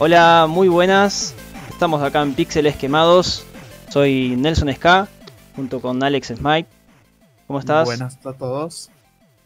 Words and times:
Hola, 0.00 0.46
muy 0.48 0.68
buenas. 0.68 1.34
Estamos 1.68 2.00
acá 2.02 2.22
en 2.22 2.32
Píxeles 2.32 2.76
Quemados. 2.76 3.44
Soy 3.88 4.36
Nelson 4.36 4.72
Ska, 4.72 5.08
junto 5.56 5.80
con 5.80 6.00
Alex 6.00 6.28
Smite. 6.36 6.68
¿Cómo 7.48 7.58
estás? 7.58 7.84
Buenas 7.84 8.24
a 8.24 8.32
todos. 8.32 8.90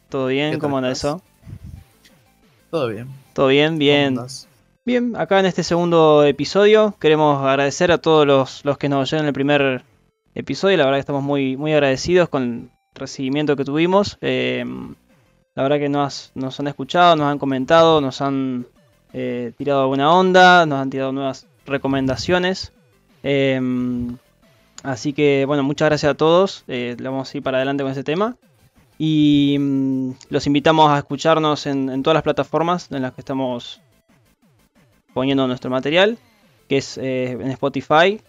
¿Todo 0.09 0.27
bien? 0.27 0.59
¿Cómo 0.59 0.77
anda 0.77 0.91
eso? 0.91 1.23
Todo 2.69 2.89
bien. 2.89 3.07
¿Todo 3.33 3.47
bien? 3.47 3.79
Bien. 3.79 4.19
Bien, 4.85 5.15
acá 5.15 5.39
en 5.39 5.47
este 5.47 5.63
segundo 5.63 6.23
episodio 6.23 6.93
queremos 6.99 7.43
agradecer 7.43 7.91
a 7.91 7.97
todos 7.97 8.27
los, 8.27 8.63
los 8.63 8.77
que 8.77 8.89
nos 8.89 9.01
oyeron 9.01 9.25
en 9.25 9.29
el 9.29 9.33
primer 9.33 9.83
episodio. 10.35 10.77
La 10.77 10.85
verdad 10.85 10.97
que 10.97 11.01
estamos 11.01 11.23
muy, 11.23 11.57
muy 11.57 11.73
agradecidos 11.73 12.29
con 12.29 12.43
el 12.43 12.69
recibimiento 12.93 13.55
que 13.55 13.65
tuvimos. 13.65 14.19
Eh, 14.21 14.63
la 15.55 15.63
verdad 15.63 15.79
que 15.79 15.89
nos, 15.89 16.31
nos 16.35 16.59
han 16.59 16.67
escuchado, 16.67 17.15
nos 17.15 17.25
han 17.25 17.39
comentado, 17.39 18.01
nos 18.01 18.21
han 18.21 18.67
eh, 19.13 19.53
tirado 19.57 19.81
alguna 19.81 20.11
onda, 20.11 20.65
nos 20.65 20.79
han 20.79 20.89
tirado 20.89 21.11
nuevas 21.11 21.45
recomendaciones. 21.65 22.73
Em, 23.21 24.17
así 24.81 25.13
que 25.13 25.45
bueno, 25.45 25.63
muchas 25.63 25.89
gracias 25.89 26.11
a 26.11 26.15
todos. 26.15 26.63
Eh, 26.67 26.97
vamos 26.99 27.33
a 27.33 27.37
ir 27.37 27.43
para 27.43 27.57
adelante 27.57 27.83
con 27.83 27.91
ese 27.91 28.03
tema. 28.03 28.35
Y 28.97 29.57
mm, 29.59 30.11
los 30.29 30.47
invitamos 30.47 30.89
a 30.89 30.97
escucharnos 30.97 31.65
en, 31.67 32.03
todas 32.03 32.15
las 32.15 32.23
plataformas 32.23 32.91
en 32.91 33.01
las 33.03 33.13
que 33.13 33.21
estamos 33.21 33.81
poniendo 35.13 35.47
nuestro 35.47 35.69
material, 35.69 36.17
que 36.67 36.77
es 36.77 36.97
eh, 36.97 37.31
en 37.31 37.51
Spotify, 37.51 38.19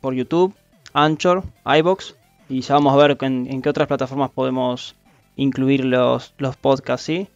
por 0.00 0.14
YouTube, 0.14 0.54
Anchor, 0.92 1.44
iBox. 1.64 2.16
Y 2.48 2.62
ya 2.62 2.74
vamos 2.74 2.92
a 2.92 2.96
ver 2.96 3.16
en, 3.20 3.46
en 3.48 3.62
qué 3.62 3.68
otras 3.68 3.86
plataformas 3.86 4.30
podemos 4.30 4.96
incluir 5.36 5.84
los, 5.84 6.34
los 6.38 6.56
podcasts, 6.56 7.06
¿sí? 7.06 7.28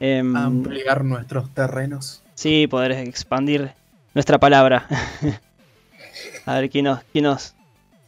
Em, 0.00 0.34
Ampliar 0.34 1.04
nuestros 1.04 1.50
terrenos. 1.50 2.22
Sí, 2.34 2.66
poder 2.66 2.92
expandir 2.92 3.72
nuestra 4.14 4.38
palabra. 4.38 4.86
a 6.46 6.54
ver 6.54 6.70
quién 6.70 6.86
nos, 6.86 7.02
quién 7.12 7.24
nos, 7.24 7.54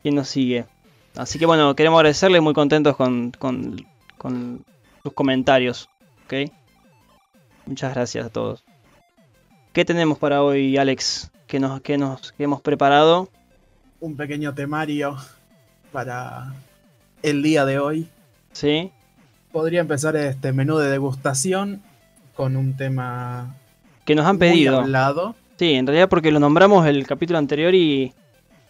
quién 0.00 0.14
nos 0.14 0.28
sigue. 0.28 0.64
Así 1.14 1.38
que 1.38 1.44
bueno, 1.44 1.76
queremos 1.76 1.98
agradecerle, 1.98 2.40
muy 2.40 2.54
contentos 2.54 2.96
con, 2.96 3.30
con, 3.32 3.84
con 4.16 4.64
sus 5.02 5.12
comentarios. 5.12 5.90
¿Ok? 6.24 6.50
Muchas 7.66 7.92
gracias 7.92 8.24
a 8.24 8.30
todos. 8.30 8.64
¿Qué 9.74 9.84
tenemos 9.84 10.18
para 10.18 10.42
hoy, 10.42 10.78
Alex? 10.78 11.30
¿Qué 11.46 11.60
nos, 11.60 11.82
qué 11.82 11.98
nos 11.98 12.32
qué 12.32 12.44
hemos 12.44 12.62
preparado? 12.62 13.28
Un 14.00 14.16
pequeño 14.16 14.54
temario 14.54 15.18
para 15.92 16.54
el 17.22 17.42
día 17.42 17.66
de 17.66 17.78
hoy. 17.78 18.08
Sí 18.52 18.90
podría 19.52 19.80
empezar 19.80 20.16
este 20.16 20.52
menú 20.52 20.78
de 20.78 20.90
degustación 20.90 21.82
con 22.34 22.56
un 22.56 22.76
tema 22.76 23.54
que 24.04 24.14
nos 24.14 24.26
han 24.26 24.38
pedido. 24.38 24.80
Hablado. 24.80 25.34
Sí, 25.58 25.74
en 25.74 25.86
realidad 25.86 26.08
porque 26.08 26.32
lo 26.32 26.40
nombramos 26.40 26.86
el 26.86 27.06
capítulo 27.06 27.38
anterior 27.38 27.74
y, 27.74 28.12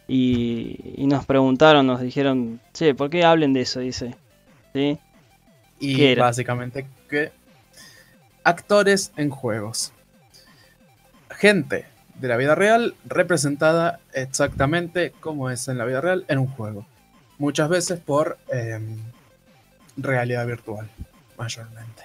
y, 0.08 1.06
nos 1.06 1.24
preguntaron, 1.24 1.86
nos 1.86 2.00
dijeron, 2.00 2.60
che, 2.74 2.94
¿por 2.94 3.08
qué 3.08 3.24
hablen 3.24 3.52
de 3.52 3.62
eso? 3.62 3.80
Dice. 3.80 4.14
¿Sí? 4.74 4.98
Y 5.80 6.14
básicamente 6.14 6.86
que 7.08 7.32
actores 8.44 9.12
en 9.16 9.30
juegos. 9.30 9.92
Gente 11.30 11.86
de 12.20 12.28
la 12.28 12.36
vida 12.36 12.54
real 12.54 12.94
representada 13.04 14.00
exactamente 14.12 15.12
como 15.20 15.50
es 15.50 15.66
en 15.68 15.78
la 15.78 15.84
vida 15.84 16.00
real 16.00 16.24
en 16.28 16.38
un 16.38 16.46
juego. 16.46 16.86
Muchas 17.38 17.68
veces 17.68 17.98
por 17.98 18.38
em, 18.48 18.98
realidad 19.96 20.46
virtual, 20.46 20.88
mayormente. 21.38 22.02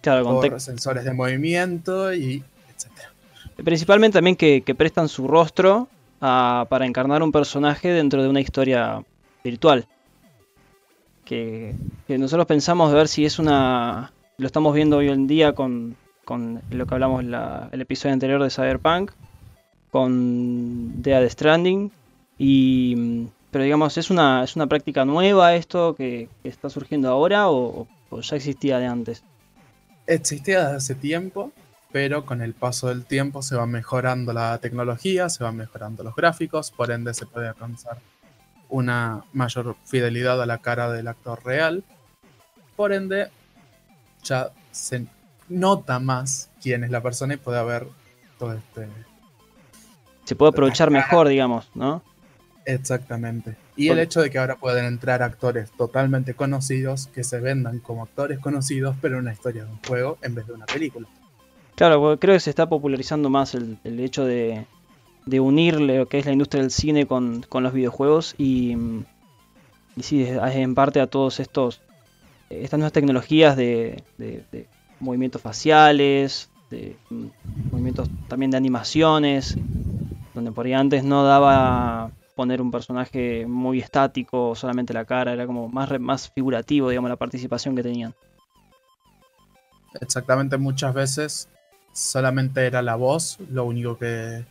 Claro, 0.00 0.24
con 0.24 0.60
sensores 0.60 1.04
de 1.04 1.12
movimiento 1.12 2.12
y 2.12 2.42
etcétera. 2.74 3.12
Principalmente 3.56 4.18
también 4.18 4.36
que, 4.36 4.74
prestan 4.76 5.08
su 5.08 5.28
rostro 5.28 5.88
para 6.18 6.86
encarnar 6.86 7.22
un 7.22 7.32
personaje 7.32 7.88
dentro 7.88 8.22
de 8.22 8.28
una 8.28 8.40
historia 8.40 9.02
virtual. 9.44 9.86
Que, 11.24 11.74
nosotros 12.08 12.46
pensamos 12.46 12.90
de 12.90 12.96
ver 12.96 13.08
si 13.08 13.24
es 13.24 13.38
una... 13.38 14.12
Lo 14.38 14.46
estamos 14.46 14.74
viendo 14.74 14.98
hoy 14.98 15.08
en 15.08 15.26
día 15.26 15.54
con, 15.54 15.96
lo 16.70 16.86
que 16.86 16.94
hablamos 16.94 17.22
en 17.22 17.34
el 17.72 17.80
episodio 17.80 18.12
anterior 18.12 18.42
de 18.42 18.50
Cyberpunk, 18.50 19.12
con 19.90 21.02
Dead 21.02 21.28
Stranding 21.28 21.92
y 22.38 23.26
pero 23.52 23.64
digamos, 23.64 23.98
¿es 23.98 24.10
una, 24.10 24.42
es 24.42 24.56
una 24.56 24.66
práctica 24.66 25.04
nueva 25.04 25.54
esto 25.54 25.94
que, 25.94 26.30
está 26.42 26.70
surgiendo 26.70 27.10
ahora 27.10 27.50
o, 27.50 27.86
ya 28.22 28.36
existía 28.36 28.78
de 28.78 28.86
antes? 28.86 29.22
Existía 30.06 30.62
desde 30.62 30.76
hace 30.76 30.94
tiempo, 30.94 31.52
pero 31.92 32.24
con 32.24 32.40
el 32.40 32.54
paso 32.54 32.88
del 32.88 33.04
tiempo 33.04 33.42
se 33.42 33.54
va 33.54 33.66
mejorando 33.66 34.32
la 34.32 34.56
tecnología, 34.56 35.28
se 35.28 35.44
van 35.44 35.58
mejorando 35.58 36.02
los 36.02 36.16
gráficos, 36.16 36.70
por 36.70 36.90
ende 36.90 37.12
se 37.12 37.26
puede 37.26 37.48
alcanzar 37.48 37.98
una 38.70 39.22
mayor 39.34 39.76
fidelidad 39.84 40.40
a 40.40 40.46
la 40.46 40.56
cara 40.56 40.90
del 40.90 41.06
actor 41.06 41.44
real. 41.44 41.84
Por 42.74 42.94
ende, 42.94 43.28
ya 44.24 44.50
se 44.70 45.06
nota 45.50 45.98
más 45.98 46.48
quién 46.62 46.84
es 46.84 46.90
la 46.90 47.02
persona 47.02 47.34
y 47.34 47.36
puede 47.36 47.58
haber 47.58 47.86
todo 48.38 48.54
este... 48.54 48.88
Se 50.24 50.34
puede 50.36 50.52
aprovechar 50.52 50.90
mejor, 50.90 51.28
digamos, 51.28 51.68
¿no? 51.74 52.02
Exactamente. 52.64 53.56
Y 53.76 53.88
el 53.88 53.98
hecho 53.98 54.20
de 54.20 54.30
que 54.30 54.38
ahora 54.38 54.56
pueden 54.56 54.84
entrar 54.84 55.22
actores 55.22 55.70
totalmente 55.72 56.34
conocidos 56.34 57.08
que 57.08 57.24
se 57.24 57.40
vendan 57.40 57.80
como 57.80 58.02
actores 58.02 58.38
conocidos, 58.38 58.96
pero 59.00 59.16
en 59.16 59.22
una 59.22 59.32
historia 59.32 59.64
de 59.64 59.70
un 59.70 59.78
juego 59.86 60.18
en 60.22 60.34
vez 60.34 60.46
de 60.46 60.52
una 60.52 60.66
película. 60.66 61.08
Claro, 61.74 62.18
creo 62.18 62.34
que 62.34 62.40
se 62.40 62.50
está 62.50 62.68
popularizando 62.68 63.30
más 63.30 63.54
el, 63.54 63.78
hecho 63.84 64.24
de, 64.24 64.66
de, 65.26 65.40
unir 65.40 65.80
lo 65.80 66.06
que 66.06 66.18
es 66.18 66.26
la 66.26 66.32
industria 66.32 66.62
del 66.62 66.70
cine 66.70 67.06
con, 67.06 67.44
los 67.50 67.72
videojuegos 67.72 68.34
y, 68.36 68.76
y 69.96 70.02
sí, 70.02 70.26
en 70.26 70.74
parte 70.74 71.00
a 71.00 71.06
todos 71.06 71.40
estos 71.40 71.80
estas 72.50 72.78
nuevas 72.78 72.92
tecnologías 72.92 73.56
de, 73.56 74.02
de 74.18 74.66
movimientos 75.00 75.40
faciales, 75.40 76.50
de 76.70 76.96
movimientos 77.70 78.08
también 78.28 78.50
de 78.50 78.56
animaciones, 78.56 79.56
donde 80.34 80.52
por 80.52 80.66
ahí 80.66 80.72
antes 80.72 81.04
no 81.04 81.24
daba 81.24 82.10
poner 82.34 82.62
un 82.62 82.70
personaje 82.70 83.46
muy 83.46 83.80
estático, 83.80 84.54
solamente 84.54 84.92
la 84.92 85.04
cara, 85.04 85.32
era 85.32 85.46
como 85.46 85.68
más, 85.68 85.98
más 86.00 86.30
figurativo, 86.30 86.88
digamos, 86.88 87.10
la 87.10 87.16
participación 87.16 87.76
que 87.76 87.82
tenían. 87.82 88.14
Exactamente, 90.00 90.56
muchas 90.56 90.94
veces 90.94 91.48
solamente 91.92 92.66
era 92.66 92.82
la 92.82 92.96
voz 92.96 93.38
lo 93.50 93.64
único 93.64 93.98
que, 93.98 94.44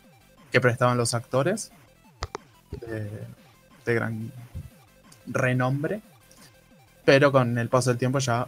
que 0.51 0.61
prestaban 0.61 0.97
los 0.97 1.13
actores 1.13 1.71
de, 2.79 3.09
gran 3.93 4.31
renombre, 5.25 6.01
pero 7.03 7.31
con 7.31 7.57
el 7.57 7.69
paso 7.69 7.89
del 7.89 7.99
tiempo 7.99 8.19
ya 8.19 8.47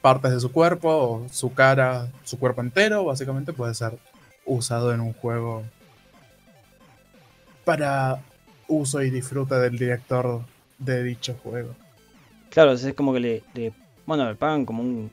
partes 0.00 0.32
de 0.32 0.40
su 0.40 0.50
cuerpo 0.50 1.26
su 1.30 1.52
cara, 1.52 2.08
su 2.24 2.38
cuerpo 2.38 2.60
entero, 2.62 3.04
básicamente 3.04 3.52
puede 3.52 3.74
ser 3.74 3.98
usado 4.44 4.92
en 4.92 5.00
un 5.00 5.12
juego 5.12 5.62
para 7.64 8.20
uso 8.68 9.02
y 9.02 9.10
disfrute 9.10 9.54
del 9.56 9.78
director 9.78 10.44
de 10.78 11.02
dicho 11.02 11.34
juego. 11.42 11.74
Claro, 12.50 12.72
es 12.72 12.94
como 12.94 13.12
que 13.12 13.20
le, 13.20 13.72
bueno, 14.06 14.28
le 14.28 14.36
pagan 14.36 14.64
como 14.64 14.82
un 14.82 15.10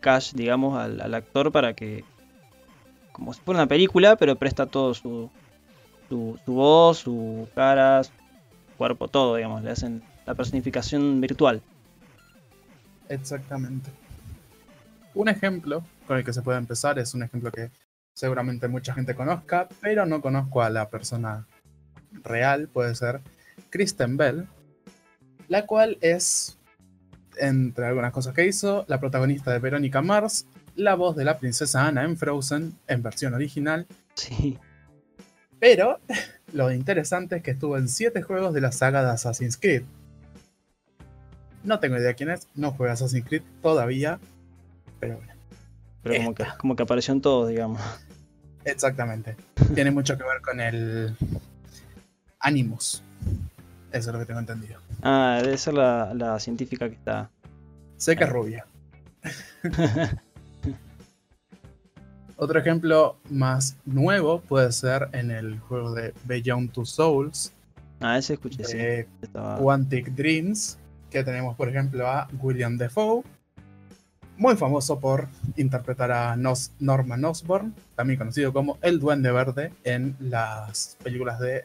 cash, 0.00 0.32
digamos, 0.34 0.78
al, 0.78 1.14
actor 1.14 1.52
para 1.52 1.74
que, 1.74 2.04
como 3.12 3.32
si 3.32 3.40
fuera 3.40 3.60
una 3.60 3.68
película, 3.68 4.16
pero 4.16 4.36
presta 4.36 4.66
todo 4.66 4.92
su, 4.94 5.30
su, 6.08 6.38
voz, 6.46 6.98
su 6.98 7.48
cara, 7.54 8.02
su 8.02 8.12
cuerpo, 8.76 9.08
todo, 9.08 9.36
digamos, 9.36 9.62
le 9.62 9.70
hacen 9.70 10.02
la 10.26 10.34
personificación 10.34 11.20
virtual. 11.20 11.62
Exactamente. 13.08 13.90
Un 15.14 15.28
ejemplo 15.28 15.84
con 16.06 16.16
el 16.16 16.24
que 16.24 16.32
se 16.32 16.42
puede 16.42 16.58
empezar 16.58 16.98
es 16.98 17.14
un 17.14 17.22
ejemplo 17.22 17.52
que 17.52 17.70
seguramente 18.14 18.68
mucha 18.68 18.94
gente 18.94 19.14
conozca, 19.14 19.68
pero 19.80 20.06
no 20.06 20.20
conozco 20.20 20.62
a 20.62 20.70
la 20.70 20.90
persona 20.90 21.46
real, 22.22 22.68
puede 22.68 22.94
ser 22.94 23.20
Kristen 23.70 24.16
Bell, 24.16 24.46
la 25.48 25.66
cual 25.66 25.98
es, 26.00 26.58
entre 27.38 27.86
algunas 27.86 28.12
cosas 28.12 28.34
que 28.34 28.46
hizo, 28.46 28.84
la 28.88 29.00
protagonista 29.00 29.52
de 29.52 29.58
Verónica 29.58 30.02
Mars, 30.02 30.46
la 30.76 30.94
voz 30.94 31.16
de 31.16 31.24
la 31.24 31.38
princesa 31.38 31.86
Anna 31.86 32.04
en 32.04 32.16
Frozen, 32.16 32.74
en 32.86 33.02
versión 33.02 33.34
original. 33.34 33.86
Sí. 34.14 34.58
Pero 35.58 36.00
lo 36.52 36.70
interesante 36.70 37.36
es 37.36 37.42
que 37.42 37.52
estuvo 37.52 37.76
en 37.76 37.88
siete 37.88 38.22
juegos 38.22 38.54
de 38.54 38.60
la 38.60 38.72
saga 38.72 39.02
de 39.02 39.10
Assassin's 39.10 39.56
Creed. 39.56 39.82
No 41.64 41.78
tengo 41.78 41.96
idea 41.96 42.14
quién 42.14 42.30
es, 42.30 42.48
no 42.54 42.72
juega 42.72 42.94
Assassin's 42.94 43.26
Creed 43.26 43.42
todavía, 43.62 44.18
pero 44.98 45.16
bueno. 45.16 45.31
Pero 46.02 46.16
como 46.16 46.34
que, 46.34 46.44
como 46.58 46.76
que 46.76 46.82
apareció 46.82 47.14
en 47.14 47.20
todos, 47.20 47.48
digamos. 47.48 47.80
Exactamente. 48.64 49.36
Tiene 49.74 49.90
mucho 49.90 50.16
que 50.16 50.24
ver 50.24 50.40
con 50.40 50.60
el 50.60 51.16
Animus. 52.40 53.02
Eso 53.92 54.10
es 54.10 54.14
lo 54.14 54.18
que 54.18 54.26
tengo 54.26 54.40
entendido. 54.40 54.80
Ah, 55.02 55.40
debe 55.42 55.58
ser 55.58 55.74
la, 55.74 56.38
científica 56.40 56.88
que 56.88 56.94
está. 56.94 57.30
Sé 57.96 58.16
que 58.16 58.24
es 58.24 58.30
rubia. 58.30 58.66
Otro 62.36 62.58
ejemplo 62.58 63.16
más 63.30 63.76
nuevo 63.84 64.40
puede 64.40 64.72
ser 64.72 65.08
en 65.12 65.30
el 65.30 65.60
juego 65.60 65.92
de 65.92 66.12
Beyond 66.24 66.72
Two 66.72 66.86
Souls. 66.86 67.52
Ah, 68.00 68.18
ese 68.18 68.32
escuché, 68.32 68.62
de 68.64 69.06
Quantic 69.60 70.08
Dreams, 70.08 70.78
que 71.10 71.22
tenemos 71.22 71.54
por 71.56 71.68
ejemplo 71.68 72.08
a 72.08 72.26
William 72.40 72.76
Defoe, 72.76 73.22
muy 74.42 74.56
famoso 74.56 74.98
por 74.98 75.28
interpretar 75.54 76.10
a 76.10 76.36
Norman 76.80 77.24
Osborn, 77.24 77.72
también 77.94 78.18
conocido 78.18 78.52
como 78.52 78.76
el 78.82 78.98
Duende 78.98 79.30
Verde 79.30 79.72
en 79.84 80.16
las 80.18 80.98
películas 81.00 81.38
de 81.38 81.62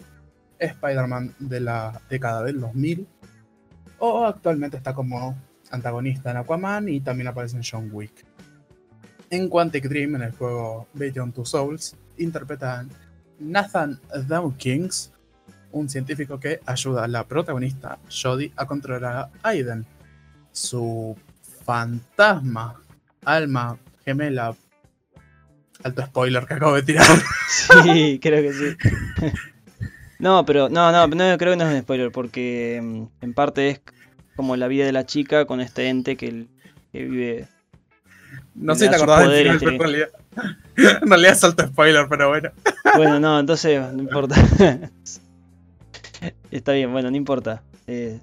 Spider-Man 0.60 1.34
de 1.40 1.60
la 1.60 2.00
década 2.08 2.44
del 2.44 2.62
2000, 2.62 3.08
o 3.98 4.26
actualmente 4.26 4.78
está 4.78 4.94
como 4.94 5.36
antagonista 5.72 6.30
en 6.30 6.38
Aquaman 6.38 6.88
y 6.88 7.00
también 7.00 7.28
aparece 7.30 7.58
en 7.58 7.64
John 7.64 7.90
Wick. 7.92 8.24
En 9.32 9.50
Quantic 9.50 9.86
Dream, 9.90 10.16
en 10.16 10.22
el 10.22 10.32
juego 10.34 10.88
Beyond 10.94 11.34
Two 11.34 11.46
Souls, 11.46 11.96
interpretan 12.20 12.92
Nathan 13.40 14.00
Dawkins, 14.28 15.12
un 15.72 15.90
científico 15.90 16.40
que 16.40 16.60
ayuda 16.68 17.06
a 17.06 17.08
la 17.08 17.24
protagonista, 17.24 17.98
Jodie, 18.08 18.54
a 18.56 18.68
controlar 18.68 19.16
a 19.16 19.30
Aiden, 19.42 19.84
su 20.52 21.18
fantasma, 21.68 22.82
alma 23.26 23.78
gemela. 24.06 24.56
Alto 25.84 26.02
spoiler 26.06 26.46
que 26.46 26.54
acabo 26.56 26.76
de 26.76 26.84
tirar. 26.84 27.06
Sí, 27.84 28.20
creo 28.22 28.42
que 28.42 28.54
sí. 28.54 28.78
No, 30.20 30.46
pero 30.46 30.68
no, 30.68 30.92
no, 30.92 31.06
no 31.08 31.38
creo 31.38 31.54
que 31.54 31.58
no 31.58 31.70
es 31.70 31.76
un 31.76 31.82
spoiler, 31.82 32.12
porque 32.12 32.80
mm, 32.82 33.04
en 33.22 33.34
parte 33.36 33.70
es 33.70 33.82
como 34.36 34.56
la 34.56 34.68
vida 34.68 34.86
de 34.86 34.92
la 34.92 35.06
chica 35.06 35.46
con 35.46 35.62
este 35.62 35.90
ente 35.90 36.18
que, 36.18 36.48
que 36.92 37.04
vive. 37.04 37.48
No 38.56 38.74
sé 38.74 38.86
si 38.86 38.90
te 38.90 38.96
acordás 38.96 39.30
del 39.30 39.44
final, 39.44 39.60
pero 39.60 39.72
en 39.72 39.80
realidad, 39.80 40.10
en 41.04 41.10
realidad 41.10 41.32
es 41.34 41.44
alto 41.44 41.68
spoiler, 41.68 42.08
pero 42.10 42.30
bueno. 42.30 42.50
Bueno, 42.96 43.20
no, 43.20 43.40
entonces 43.40 43.80
no 43.94 44.02
importa. 44.02 44.36
Está 46.50 46.72
bien, 46.72 46.92
bueno, 46.92 47.12
no 47.12 47.18
importa. 47.18 47.62
Eh, 47.86 48.20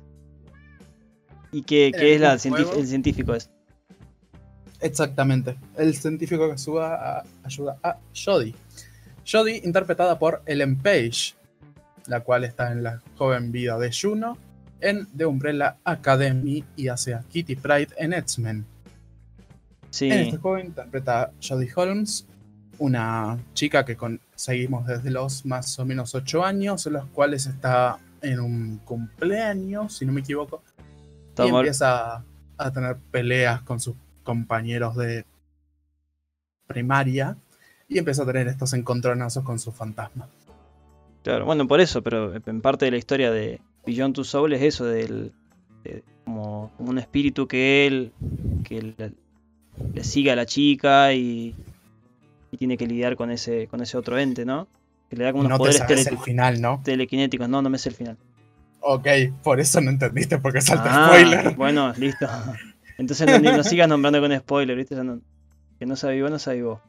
¿Y 1.55 1.63
qué, 1.63 1.93
qué 1.97 2.17
es 2.17 2.21
la 2.21 2.33
el 2.33 2.41
científico? 2.41 3.33
Es? 3.33 3.49
Exactamente, 4.81 5.57
el 5.77 5.95
científico 5.95 6.49
que 6.49 6.55
ayuda 6.55 7.19
a, 7.19 7.25
ayuda 7.45 7.79
a 7.81 7.97
Jodie. 8.13 8.57
Jodie, 9.25 9.61
interpretada 9.65 10.19
por 10.19 10.43
Ellen 10.47 10.77
Page, 10.77 11.37
la 12.09 12.21
cual 12.21 12.43
está 12.43 12.73
en 12.73 12.83
la 12.83 13.01
joven 13.17 13.53
vida 13.53 13.79
de 13.79 13.93
Juno, 13.93 14.37
en 14.81 15.07
The 15.17 15.27
Umbrella 15.27 15.77
Academy 15.85 16.65
y 16.75 16.89
hace 16.89 17.15
a 17.15 17.21
Kitty 17.21 17.55
Pride 17.55 17.91
en 17.99 18.15
X-Men. 18.15 18.67
En 20.01 20.13
este 20.13 20.39
juego 20.39 20.59
interpreta 20.59 21.23
a 21.23 21.31
Jodie 21.41 21.71
Holmes, 21.77 22.27
una 22.79 23.39
chica 23.55 23.85
que 23.85 23.97
seguimos 24.35 24.89
desde 24.89 25.09
los 25.13 25.47
más 25.47 25.79
o 25.79 25.85
menos 25.87 26.17
8 26.17 26.45
años, 26.45 26.85
en 26.89 26.95
los 26.95 27.07
cuales 27.11 27.47
está 27.47 28.01
en 28.23 28.41
un 28.41 28.79
cumpleaños, 28.79 29.99
si 29.99 30.05
no 30.05 30.13
me 30.13 30.21
equivoco, 30.21 30.65
y 31.39 31.49
empieza 31.49 32.25
a 32.57 32.73
tener 32.73 32.97
peleas 33.11 33.63
con 33.63 33.81
sus 33.81 33.95
compañeros 34.23 34.97
de 34.97 35.25
primaria 36.67 37.37
y 37.89 37.99
empieza 37.99 38.23
a 38.23 38.27
tener 38.27 38.49
estos 38.49 38.73
encontronazos 38.73 39.45
con 39.45 39.59
su 39.59 39.73
fantasma. 39.73 40.29
Claro, 41.23 41.47
bueno, 41.47 41.67
por 41.67 41.81
eso, 41.81 42.03
pero 42.03 42.35
en 42.35 42.61
parte 42.61 42.85
de 42.85 42.91
la 42.91 42.97
historia 42.99 43.31
de 43.31 43.61
Beyond 43.87 44.15
Two 44.15 44.25
Souls 44.25 44.55
es 44.55 44.63
eso, 44.63 44.85
del, 44.85 45.33
como, 46.25 46.71
un 46.79 46.99
espíritu 46.99 47.47
que 47.47 47.87
él, 47.87 48.13
que 48.65 48.95
le, 49.95 50.05
sigue 50.05 50.31
a 50.31 50.37
la 50.37 50.47
chica 50.47 51.13
y, 51.13 51.55
tiene 52.59 52.77
que 52.77 52.87
lidiar 52.87 53.17
con 53.17 53.33
ese, 53.33 53.67
con 53.67 53.83
ese 53.83 53.99
otro 53.99 54.17
ente, 54.17 54.45
¿no? 54.45 54.69
Que 55.11 55.17
le 55.17 55.25
da 55.25 55.33
como 55.33 55.41
unos 55.41 55.51
no 55.51 55.59
poderes 55.59 55.85
te 55.87 55.95
el 55.95 56.19
final, 56.19 56.61
¿no? 56.61 56.81
telequinéticos. 56.85 57.49
No, 57.49 57.61
no 57.61 57.69
me 57.69 57.79
sé 57.79 57.89
el 57.89 57.97
final. 57.97 58.17
Ok, 58.87 59.07
por 59.43 59.61
eso 59.61 59.81
no 59.81 59.91
entendiste, 59.91 60.39
porque 60.39 60.61
salta 60.61 61.07
ah, 61.07 61.09
spoiler. 61.09 61.55
Bueno, 61.57 61.93
listo. 61.97 62.29
Entonces 62.99 63.27
no, 63.27 63.57
no 63.57 63.65
sigas 63.65 63.89
nombrando 63.89 64.21
con 64.21 64.37
spoiler, 64.37 64.77
¿viste? 64.77 64.95
que 65.79 65.87
no 65.87 65.97
sabía 65.97 66.23
vos, 66.23 66.31
no 66.31 66.39
sabía 66.39 66.65
vos. 66.65 66.81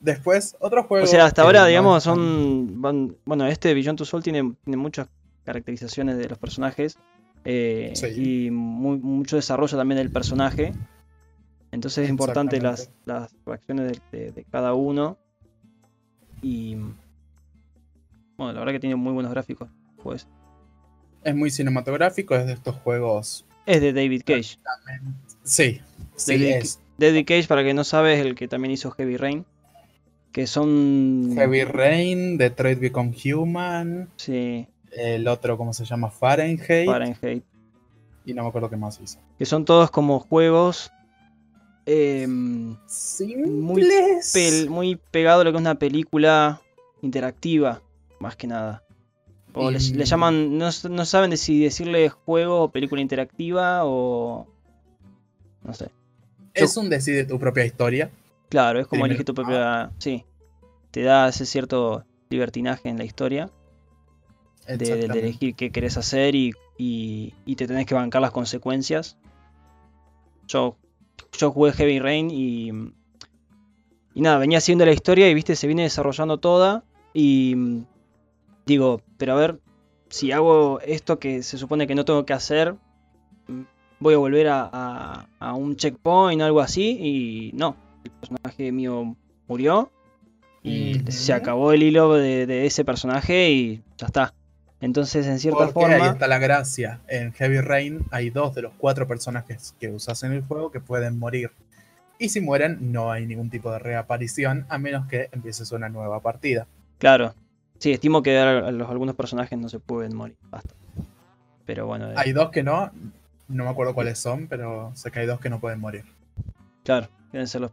Después, 0.00 0.56
otro 0.60 0.84
juego. 0.84 1.04
O 1.04 1.08
sea, 1.08 1.24
hasta 1.24 1.42
ahora, 1.42 1.66
digamos, 1.66 2.02
son. 2.02 2.80
bueno, 3.24 3.46
este 3.46 3.74
Beyond 3.74 3.98
Two 3.98 4.04
Soul 4.04 4.22
tiene, 4.22 4.54
tiene 4.64 4.76
muchas 4.76 5.08
caracterizaciones 5.44 6.18
de 6.18 6.28
los 6.28 6.38
personajes. 6.38 6.98
Eh, 7.44 7.92
y 8.16 8.50
mucho 8.50 9.36
desarrollo 9.36 9.76
también 9.76 9.98
del 9.98 10.10
personaje. 10.10 10.72
Entonces 11.72 12.04
es 12.04 12.10
importante 12.10 12.60
las, 12.60 12.90
las 13.04 13.34
reacciones 13.44 14.00
de, 14.12 14.46
cada 14.50 14.74
uno. 14.74 15.18
Y. 16.42 16.76
Bueno, 18.36 18.52
la 18.52 18.60
verdad 18.60 18.72
que 18.72 18.80
tiene 18.80 18.96
muy 18.96 19.12
buenos 19.12 19.32
gráficos. 19.32 19.68
Pues. 20.02 20.26
Es 21.24 21.34
muy 21.34 21.50
cinematográfico, 21.50 22.36
es 22.36 22.46
de 22.46 22.52
estos 22.52 22.76
juegos. 22.76 23.44
Es 23.66 23.80
de 23.80 23.92
David 23.92 24.22
Cage. 24.24 24.58
Sí, 25.42 25.80
sí 26.14 26.32
David, 26.32 26.56
es. 26.56 26.80
David 26.98 27.24
Cage, 27.26 27.48
para 27.48 27.64
que 27.64 27.74
no 27.74 27.84
sabes, 27.84 28.20
es 28.20 28.26
el 28.26 28.34
que 28.34 28.46
también 28.46 28.72
hizo 28.72 28.90
Heavy 28.92 29.16
Rain. 29.16 29.44
Que 30.32 30.46
son. 30.46 31.32
Heavy 31.34 31.64
Rain, 31.64 32.38
Detroit 32.38 32.78
Become 32.78 33.14
Human. 33.24 34.08
Sí. 34.16 34.68
El 34.92 35.26
otro, 35.28 35.56
¿cómo 35.56 35.72
se 35.72 35.84
llama? 35.84 36.10
Fahrenheit. 36.10 36.86
Fahrenheit. 36.86 37.44
Y 38.24 38.34
no 38.34 38.42
me 38.42 38.48
acuerdo 38.48 38.70
qué 38.70 38.76
más 38.76 39.00
hizo. 39.00 39.18
Que 39.38 39.46
son 39.46 39.64
todos 39.64 39.90
como 39.90 40.20
juegos. 40.20 40.92
Eh, 41.86 42.26
muy, 42.26 43.88
muy 44.68 44.96
pegado 45.12 45.42
a 45.42 45.44
lo 45.44 45.52
que 45.52 45.56
es 45.56 45.60
una 45.60 45.76
película 45.76 46.60
interactiva, 47.00 47.80
más 48.18 48.36
que 48.36 48.46
nada. 48.46 48.82
O 49.58 49.70
le, 49.70 49.78
llaman, 49.78 50.58
no, 50.58 50.70
saben 50.70 51.34
si 51.38 51.62
decirle 51.62 52.10
juego 52.10 52.64
o 52.64 52.70
película 52.70 53.00
interactiva 53.00 53.80
o... 53.84 54.46
No 55.62 55.72
sé. 55.72 55.90
Es 56.52 56.76
un 56.76 56.90
decide 56.90 57.24
tu 57.24 57.38
propia 57.38 57.64
historia. 57.64 58.10
Claro, 58.50 58.80
es 58.80 58.86
como 58.86 59.06
elegir 59.06 59.24
tu 59.24 59.32
propia... 59.32 59.92
Sí. 59.98 60.26
Te 60.90 61.02
da 61.02 61.28
ese 61.28 61.46
cierto 61.46 62.04
libertinaje 62.28 62.90
en 62.90 62.98
la 62.98 63.04
historia. 63.04 63.50
De, 64.66 65.06
elegir 65.06 65.54
qué 65.54 65.70
querés 65.70 65.96
hacer 65.96 66.34
y, 66.34 66.52
te 67.56 67.66
tenés 67.66 67.86
que 67.86 67.94
bancar 67.94 68.20
las 68.20 68.32
consecuencias. 68.32 69.16
Yo, 70.48 70.76
yo 71.32 71.50
jugué 71.50 71.72
Heavy 71.72 71.98
Rain 71.98 72.30
y... 72.30 72.70
Y 74.12 74.20
nada, 74.20 74.36
venía 74.36 74.58
haciendo 74.58 74.84
la 74.84 74.92
historia 74.92 75.30
y 75.30 75.34
viste, 75.34 75.56
se 75.56 75.66
viene 75.66 75.84
desarrollando 75.84 76.38
toda. 76.38 76.84
Y 77.14 77.84
digo, 78.66 79.00
pero 79.16 79.32
a 79.32 79.36
ver, 79.36 79.60
si 80.08 80.32
hago 80.32 80.80
esto 80.80 81.18
que 81.18 81.42
se 81.42 81.56
supone 81.56 81.86
que 81.86 81.94
no 81.94 82.04
tengo 82.04 82.26
que 82.26 82.32
hacer, 82.32 82.74
voy 84.00 84.14
a 84.14 84.18
volver 84.18 84.48
a, 84.50 85.26
un 85.54 85.76
checkpoint 85.76 86.42
o 86.42 86.44
algo 86.44 86.60
así, 86.60 86.98
y 87.00 87.52
no, 87.56 87.76
el 88.04 88.10
personaje 88.10 88.72
mío 88.72 89.16
murió 89.46 89.90
y 90.62 91.00
se 91.12 91.32
acabó 91.32 91.72
el 91.72 91.84
hilo 91.84 92.14
de, 92.14 92.66
ese 92.66 92.84
personaje 92.84 93.50
y 93.50 93.82
ya 93.96 94.06
está. 94.06 94.34
Entonces, 94.80 95.26
en 95.26 95.38
cierta 95.38 95.68
forma. 95.68 95.94
Ahí 95.94 96.08
está 96.10 96.26
la 96.26 96.38
gracia. 96.38 97.00
En 97.08 97.32
Heavy 97.32 97.60
Rain 97.60 98.04
hay 98.10 98.30
dos 98.30 98.54
de 98.54 98.62
los 98.62 98.72
cuatro 98.76 99.06
personajes 99.06 99.74
que 99.80 99.88
usas 99.88 100.22
en 100.22 100.32
el 100.32 100.42
juego 100.42 100.70
que 100.70 100.80
pueden 100.80 101.18
morir. 101.18 101.50
Y 102.18 102.28
si 102.30 102.40
mueren, 102.40 102.92
no 102.92 103.12
hay 103.12 103.26
ningún 103.26 103.48
tipo 103.48 103.70
de 103.70 103.78
reaparición, 103.78 104.66
a 104.68 104.78
menos 104.78 105.06
que 105.06 105.28
empieces 105.32 105.70
una 105.72 105.88
nueva 105.88 106.20
partida. 106.20 106.66
Claro, 106.98 107.34
Sí, 107.78 107.92
estimo 107.92 108.22
que 108.22 108.38
algunos 108.38 109.14
personajes 109.14 109.58
no 109.58 109.68
se 109.68 109.78
pueden 109.78 110.14
morir. 110.16 110.36
Basta. 110.50 110.74
Pero 111.64 111.86
bueno. 111.86 112.10
Eh. 112.10 112.14
Hay 112.16 112.32
dos 112.32 112.50
que 112.50 112.62
no. 112.62 112.90
No 113.48 113.64
me 113.64 113.70
acuerdo 113.70 113.94
cuáles 113.94 114.18
son, 114.18 114.48
pero 114.48 114.92
sé 114.94 115.10
que 115.10 115.20
hay 115.20 115.26
dos 115.26 115.40
que 115.40 115.50
no 115.50 115.60
pueden 115.60 115.78
morir. 115.78 116.04
Claro, 116.84 117.08
deben 117.32 117.46
ser 117.46 117.60
los. 117.60 117.72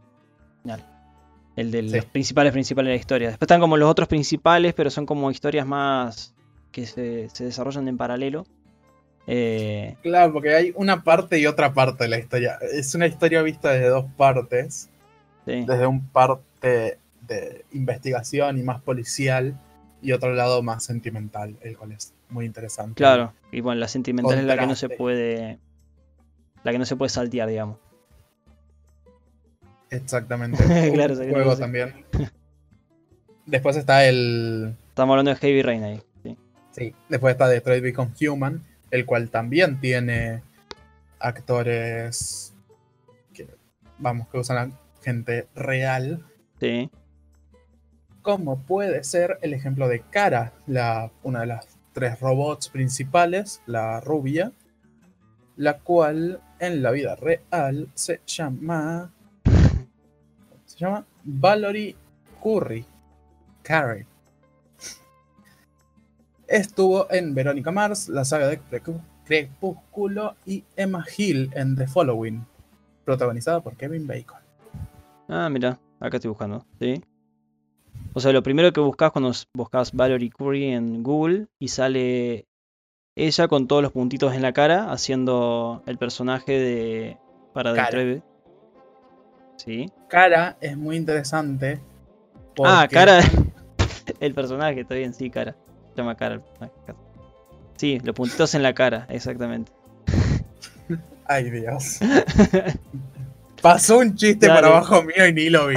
El 1.56 1.70
de 1.70 1.82
los 1.82 2.04
principales 2.06 2.52
principales 2.52 2.88
de 2.88 2.94
la 2.94 3.00
historia. 3.00 3.28
Después 3.28 3.46
están 3.46 3.60
como 3.60 3.76
los 3.76 3.88
otros 3.88 4.08
principales, 4.08 4.74
pero 4.74 4.90
son 4.90 5.06
como 5.06 5.30
historias 5.30 5.66
más 5.66 6.34
que 6.72 6.86
se, 6.86 7.28
desarrollan 7.44 7.86
en 7.86 7.96
paralelo. 7.96 8.46
Eh, 9.26 9.96
claro, 10.02 10.32
porque 10.32 10.54
hay 10.54 10.72
una 10.76 11.02
parte 11.02 11.38
y 11.38 11.46
otra 11.46 11.72
parte 11.72 12.04
de 12.04 12.10
la 12.10 12.18
historia. 12.18 12.58
Es 12.72 12.94
una 12.94 13.06
historia 13.06 13.42
vista 13.42 13.70
desde 13.70 13.88
dos 13.88 14.06
partes. 14.16 14.90
Desde 15.46 15.86
un 15.86 16.08
parte 16.08 16.98
de 17.20 17.64
investigación 17.72 18.58
y 18.58 18.62
más 18.62 18.80
policial 18.80 19.58
y 20.04 20.12
otro 20.12 20.34
lado 20.34 20.62
más 20.62 20.84
sentimental, 20.84 21.56
el 21.62 21.78
cual 21.78 21.92
es 21.92 22.12
muy 22.28 22.44
interesante. 22.44 22.94
Claro, 22.94 23.32
y 23.50 23.62
bueno, 23.62 23.80
la 23.80 23.88
sentimental 23.88 24.38
es 24.38 24.44
la 24.44 24.58
que 24.58 24.66
no 24.66 24.76
se 24.76 24.90
puede. 24.90 25.58
La 26.62 26.72
que 26.72 26.78
no 26.78 26.84
se 26.84 26.94
puede 26.94 27.08
saltear, 27.08 27.48
digamos. 27.48 27.78
Exactamente. 29.90 30.62
claro, 30.92 31.14
Un 31.14 31.30
juego 31.30 31.56
también. 31.56 32.04
Después 33.46 33.76
está 33.76 34.06
el. 34.06 34.76
Estamos 34.88 35.14
hablando 35.14 35.30
de 35.30 35.36
Heavy 35.36 35.62
Rain 35.62 35.84
ahí. 35.84 36.02
Sí. 36.22 36.38
sí. 36.72 36.94
Después 37.08 37.32
está 37.32 37.48
Detroit 37.48 37.82
Become 37.82 38.12
Human, 38.28 38.62
el 38.90 39.06
cual 39.06 39.30
también 39.30 39.80
tiene 39.80 40.42
actores 41.18 42.54
que, 43.32 43.48
vamos, 43.98 44.28
que 44.28 44.38
usan 44.38 44.74
gente 45.02 45.48
real. 45.54 46.24
Sí. 46.60 46.90
Como 48.24 48.56
puede 48.56 49.04
ser 49.04 49.38
el 49.42 49.52
ejemplo 49.52 49.86
de 49.86 50.00
Cara, 50.00 50.54
la, 50.66 51.10
una 51.24 51.40
de 51.40 51.46
las 51.46 51.68
tres 51.92 52.18
robots 52.20 52.70
principales, 52.70 53.60
la 53.66 54.00
rubia, 54.00 54.50
la 55.56 55.80
cual 55.80 56.40
en 56.58 56.82
la 56.82 56.90
vida 56.90 57.16
real 57.16 57.90
se 57.92 58.22
llama. 58.26 59.12
Se 60.64 60.78
llama 60.78 61.04
Valerie 61.22 61.96
Curry. 62.42 62.86
Carrie. 63.62 64.06
Estuvo 66.48 67.06
en 67.12 67.34
Verónica 67.34 67.70
Mars, 67.72 68.08
la 68.08 68.24
saga 68.24 68.48
de 68.48 68.58
Crepúsculo 69.26 70.34
y 70.46 70.64
Emma 70.76 71.04
Hill 71.14 71.50
en 71.54 71.76
The 71.76 71.88
Following, 71.88 72.42
protagonizada 73.04 73.60
por 73.60 73.76
Kevin 73.76 74.06
Bacon. 74.06 74.40
Ah, 75.28 75.50
mira, 75.50 75.78
acá 76.00 76.16
estoy 76.16 76.30
buscando, 76.30 76.64
¿sí? 76.80 77.04
O 78.14 78.20
sea, 78.20 78.32
lo 78.32 78.42
primero 78.42 78.72
que 78.72 78.80
buscas 78.80 79.10
cuando 79.10 79.32
buscas 79.54 79.92
Valerie 79.92 80.30
Curry 80.30 80.72
en 80.72 81.02
Google 81.02 81.48
y 81.58 81.68
sale 81.68 82.46
ella 83.16 83.48
con 83.48 83.66
todos 83.66 83.82
los 83.82 83.92
puntitos 83.92 84.34
en 84.34 84.42
la 84.42 84.52
cara 84.52 84.92
haciendo 84.92 85.82
el 85.86 85.98
personaje 85.98 86.52
de 86.52 87.18
para 87.52 87.72
Detroit. 87.72 88.22
Sí. 89.56 89.90
Cara 90.08 90.56
es 90.60 90.76
muy 90.76 90.96
interesante. 90.96 91.80
Ah, 92.64 92.86
cara. 92.90 93.20
el 94.20 94.32
personaje, 94.32 94.80
está 94.80 94.94
bien, 94.94 95.12
sí, 95.12 95.28
cara. 95.28 95.56
Se 95.90 95.96
llama 95.96 96.16
cara 96.16 96.40
Sí, 97.76 98.00
los 98.04 98.14
puntitos 98.14 98.54
en 98.54 98.62
la 98.62 98.74
cara, 98.74 99.06
exactamente. 99.10 99.72
Ay, 101.26 101.50
Dios. 101.50 101.98
Pasó 103.62 103.98
un 103.98 104.14
chiste 104.14 104.48
por 104.48 104.64
abajo 104.64 105.02
mío 105.02 105.26
y 105.26 105.32
ni 105.32 105.50
lo 105.50 105.68
vi. 105.68 105.76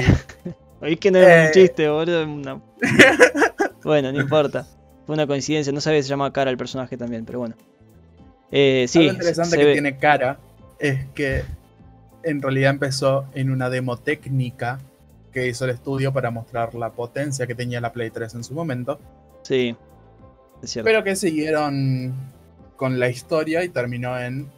Oí 0.80 0.96
que 0.96 1.10
no 1.10 1.18
era 1.18 1.42
un 1.42 1.48
eh. 1.48 1.50
chiste, 1.52 1.88
boludo. 1.88 2.26
bueno, 3.84 4.12
no 4.12 4.20
importa. 4.20 4.66
Fue 5.06 5.14
una 5.14 5.26
coincidencia, 5.26 5.72
no 5.72 5.80
sabía 5.80 6.00
si 6.00 6.04
se 6.04 6.10
llama 6.10 6.32
cara 6.32 6.50
el 6.50 6.56
personaje 6.56 6.96
también, 6.96 7.24
pero 7.24 7.40
bueno. 7.40 7.56
Eh, 8.50 8.86
sí, 8.88 9.04
Lo 9.04 9.12
interesante 9.12 9.56
que 9.56 9.72
tiene 9.72 9.98
cara 9.98 10.38
es 10.78 11.06
que 11.14 11.44
en 12.22 12.42
realidad 12.42 12.70
empezó 12.70 13.26
en 13.34 13.50
una 13.50 13.70
demo 13.70 13.96
técnica 13.98 14.78
que 15.32 15.48
hizo 15.48 15.64
el 15.64 15.72
estudio 15.72 16.12
para 16.12 16.30
mostrar 16.30 16.74
la 16.74 16.90
potencia 16.90 17.46
que 17.46 17.54
tenía 17.54 17.80
la 17.80 17.92
Play 17.92 18.10
3 18.10 18.34
en 18.34 18.44
su 18.44 18.54
momento. 18.54 18.98
Sí, 19.42 19.76
es 20.62 20.70
cierto. 20.70 20.86
Pero 20.86 21.04
que 21.04 21.16
siguieron 21.16 22.14
con 22.76 22.98
la 22.98 23.08
historia 23.08 23.64
y 23.64 23.68
terminó 23.68 24.18
en 24.18 24.48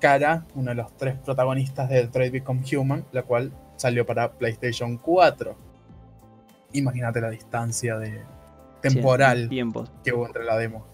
Cara, 0.00 0.44
uno 0.54 0.70
de 0.70 0.76
los 0.76 0.96
tres 0.96 1.16
protagonistas 1.24 1.88
de 1.88 1.96
Detroit 1.96 2.32
Become 2.32 2.62
Human, 2.72 3.04
la 3.10 3.22
cual 3.22 3.50
salió 3.78 4.04
para 4.04 4.32
PlayStation 4.32 4.98
4. 4.98 5.56
Imagínate 6.72 7.20
la 7.20 7.30
distancia 7.30 7.96
de 7.98 8.22
temporal 8.82 9.48
que 10.04 10.12
hubo 10.12 10.26
entre 10.26 10.44
la 10.44 10.56
demo 10.56 10.84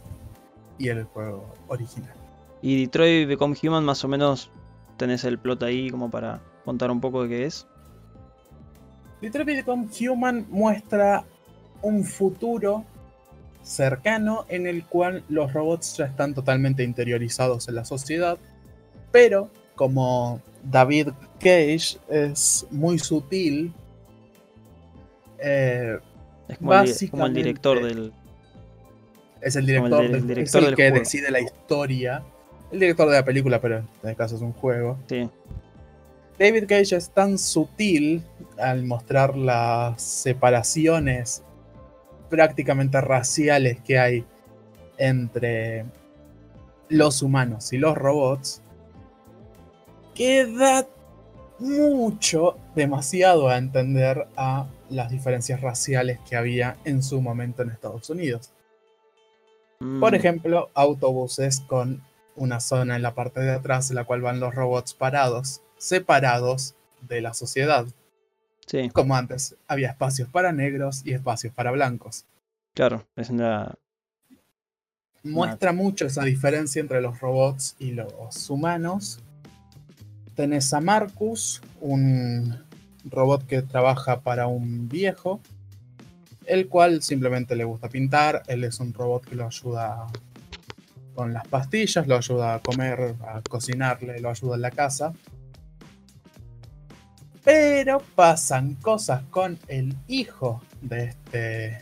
y 0.79 0.89
el 0.89 1.05
juego 1.05 1.55
original. 1.69 2.15
Y 2.63 2.83
Detroit 2.83 3.29
Become 3.29 3.57
Human, 3.63 3.85
más 3.85 4.05
o 4.05 4.09
menos, 4.09 4.51
tenés 4.97 5.25
el 5.25 5.39
plot 5.39 5.63
ahí 5.65 5.91
como 5.91 6.11
para 6.11 6.41
contar 6.65 6.91
un 6.91 7.01
poco 7.01 7.25
de 7.25 7.29
qué 7.29 7.45
es. 7.47 7.67
Detroit 9.21 9.47
Become 9.47 9.89
Human 10.01 10.47
muestra 10.51 11.25
un 11.83 12.05
futuro 12.05 12.85
cercano 13.63 14.45
en 14.49 14.67
el 14.67 14.85
cual 14.85 15.25
los 15.29 15.53
robots 15.53 15.97
ya 15.97 16.05
están 16.07 16.35
totalmente 16.35 16.85
interiorizados 16.85 17.69
en 17.69 17.75
la 17.77 17.85
sociedad, 17.85 18.39
pero 19.11 19.51
como 19.75 20.41
David 20.65 21.09
Cage 21.39 21.99
es 22.09 22.67
muy 22.71 22.99
sutil, 22.99 23.73
eh, 25.39 25.99
es 26.49 26.59
como, 26.59 27.27
el, 27.27 27.35
director 27.35 27.83
del... 27.83 28.13
Es 29.41 29.57
el 29.57 29.67
director, 29.67 30.11
del, 30.11 30.39
es 30.39 30.55
el 30.55 30.75
que 30.75 30.91
decide 30.91 31.31
la 31.31 31.41
historia. 31.41 32.23
El 32.73 32.81
director 32.81 33.09
de 33.09 33.17
la 33.17 33.25
película, 33.25 33.61
pero 33.61 33.79
en 33.79 33.89
este 33.97 34.15
caso 34.17 34.37
es 34.37 34.43
un 34.43 34.53
juego. 34.53 34.99
Sí. 35.09 35.29
David 36.39 36.65
Cage 36.67 36.97
es 36.97 37.11
tan 37.11 37.39
sutil 37.39 38.23
al 38.59 38.85
mostrar 38.85 39.37
las 39.37 40.03
separaciones 40.03 41.43
prácticamente 42.29 43.01
raciales 43.01 43.81
que 43.81 43.99
hay 43.99 44.25
entre 44.99 45.85
los 46.89 47.23
humanos 47.23 47.73
y 47.73 47.79
los 47.79 47.97
robots, 47.97 48.63
que 50.15 50.47
da 50.47 50.87
mucho, 51.59 52.59
demasiado 52.75 53.49
a 53.49 53.59
entender 53.59 54.27
a 54.37 54.67
las 54.91 55.11
diferencias 55.11 55.61
raciales 55.61 56.19
que 56.29 56.37
había 56.37 56.77
en 56.85 57.03
su 57.03 57.21
momento 57.21 57.63
en 57.63 57.71
Estados 57.71 58.11
Unidos. 58.11 58.51
Por 59.79 60.13
mm. 60.13 60.15
ejemplo, 60.15 60.71
autobuses 60.75 61.61
con 61.61 62.03
una 62.37 62.61
zona 62.61 62.97
en 62.97 63.03
la 63.03 63.15
parte 63.15 63.41
de 63.41 63.53
atrás 63.53 63.91
en 63.91 63.97
la 63.97 64.05
cual 64.05 64.21
van 64.21 64.41
los 64.41 64.55
robots 64.55 64.95
parados, 64.95 65.63
separados 65.77 66.75
de 67.03 67.21
la 67.21 67.35
sociedad. 67.35 67.87
Como 68.93 69.15
antes, 69.15 69.57
había 69.69 69.91
espacios 69.91 70.29
para 70.29 70.53
negros 70.53 71.03
y 71.05 71.13
espacios 71.13 71.53
para 71.53 71.71
blancos. 71.71 72.25
Claro, 72.73 73.07
es 73.15 73.31
una... 73.31 73.75
Muestra 75.23 75.73
mucho 75.73 76.07
esa 76.07 76.25
diferencia 76.25 76.81
entre 76.81 77.01
los 77.01 77.21
robots 77.21 77.77
y 77.79 77.93
los 77.93 78.51
humanos. 78.51 79.23
Tenés 80.35 80.73
a 80.75 80.81
Marcus, 80.81 81.63
un 81.81 82.57
robot 83.05 83.47
que 83.47 83.63
trabaja 83.63 84.21
para 84.21 84.47
un 84.47 84.89
viejo, 84.89 85.41
el 86.47 86.69
cual 86.69 87.03
simplemente 87.03 87.55
le 87.55 87.65
gusta 87.65 87.89
pintar. 87.89 88.43
Él 88.47 88.65
es 88.65 88.81
un 88.81 88.93
robot 88.93 89.27
que 89.27 89.37
lo 89.37 89.47
ayuda 89.47 90.07
con 91.15 91.33
las 91.33 91.47
pastillas, 91.47 92.07
lo 92.07 92.17
ayuda 92.17 92.55
a 92.55 92.61
comer, 92.61 93.15
a 93.27 93.41
cocinarle, 93.43 94.21
lo 94.21 94.31
ayuda 94.31 94.57
en 94.57 94.63
la 94.63 94.71
casa. 94.71 95.13
Pero 97.45 98.03
pasan 98.15 98.75
cosas 98.75 99.23
con 99.31 99.59
el 99.69 99.95
hijo 100.09 100.63
de 100.81 101.05
este 101.05 101.79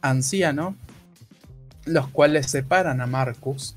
anciano, 0.00 0.74
los 1.84 2.08
cuales 2.08 2.50
separan 2.50 3.00
a 3.00 3.06
Marcus 3.06 3.76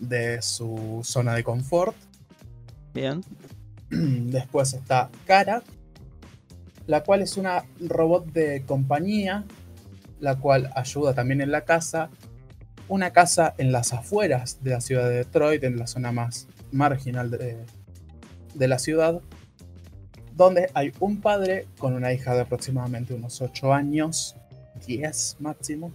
de 0.00 0.40
su 0.42 1.00
zona 1.04 1.34
de 1.34 1.44
confort. 1.44 1.96
Bien. 2.94 3.22
Después 3.90 4.74
está 4.74 5.10
Kara, 5.26 5.62
la 6.86 7.02
cual 7.02 7.22
es 7.22 7.36
una 7.36 7.64
robot 7.80 8.26
de 8.26 8.62
compañía, 8.64 9.44
la 10.18 10.38
cual 10.38 10.70
ayuda 10.74 11.14
también 11.14 11.40
en 11.40 11.50
la 11.50 11.64
casa. 11.64 12.10
Una 12.88 13.12
casa 13.12 13.54
en 13.58 13.70
las 13.70 13.92
afueras 13.92 14.58
de 14.62 14.70
la 14.70 14.80
ciudad 14.80 15.08
de 15.08 15.16
Detroit, 15.16 15.62
en 15.62 15.78
la 15.78 15.86
zona 15.86 16.10
más 16.10 16.48
marginal 16.72 17.30
de, 17.30 17.56
de 18.54 18.68
la 18.68 18.78
ciudad, 18.80 19.20
donde 20.34 20.70
hay 20.74 20.92
un 20.98 21.20
padre 21.20 21.66
con 21.78 21.94
una 21.94 22.12
hija 22.12 22.34
de 22.34 22.40
aproximadamente 22.40 23.14
unos 23.14 23.40
8 23.40 23.72
años, 23.72 24.36
10 24.86 25.36
máximo, 25.38 25.92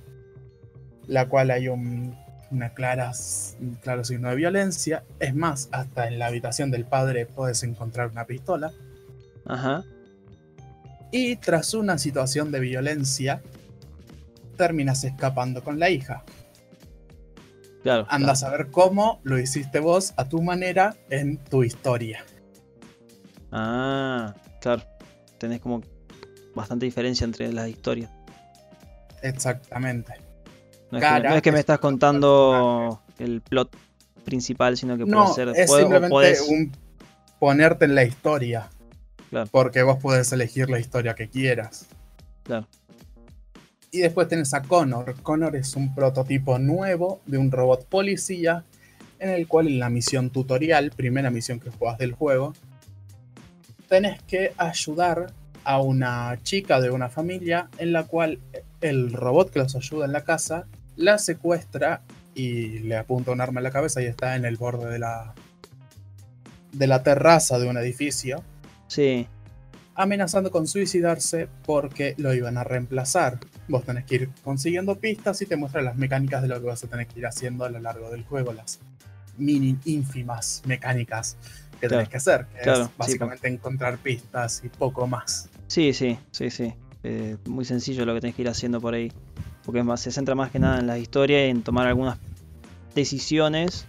la 1.07 1.27
cual 1.27 1.51
hay 1.51 1.67
un, 1.67 2.15
una 2.55 2.69
clara, 2.69 3.11
un 3.59 3.75
claro 3.75 4.03
signo 4.03 4.29
de 4.29 4.35
violencia. 4.35 5.03
Es 5.19 5.35
más, 5.35 5.69
hasta 5.71 6.07
en 6.07 6.17
la 6.17 6.27
habitación 6.27 6.71
del 6.71 6.85
padre 6.85 7.25
puedes 7.25 7.63
encontrar 7.63 8.09
una 8.09 8.25
pistola. 8.25 8.71
Ajá. 9.45 9.83
Y 11.11 11.35
tras 11.35 11.73
una 11.73 11.97
situación 11.97 12.51
de 12.51 12.59
violencia, 12.59 13.41
terminas 14.57 15.03
escapando 15.03 15.63
con 15.63 15.79
la 15.79 15.89
hija. 15.89 16.23
Claro, 17.83 18.07
Andas 18.09 18.41
a 18.43 18.49
ver 18.49 18.71
cómo 18.71 19.19
lo 19.23 19.37
hiciste 19.37 19.79
vos 19.79 20.13
a 20.17 20.27
tu 20.27 20.41
manera 20.41 20.95
en 21.09 21.37
tu 21.37 21.63
historia. 21.63 22.25
Ah, 23.51 24.33
claro. 24.59 24.81
Tenés 25.37 25.59
como 25.59 25.83
bastante 26.55 26.85
diferencia 26.85 27.25
entre 27.25 27.53
las 27.53 27.69
historias. 27.69 28.09
Exactamente. 29.21 30.24
No 30.91 30.99
es, 30.99 31.41
que, 31.41 31.51
me 31.51 31.59
estás 31.59 31.79
contando 31.79 33.01
el 33.19 33.41
plot 33.41 33.75
principal, 34.23 34.77
sino 34.77 34.97
que 34.97 35.05
puede 35.05 35.27
ser. 35.33 35.49
Es 35.55 35.71
simplemente 35.71 36.41
un 36.47 36.71
ponerte 37.39 37.85
en 37.85 37.95
la 37.95 38.03
historia. 38.03 38.69
Claro. 39.29 39.49
Porque 39.51 39.83
vos 39.83 39.97
puedes 40.01 40.31
elegir 40.31 40.69
la 40.69 40.79
historia 40.79 41.15
que 41.15 41.27
quieras. 41.27 41.87
Claro. 42.43 42.67
Y 43.91 43.99
después 43.99 44.27
tenés 44.27 44.53
a 44.53 44.61
Connor. 44.61 45.15
Connor 45.23 45.55
es 45.55 45.75
un 45.75 45.95
prototipo 45.95 46.59
nuevo 46.59 47.21
de 47.25 47.37
un 47.37 47.51
robot 47.51 47.87
policía. 47.87 48.63
En 49.17 49.29
el 49.29 49.47
cual 49.47 49.67
en 49.67 49.79
la 49.79 49.89
misión 49.89 50.29
tutorial, 50.29 50.91
primera 50.91 51.31
misión 51.31 51.59
que 51.61 51.69
juegas 51.69 51.97
del 51.97 52.11
juego, 52.11 52.53
tenés 53.87 54.21
que 54.23 54.53
ayudar 54.57 55.33
a 55.63 55.81
una 55.81 56.37
chica 56.43 56.81
de 56.81 56.91
una 56.91 57.09
familia 57.09 57.69
en 57.77 57.91
la 57.93 58.03
cual 58.03 58.39
el 58.81 59.11
robot 59.13 59.51
que 59.51 59.59
los 59.59 59.75
ayuda 59.75 60.05
en 60.05 60.11
la 60.11 60.23
casa 60.23 60.67
la 60.95 61.17
secuestra 61.17 62.01
y 62.33 62.79
le 62.79 62.97
apunta 62.97 63.31
un 63.31 63.41
arma 63.41 63.59
en 63.59 63.63
la 63.63 63.71
cabeza 63.71 64.01
y 64.01 64.05
está 64.05 64.35
en 64.35 64.45
el 64.45 64.57
borde 64.57 64.89
de 64.91 64.99
la 64.99 65.33
de 66.71 66.87
la 66.87 67.03
terraza 67.03 67.57
de 67.57 67.69
un 67.69 67.77
edificio. 67.77 68.43
Sí. 68.87 69.27
amenazando 69.95 70.51
con 70.51 70.67
suicidarse 70.67 71.47
porque 71.65 72.15
lo 72.17 72.33
iban 72.33 72.57
a 72.57 72.63
reemplazar. 72.63 73.39
Vos 73.67 73.83
tenés 73.85 74.03
que 74.05 74.15
ir 74.15 74.29
consiguiendo 74.43 74.99
pistas 74.99 75.41
y 75.41 75.45
te 75.45 75.55
muestra 75.55 75.81
las 75.81 75.95
mecánicas 75.95 76.41
de 76.41 76.49
lo 76.49 76.59
que 76.59 76.67
vas 76.67 76.83
a 76.83 76.87
tener 76.87 77.07
que 77.07 77.19
ir 77.19 77.25
haciendo 77.25 77.63
a 77.65 77.69
lo 77.69 77.79
largo 77.79 78.11
del 78.11 78.23
juego, 78.23 78.53
las 78.53 78.79
mini 79.37 79.77
ínfimas 79.85 80.61
mecánicas 80.65 81.37
que 81.79 81.87
tenés 81.87 82.09
que 82.09 82.17
hacer, 82.17 82.45
que 82.61 82.69
es 82.69 82.79
básicamente 82.97 83.47
encontrar 83.47 83.97
pistas 83.97 84.61
y 84.63 84.69
poco 84.69 85.07
más. 85.07 85.49
Sí, 85.67 85.93
sí, 85.93 86.19
sí, 86.31 86.49
sí. 86.49 86.73
Eh, 87.05 87.37
muy 87.45 87.65
sencillo 87.65 88.05
lo 88.05 88.13
que 88.15 88.21
tenés 88.21 88.35
que 88.35 88.41
ir 88.41 88.49
haciendo 88.49 88.81
por 88.81 88.93
ahí. 88.93 89.11
Porque 89.63 89.83
más, 89.83 90.01
se 90.01 90.11
centra 90.11 90.35
más 90.35 90.51
que 90.51 90.59
nada 90.59 90.79
en 90.79 90.87
la 90.87 90.97
historia 90.97 91.47
y 91.47 91.49
en 91.49 91.61
tomar 91.61 91.87
algunas 91.87 92.17
decisiones 92.93 93.87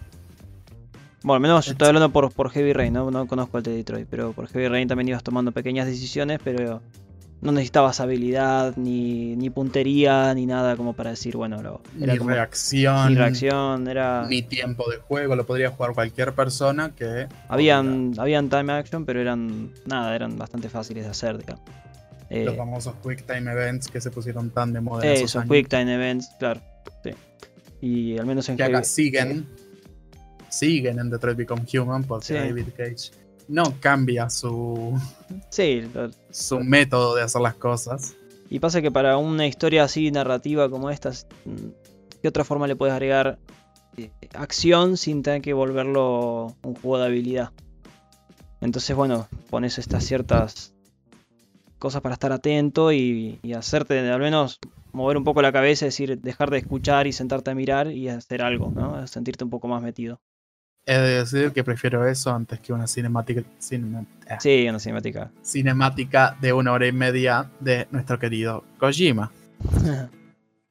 bueno, 1.23 1.35
al 1.35 1.41
menos 1.41 1.65
yo 1.65 1.71
estoy 1.73 1.87
hablando 1.87 2.09
por, 2.11 2.31
por 2.31 2.51
Heavy 2.51 2.73
Rain, 2.73 2.93
¿no? 2.93 3.09
no 3.09 3.27
conozco 3.27 3.57
el 3.57 3.63
de 3.63 3.75
Detroit, 3.75 4.07
pero 4.09 4.33
por 4.33 4.47
Heavy 4.47 4.67
Rain 4.67 4.87
también 4.87 5.09
ibas 5.09 5.23
tomando 5.23 5.51
pequeñas 5.51 5.87
decisiones, 5.87 6.39
pero 6.43 6.81
no 7.41 7.51
necesitabas 7.51 7.99
habilidad, 7.99 8.77
ni, 8.77 9.35
ni 9.35 9.49
puntería, 9.49 10.33
ni 10.33 10.45
nada 10.45 10.75
como 10.75 10.93
para 10.93 11.09
decir, 11.09 11.35
bueno, 11.35 11.61
lo, 11.61 11.81
era 11.99 12.13
ni 12.13 12.19
reacción. 12.19 13.09
Ni 13.09 13.15
reacción, 13.15 13.87
era... 13.87 14.25
Ni 14.27 14.41
tiempo 14.41 14.89
de 14.89 14.97
juego, 14.97 15.35
lo 15.35 15.45
podría 15.45 15.69
jugar 15.69 15.93
cualquier 15.93 16.33
persona 16.33 16.93
que... 16.95 17.27
Habían, 17.49 18.13
habían 18.17 18.49
time 18.49 18.71
action, 18.73 19.05
pero 19.05 19.19
eran, 19.19 19.71
nada, 19.85 20.15
eran 20.15 20.37
bastante 20.37 20.69
fáciles 20.69 21.03
de 21.03 21.09
hacer, 21.09 21.37
digamos. 21.39 21.63
Los 22.29 22.53
eh, 22.53 22.57
famosos 22.57 22.95
Quick 23.01 23.25
Time 23.25 23.51
Events 23.51 23.87
que 23.87 24.01
se 24.01 24.11
pusieron 24.11 24.49
tan 24.49 24.73
de 24.73 24.81
moda. 24.81 25.05
En 25.05 25.23
esos 25.23 25.43
Quick 25.45 25.69
Time 25.69 25.93
Events, 25.93 26.29
claro. 26.39 26.61
Sí. 27.03 27.11
Y 27.81 28.17
al 28.17 28.25
menos 28.25 28.49
en 28.49 28.57
que 28.57 28.63
acá 28.63 28.83
siguen 28.83 29.47
siguen 30.49 30.99
en 30.99 31.09
Detroit 31.09 31.37
Become 31.37 31.63
Human 31.73 32.03
porque 32.03 32.33
David 32.33 32.67
Cage 32.75 33.11
no 33.47 33.75
cambia 33.79 34.29
su, 34.29 34.99
sí, 35.49 35.83
su 36.31 36.59
método 36.59 37.15
de 37.15 37.23
hacer 37.23 37.41
las 37.41 37.55
cosas. 37.55 38.15
Y 38.49 38.59
pasa 38.59 38.81
que 38.81 38.91
para 38.91 39.17
una 39.17 39.45
historia 39.45 39.83
así 39.83 40.11
narrativa 40.11 40.69
como 40.69 40.89
esta, 40.89 41.11
¿qué 42.21 42.27
otra 42.27 42.43
forma 42.43 42.67
le 42.67 42.75
puedes 42.75 42.93
agregar 42.93 43.39
eh, 43.97 44.09
acción 44.33 44.97
sin 44.97 45.21
tener 45.21 45.41
que 45.41 45.53
volverlo 45.53 46.55
un 46.63 46.75
juego 46.75 46.99
de 46.99 47.05
habilidad? 47.05 47.51
Entonces, 48.59 48.95
bueno, 48.95 49.27
pones 49.49 49.77
estas 49.77 50.03
ciertas 50.03 50.73
cosas 51.79 52.01
para 52.01 52.13
estar 52.13 52.31
atento 52.31 52.91
y, 52.91 53.39
y 53.43 53.53
hacerte 53.53 53.99
al 54.09 54.19
menos 54.19 54.59
mover 54.93 55.17
un 55.17 55.23
poco 55.23 55.41
la 55.41 55.51
cabeza, 55.51 55.85
es 55.85 55.93
decir, 55.93 56.19
dejar 56.19 56.49
de 56.49 56.57
escuchar 56.57 57.07
y 57.07 57.13
sentarte 57.13 57.51
a 57.51 57.55
mirar 57.55 57.91
y 57.91 58.09
hacer 58.09 58.41
algo, 58.41 58.71
¿no? 58.71 59.05
Sentirte 59.07 59.43
un 59.43 59.49
poco 59.49 59.67
más 59.67 59.81
metido. 59.81 60.19
He 60.85 60.97
de 60.97 61.17
decir 61.19 61.51
que 61.51 61.65
prefiero 61.65 62.07
eso 62.07 62.33
antes 62.33 62.61
que 62.61 62.71
una 62.71 62.87
cinemática. 62.87 63.41
Eh, 63.41 64.37
sí, 64.39 64.65
una 64.69 64.79
cinemática. 64.79 65.31
Cinemática 65.43 66.37
de 66.39 66.53
una 66.53 66.71
hora 66.71 66.87
y 66.87 66.93
media 66.93 67.51
de 67.59 67.87
nuestro 67.91 68.17
querido 68.17 68.63
Kojima. 68.79 69.31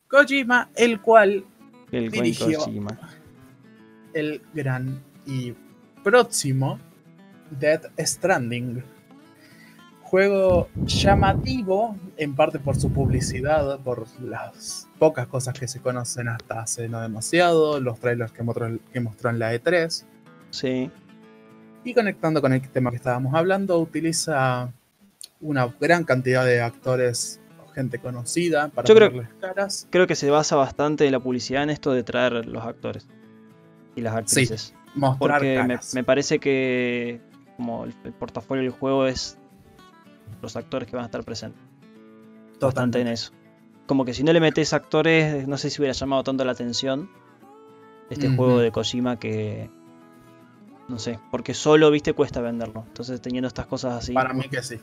Kojima, 0.09 0.71
el 0.75 1.01
cual 1.03 1.45
el 1.93 2.11
dirigió 2.11 2.59
Kojima. 2.61 2.99
el 4.15 4.41
gran 4.55 5.03
y 5.27 5.53
próximo 6.03 6.79
Dead 7.51 7.83
Stranding. 7.99 8.83
Juego 10.07 10.69
llamativo, 10.85 11.97
en 12.17 12.37
parte 12.37 12.61
por 12.61 12.77
su 12.77 12.93
publicidad, 12.93 13.81
por 13.81 14.07
las 14.21 14.89
pocas 15.01 15.27
cosas 15.27 15.59
que 15.59 15.67
se 15.67 15.81
conocen 15.81 16.29
hasta 16.29 16.61
hace 16.61 16.89
no 16.89 17.01
demasiado, 17.01 17.81
los 17.81 17.99
trailers 17.99 18.31
que 18.31 18.45
mostró, 18.45 18.79
que 18.93 19.01
mostró 19.01 19.31
en 19.31 19.41
la 19.41 19.53
E3. 19.53 20.05
Sí. 20.51 20.91
Y 21.83 21.93
conectando 21.93 22.41
con 22.41 22.53
el 22.53 22.69
tema 22.69 22.91
que 22.91 22.97
estábamos 22.97 23.35
hablando, 23.35 23.81
utiliza 23.81 24.73
una 25.41 25.67
gran 25.81 26.05
cantidad 26.05 26.45
de 26.45 26.61
actores 26.61 27.41
o 27.65 27.69
gente 27.73 27.99
conocida 27.99 28.69
para 28.69 28.87
Yo 28.87 28.95
creo, 28.95 29.29
caras. 29.41 29.89
Creo 29.91 30.07
que 30.07 30.15
se 30.15 30.31
basa 30.31 30.55
bastante 30.55 31.05
en 31.05 31.13
la 31.13 31.21
publicidad 31.21 31.65
en 31.65 31.71
esto 31.71 31.93
de 31.93 32.05
traer 32.05 32.47
los 32.47 32.65
actores 32.65 33.09
y 33.97 34.03
las 34.03 34.15
actrices. 34.15 34.63
Sí, 34.63 34.75
mostrar 34.95 35.41
Porque 35.41 35.79
Me, 35.95 36.05
parece 36.05 36.39
que 36.39 37.21
como 37.57 37.85
el, 37.85 37.93
portafolio 38.13 38.63
del 38.63 38.73
juego 38.73 39.07
es 39.07 39.37
los 40.47 40.57
actores 40.57 40.89
que 40.89 40.97
van 40.97 41.05
a 41.05 41.07
estar 41.07 41.25
presentes. 41.25 41.61
Bastante 42.61 43.01
en 43.01 43.09
eso 43.09 43.33
como 43.87 44.05
que 44.05 44.13
si 44.13 44.25
no 44.25 44.33
le 44.33 44.41
metes 44.41 44.73
actores, 44.73 45.47
no 45.49 45.57
sé 45.57 45.71
si 45.71 45.81
hubiera 45.81 45.93
llamado 45.93 46.25
tanto 46.25 46.45
la 46.45 46.53
atención 46.53 47.09
este 48.11 48.29
juego 48.29 48.59
de 48.59 48.71
Kojima 48.71 49.19
que 49.19 49.71
no 50.89 51.01
sé, 51.01 51.19
porque 51.33 51.53
solo, 51.53 51.91
viste, 51.91 52.13
cuesta 52.13 52.41
venderlo. 52.41 52.85
Entonces 52.87 53.21
teniendo 53.21 53.49
estas 53.49 53.67
cosas 53.67 53.95
así. 53.95 54.13
Para 54.13 54.33
mí 54.33 54.45
que 54.49 54.63
sí. 54.63 54.79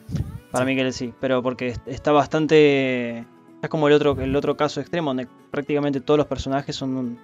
Para 0.50 0.66
mí 0.66 0.76
que 0.76 0.92
sí, 0.92 1.14
pero 1.20 1.42
porque 1.42 1.74
está 1.86 2.12
bastante 2.12 3.24
es 3.62 3.68
como 3.70 3.88
el 3.88 3.94
otro 3.94 4.20
el 4.20 4.36
otro 4.36 4.56
caso 4.56 4.80
extremo 4.80 5.10
donde 5.10 5.26
prácticamente 5.50 6.00
todos 6.00 6.18
los 6.18 6.26
personajes 6.26 6.76
son 6.76 6.96
un, 6.96 7.18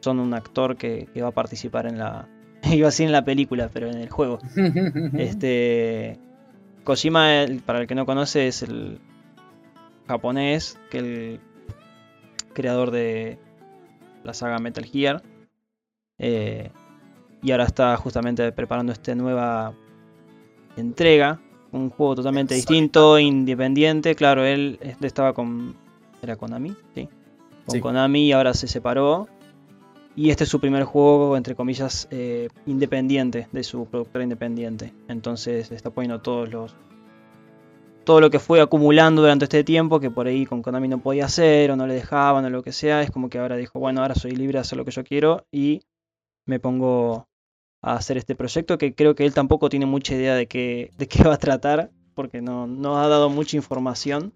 son 0.00 0.20
un 0.20 0.34
actor 0.34 0.76
que, 0.76 1.08
va 1.20 1.28
a 1.28 1.32
participar 1.32 1.86
en 1.86 1.98
la 1.98 2.28
iba 2.70 2.86
a 2.86 2.90
decir 2.90 3.06
en 3.06 3.12
la 3.12 3.24
película, 3.24 3.70
pero 3.72 3.88
en 3.88 3.98
el 3.98 4.10
juego. 4.10 4.38
este 5.18 6.20
Kojima, 6.84 7.46
para 7.64 7.80
el 7.80 7.86
que 7.86 7.94
no 7.94 8.06
conoce, 8.06 8.46
es 8.46 8.62
el 8.62 9.00
japonés 10.06 10.78
que 10.90 10.98
el 10.98 11.40
creador 12.52 12.90
de 12.90 13.38
la 14.22 14.34
saga 14.34 14.58
Metal 14.58 14.84
Gear. 14.84 15.22
Eh, 16.18 16.70
y 17.42 17.50
ahora 17.50 17.64
está 17.64 17.96
justamente 17.96 18.50
preparando 18.52 18.92
esta 18.92 19.14
nueva 19.14 19.74
entrega. 20.76 21.40
Un 21.72 21.90
juego 21.90 22.16
totalmente 22.16 22.54
distinto, 22.54 23.18
independiente. 23.18 24.14
Claro, 24.14 24.44
él 24.44 24.78
estaba 25.00 25.32
con. 25.32 25.74
¿Era 26.22 26.36
Konami? 26.36 26.74
Sí. 26.94 27.08
Con 27.66 27.80
Konami 27.80 28.28
y 28.28 28.32
ahora 28.32 28.54
se 28.54 28.68
separó. 28.68 29.28
Y 30.16 30.30
este 30.30 30.44
es 30.44 30.50
su 30.50 30.60
primer 30.60 30.84
juego, 30.84 31.36
entre 31.36 31.56
comillas, 31.56 32.06
eh, 32.10 32.48
independiente, 32.66 33.48
de 33.50 33.64
su 33.64 33.86
productora 33.86 34.22
independiente. 34.22 34.92
Entonces 35.08 35.72
está 35.72 35.90
poniendo 35.90 36.20
todos 36.20 36.48
los 36.50 36.76
todo 38.04 38.20
lo 38.20 38.30
que 38.30 38.38
fue 38.38 38.60
acumulando 38.60 39.22
durante 39.22 39.46
este 39.46 39.64
tiempo, 39.64 39.98
que 39.98 40.10
por 40.10 40.26
ahí 40.26 40.44
con 40.46 40.62
Konami 40.62 40.88
no 40.88 40.98
podía 40.98 41.24
hacer, 41.24 41.70
o 41.70 41.76
no 41.76 41.86
le 41.86 41.94
dejaban, 41.94 42.44
o 42.44 42.50
lo 42.50 42.62
que 42.62 42.70
sea, 42.70 43.02
es 43.02 43.10
como 43.10 43.30
que 43.30 43.38
ahora 43.38 43.56
dijo, 43.56 43.80
bueno, 43.80 44.02
ahora 44.02 44.14
soy 44.14 44.32
libre 44.32 44.58
de 44.58 44.60
hacer 44.60 44.76
lo 44.76 44.84
que 44.84 44.90
yo 44.90 45.04
quiero 45.04 45.46
y 45.50 45.80
me 46.46 46.60
pongo 46.60 47.26
a 47.82 47.94
hacer 47.94 48.18
este 48.18 48.34
proyecto, 48.34 48.78
que 48.78 48.94
creo 48.94 49.14
que 49.14 49.24
él 49.24 49.34
tampoco 49.34 49.68
tiene 49.68 49.86
mucha 49.86 50.14
idea 50.14 50.34
de 50.34 50.46
qué, 50.46 50.90
de 50.98 51.08
qué 51.08 51.22
va 51.24 51.34
a 51.34 51.38
tratar, 51.38 51.90
porque 52.14 52.40
no, 52.42 52.66
no 52.66 52.98
ha 52.98 53.08
dado 53.08 53.30
mucha 53.30 53.56
información. 53.56 54.32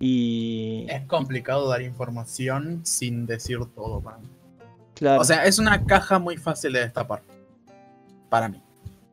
Y... 0.00 0.86
Es 0.88 1.04
complicado 1.06 1.68
dar 1.68 1.82
información 1.82 2.80
sin 2.84 3.26
decir 3.26 3.58
todo 3.74 4.00
para. 4.00 4.18
Claro. 5.00 5.22
O 5.22 5.24
sea, 5.24 5.46
es 5.46 5.58
una 5.58 5.82
caja 5.84 6.18
muy 6.18 6.36
fácil 6.36 6.74
de 6.74 6.80
destapar. 6.80 7.22
Para 8.28 8.50
mí. 8.50 8.62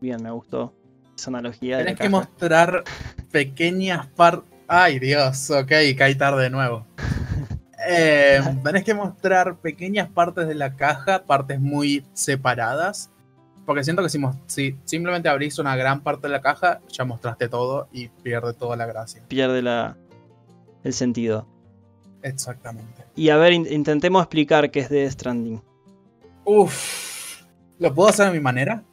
Bien, 0.02 0.22
me 0.22 0.30
gustó 0.30 0.74
esa 1.18 1.30
analogía. 1.30 1.78
Tenés 1.78 1.98
que 1.98 2.10
mostrar 2.10 2.84
pequeñas 3.32 4.06
partes. 4.08 4.52
Ay, 4.68 5.00
Dios, 5.00 5.50
ok, 5.50 5.72
caí 5.98 6.16
tarde 6.16 6.44
de 6.44 6.50
nuevo. 6.50 6.86
Eh, 7.90 8.42
tenés 8.66 8.84
que 8.84 8.94
mostrar 8.94 9.56
pequeñas 9.60 10.10
partes 10.10 10.46
de 10.46 10.56
la 10.56 10.76
caja, 10.76 11.24
partes 11.24 11.62
muy 11.62 12.04
separadas. 12.12 13.10
Porque 13.66 13.82
siento 13.82 14.04
que 14.04 14.10
si, 14.10 14.20
si, 14.48 14.78
simplemente 14.84 15.30
abrís 15.30 15.58
una 15.58 15.74
gran 15.78 16.02
parte 16.02 16.28
de 16.28 16.34
la 16.34 16.42
caja, 16.42 16.82
ya 16.90 17.06
mostraste 17.06 17.48
todo 17.48 17.88
y 17.94 18.10
pierde 18.10 18.54
toda 18.54 18.76
la 18.76 18.88
gracia. 18.88 19.24
Pierde 19.30 19.62
la, 19.62 19.96
el 20.84 20.92
sentido. 20.92 21.48
Exactamente. 22.24 23.06
Y 23.16 23.30
a 23.30 23.38
ver, 23.38 23.54
intentemos 23.54 24.22
explicar 24.22 24.70
qué 24.70 24.82
es 24.82 24.90
de 24.90 25.10
Stranding. 25.10 25.62
Uf. 26.50 27.44
¿Lo 27.78 27.94
puedo 27.94 28.10
hacer 28.10 28.28
de 28.28 28.32
mi 28.32 28.40
manera? 28.40 28.84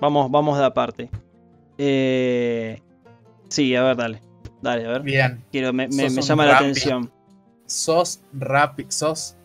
Vamos, 0.00 0.30
vamos 0.30 0.58
de 0.58 0.64
aparte. 0.64 1.10
Eh, 1.78 2.80
Sí, 3.52 3.76
a 3.76 3.82
ver, 3.82 3.96
dale. 3.96 4.20
Dale, 4.62 4.86
a 4.86 4.88
ver. 4.92 5.02
Bien. 5.02 5.44
Quiero, 5.52 5.74
me, 5.74 5.88
llama 5.88 6.46
la 6.46 6.56
atención. 6.56 7.12
Sos 7.66 8.22
rápido, 8.32 8.90
sos 8.90 9.36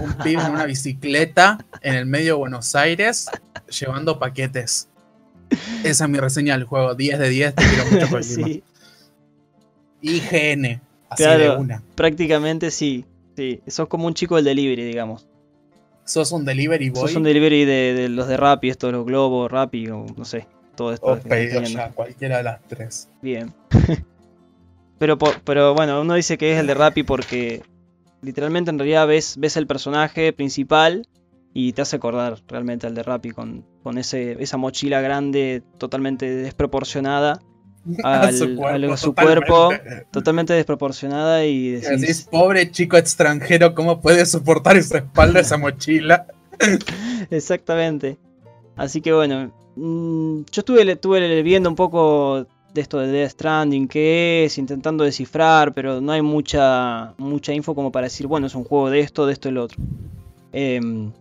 un 0.00 0.12
pibe 0.24 0.42
en 0.42 0.52
una 0.52 0.64
bicicleta 0.64 1.58
en 1.82 1.94
el 1.94 2.06
medio 2.06 2.34
de 2.34 2.38
Buenos 2.38 2.74
Aires 2.74 3.28
llevando 3.68 4.18
paquetes. 4.18 4.88
Esa 5.84 6.04
es 6.04 6.10
mi 6.10 6.18
reseña 6.18 6.56
del 6.56 6.64
juego. 6.64 6.94
10 6.94 7.18
de 7.18 7.28
10, 7.28 7.54
te 7.54 7.62
quiero 7.62 7.90
mucho 7.90 8.08
por 8.08 8.24
sí. 8.24 8.62
IGN. 10.00 10.80
Así 11.10 11.24
de 11.24 11.50
una. 11.50 11.82
Prácticamente 11.94 12.70
sí. 12.70 13.04
Sí. 13.36 13.60
Sos 13.66 13.86
como 13.88 14.06
un 14.06 14.14
chico 14.14 14.36
del 14.36 14.46
delivery, 14.46 14.84
digamos. 14.84 15.26
Sos 16.04 16.32
un 16.32 16.44
delivery 16.44 16.90
boy. 16.90 17.00
Sos 17.00 17.16
un 17.16 17.22
delivery 17.22 17.64
de, 17.64 18.08
los 18.08 18.28
de 18.28 18.36
Rappi, 18.36 18.70
estos, 18.70 18.92
los 18.92 19.06
globos, 19.06 19.50
Rappi, 19.50 19.86
no 19.86 20.24
sé 20.24 20.46
todo 20.74 20.92
esto. 20.92 21.06
O 21.06 21.16
pedido 21.18 21.62
ya, 21.62 21.90
cualquiera 21.90 22.38
de 22.38 22.42
las 22.42 22.60
tres. 22.66 23.08
Bien. 23.20 23.52
pero, 24.98 25.18
pero 25.18 25.74
bueno, 25.74 26.00
uno 26.00 26.14
dice 26.14 26.38
que 26.38 26.52
es 26.52 26.58
el 26.58 26.66
de 26.66 26.74
Rappi 26.74 27.02
porque 27.02 27.62
literalmente 28.20 28.70
en 28.70 28.78
realidad 28.78 29.06
ves, 29.06 29.36
ves 29.38 29.56
el 29.56 29.66
personaje 29.66 30.32
principal 30.32 31.06
y 31.54 31.72
te 31.72 31.82
hace 31.82 31.96
acordar 31.96 32.38
realmente 32.48 32.86
al 32.86 32.94
de 32.94 33.02
Rappi 33.02 33.30
con, 33.30 33.64
con 33.82 33.98
ese, 33.98 34.42
esa 34.42 34.56
mochila 34.56 35.00
grande 35.00 35.62
totalmente 35.78 36.28
desproporcionada 36.30 37.40
a 38.04 38.32
su 38.32 38.54
cuerpo, 38.56 38.96
su 38.96 39.14
cuerpo 39.14 39.70
totalmente 40.10 40.52
desproporcionada 40.52 41.44
y 41.44 41.72
decís, 41.72 42.28
pobre 42.30 42.70
chico 42.70 42.96
extranjero, 42.96 43.74
¿cómo 43.74 44.00
puede 44.00 44.24
soportar 44.26 44.76
esa 44.76 44.98
espalda, 44.98 45.40
esa 45.40 45.58
mochila? 45.58 46.26
Exactamente. 47.30 48.18
Así 48.76 49.00
que 49.00 49.12
bueno, 49.12 49.52
mm, 49.76 50.42
yo 50.50 50.60
estuve, 50.60 50.90
estuve 50.92 51.42
viendo 51.42 51.68
un 51.68 51.76
poco 51.76 52.46
de 52.72 52.80
esto 52.80 52.98
de 52.98 53.08
Death 53.08 53.32
Stranding, 53.32 53.86
qué 53.86 54.44
es, 54.44 54.58
intentando 54.58 55.04
descifrar, 55.04 55.74
pero 55.74 56.00
no 56.00 56.12
hay 56.12 56.22
mucha, 56.22 57.14
mucha 57.18 57.52
info 57.52 57.74
como 57.74 57.92
para 57.92 58.06
decir, 58.06 58.26
bueno, 58.26 58.46
es 58.46 58.54
un 58.54 58.64
juego 58.64 58.90
de 58.90 59.00
esto, 59.00 59.26
de 59.26 59.32
esto 59.32 59.48
y 59.48 59.52
lo 59.52 59.64
otro. 59.64 59.82
Em, 60.52 61.12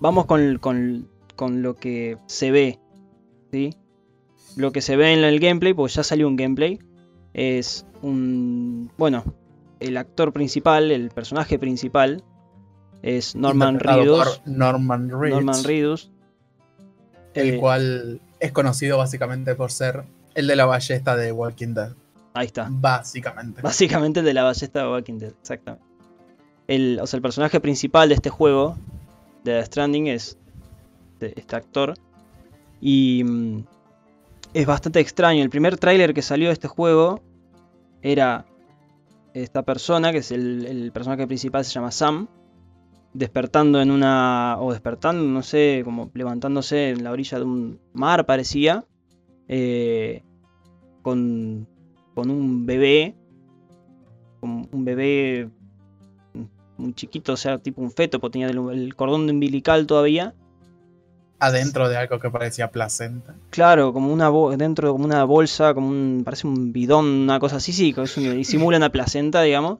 vamos 0.00 0.26
con, 0.26 0.58
con, 0.58 1.08
con, 1.36 1.62
lo 1.62 1.76
que 1.76 2.18
se 2.26 2.50
ve, 2.50 2.78
¿sí? 3.50 3.74
Lo 4.58 4.72
que 4.72 4.82
se 4.82 4.96
ve 4.96 5.12
en 5.12 5.22
el 5.22 5.38
gameplay, 5.38 5.72
porque 5.72 5.92
ya 5.92 6.02
salió 6.02 6.26
un 6.26 6.34
gameplay, 6.34 6.80
es 7.32 7.86
un... 8.02 8.90
Bueno, 8.98 9.22
el 9.78 9.96
actor 9.96 10.32
principal, 10.32 10.90
el 10.90 11.10
personaje 11.10 11.60
principal, 11.60 12.24
es 13.02 13.36
Norman 13.36 13.78
Reedus. 13.78 14.42
Norman 14.46 15.10
Reedus. 15.10 15.36
Norman 15.36 15.62
Reedus. 15.62 16.10
El 17.34 17.54
eh, 17.54 17.58
cual 17.58 18.20
es 18.40 18.50
conocido 18.50 18.98
básicamente 18.98 19.54
por 19.54 19.70
ser 19.70 20.02
el 20.34 20.48
de 20.48 20.56
la 20.56 20.66
ballesta 20.66 21.14
de 21.14 21.30
Walking 21.30 21.74
Dead. 21.74 21.92
Ahí 22.34 22.46
está. 22.46 22.66
Básicamente. 22.68 23.62
Básicamente 23.62 24.18
el 24.18 24.26
de 24.26 24.34
la 24.34 24.42
ballesta 24.42 24.82
de 24.82 24.88
Walking 24.88 25.18
Dead, 25.18 25.34
exactamente. 25.40 25.86
El, 26.66 26.98
o 27.00 27.06
sea, 27.06 27.18
el 27.18 27.22
personaje 27.22 27.60
principal 27.60 28.08
de 28.08 28.16
este 28.16 28.28
juego, 28.28 28.76
de 29.44 29.52
The 29.52 29.66
Stranding, 29.66 30.08
es 30.08 30.36
este 31.20 31.54
actor. 31.54 31.94
Y 32.80 33.22
mm, 33.24 33.64
es 34.54 34.66
bastante 34.66 35.00
extraño. 35.00 35.42
El 35.42 35.50
primer 35.50 35.76
tráiler 35.76 36.14
que 36.14 36.22
salió 36.22 36.48
de 36.48 36.54
este 36.54 36.68
juego 36.68 37.22
era 38.02 38.46
esta 39.34 39.62
persona, 39.62 40.12
que 40.12 40.18
es 40.18 40.32
el, 40.32 40.66
el, 40.66 40.92
personaje 40.92 41.26
principal, 41.26 41.64
se 41.64 41.72
llama 41.72 41.90
Sam, 41.90 42.28
despertando 43.12 43.80
en 43.80 43.90
una... 43.90 44.56
o 44.58 44.72
despertando, 44.72 45.22
no 45.24 45.42
sé, 45.42 45.82
como 45.84 46.10
levantándose 46.14 46.90
en 46.90 47.04
la 47.04 47.12
orilla 47.12 47.38
de 47.38 47.44
un 47.44 47.80
mar, 47.92 48.26
parecía. 48.26 48.84
Eh, 49.48 50.22
con, 51.02 51.66
con 52.14 52.30
un 52.30 52.66
bebé, 52.66 53.16
con 54.40 54.68
un 54.70 54.84
bebé 54.84 55.48
muy 56.76 56.92
chiquito, 56.94 57.32
o 57.32 57.36
sea, 57.36 57.58
tipo 57.58 57.80
un 57.80 57.90
feto, 57.90 58.20
porque 58.20 58.38
tenía 58.38 58.48
el, 58.48 58.94
cordón 58.94 59.28
umbilical 59.28 59.86
todavía. 59.86 60.34
Adentro 61.40 61.88
de 61.88 61.96
algo 61.96 62.18
que 62.18 62.30
parecía 62.30 62.70
placenta. 62.70 63.34
Claro, 63.50 63.92
como 63.92 64.12
una 64.12 64.30
dentro 64.56 64.88
de 64.88 64.92
como 64.92 65.04
una 65.04 65.22
bolsa, 65.24 65.72
como 65.72 65.88
un. 65.88 66.22
parece 66.24 66.46
un 66.46 66.72
bidón, 66.72 67.04
una 67.06 67.38
cosa 67.38 67.56
así, 67.56 67.72
sí, 67.72 67.94
y 68.36 68.44
simula 68.44 68.76
una 68.76 68.90
placenta, 68.90 69.42
digamos. 69.42 69.78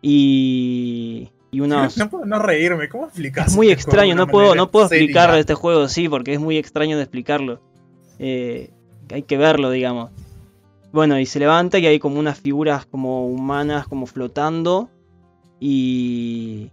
Y. 0.00 1.30
Y 1.50 1.60
unos... 1.60 1.96
No 1.98 2.08
puedo 2.08 2.24
no 2.24 2.38
reírme, 2.38 2.88
¿cómo 2.88 3.06
explicas? 3.06 3.48
Es 3.48 3.56
muy 3.56 3.70
extraño, 3.70 4.14
no 4.14 4.26
puedo, 4.26 4.54
no 4.54 4.70
puedo 4.70 4.86
explicar 4.86 5.36
este 5.36 5.54
juego, 5.54 5.88
sí, 5.88 6.08
porque 6.08 6.32
es 6.32 6.40
muy 6.40 6.56
extraño 6.56 6.96
de 6.96 7.02
explicarlo. 7.02 7.60
Eh, 8.18 8.70
hay 9.10 9.22
que 9.22 9.36
verlo, 9.36 9.70
digamos. 9.70 10.10
Bueno, 10.92 11.18
y 11.18 11.26
se 11.26 11.38
levanta 11.38 11.78
y 11.78 11.86
hay 11.86 11.98
como 11.98 12.18
unas 12.18 12.38
figuras 12.38 12.86
como 12.86 13.26
humanas 13.26 13.86
como 13.86 14.06
flotando. 14.06 14.88
Y, 15.58 16.70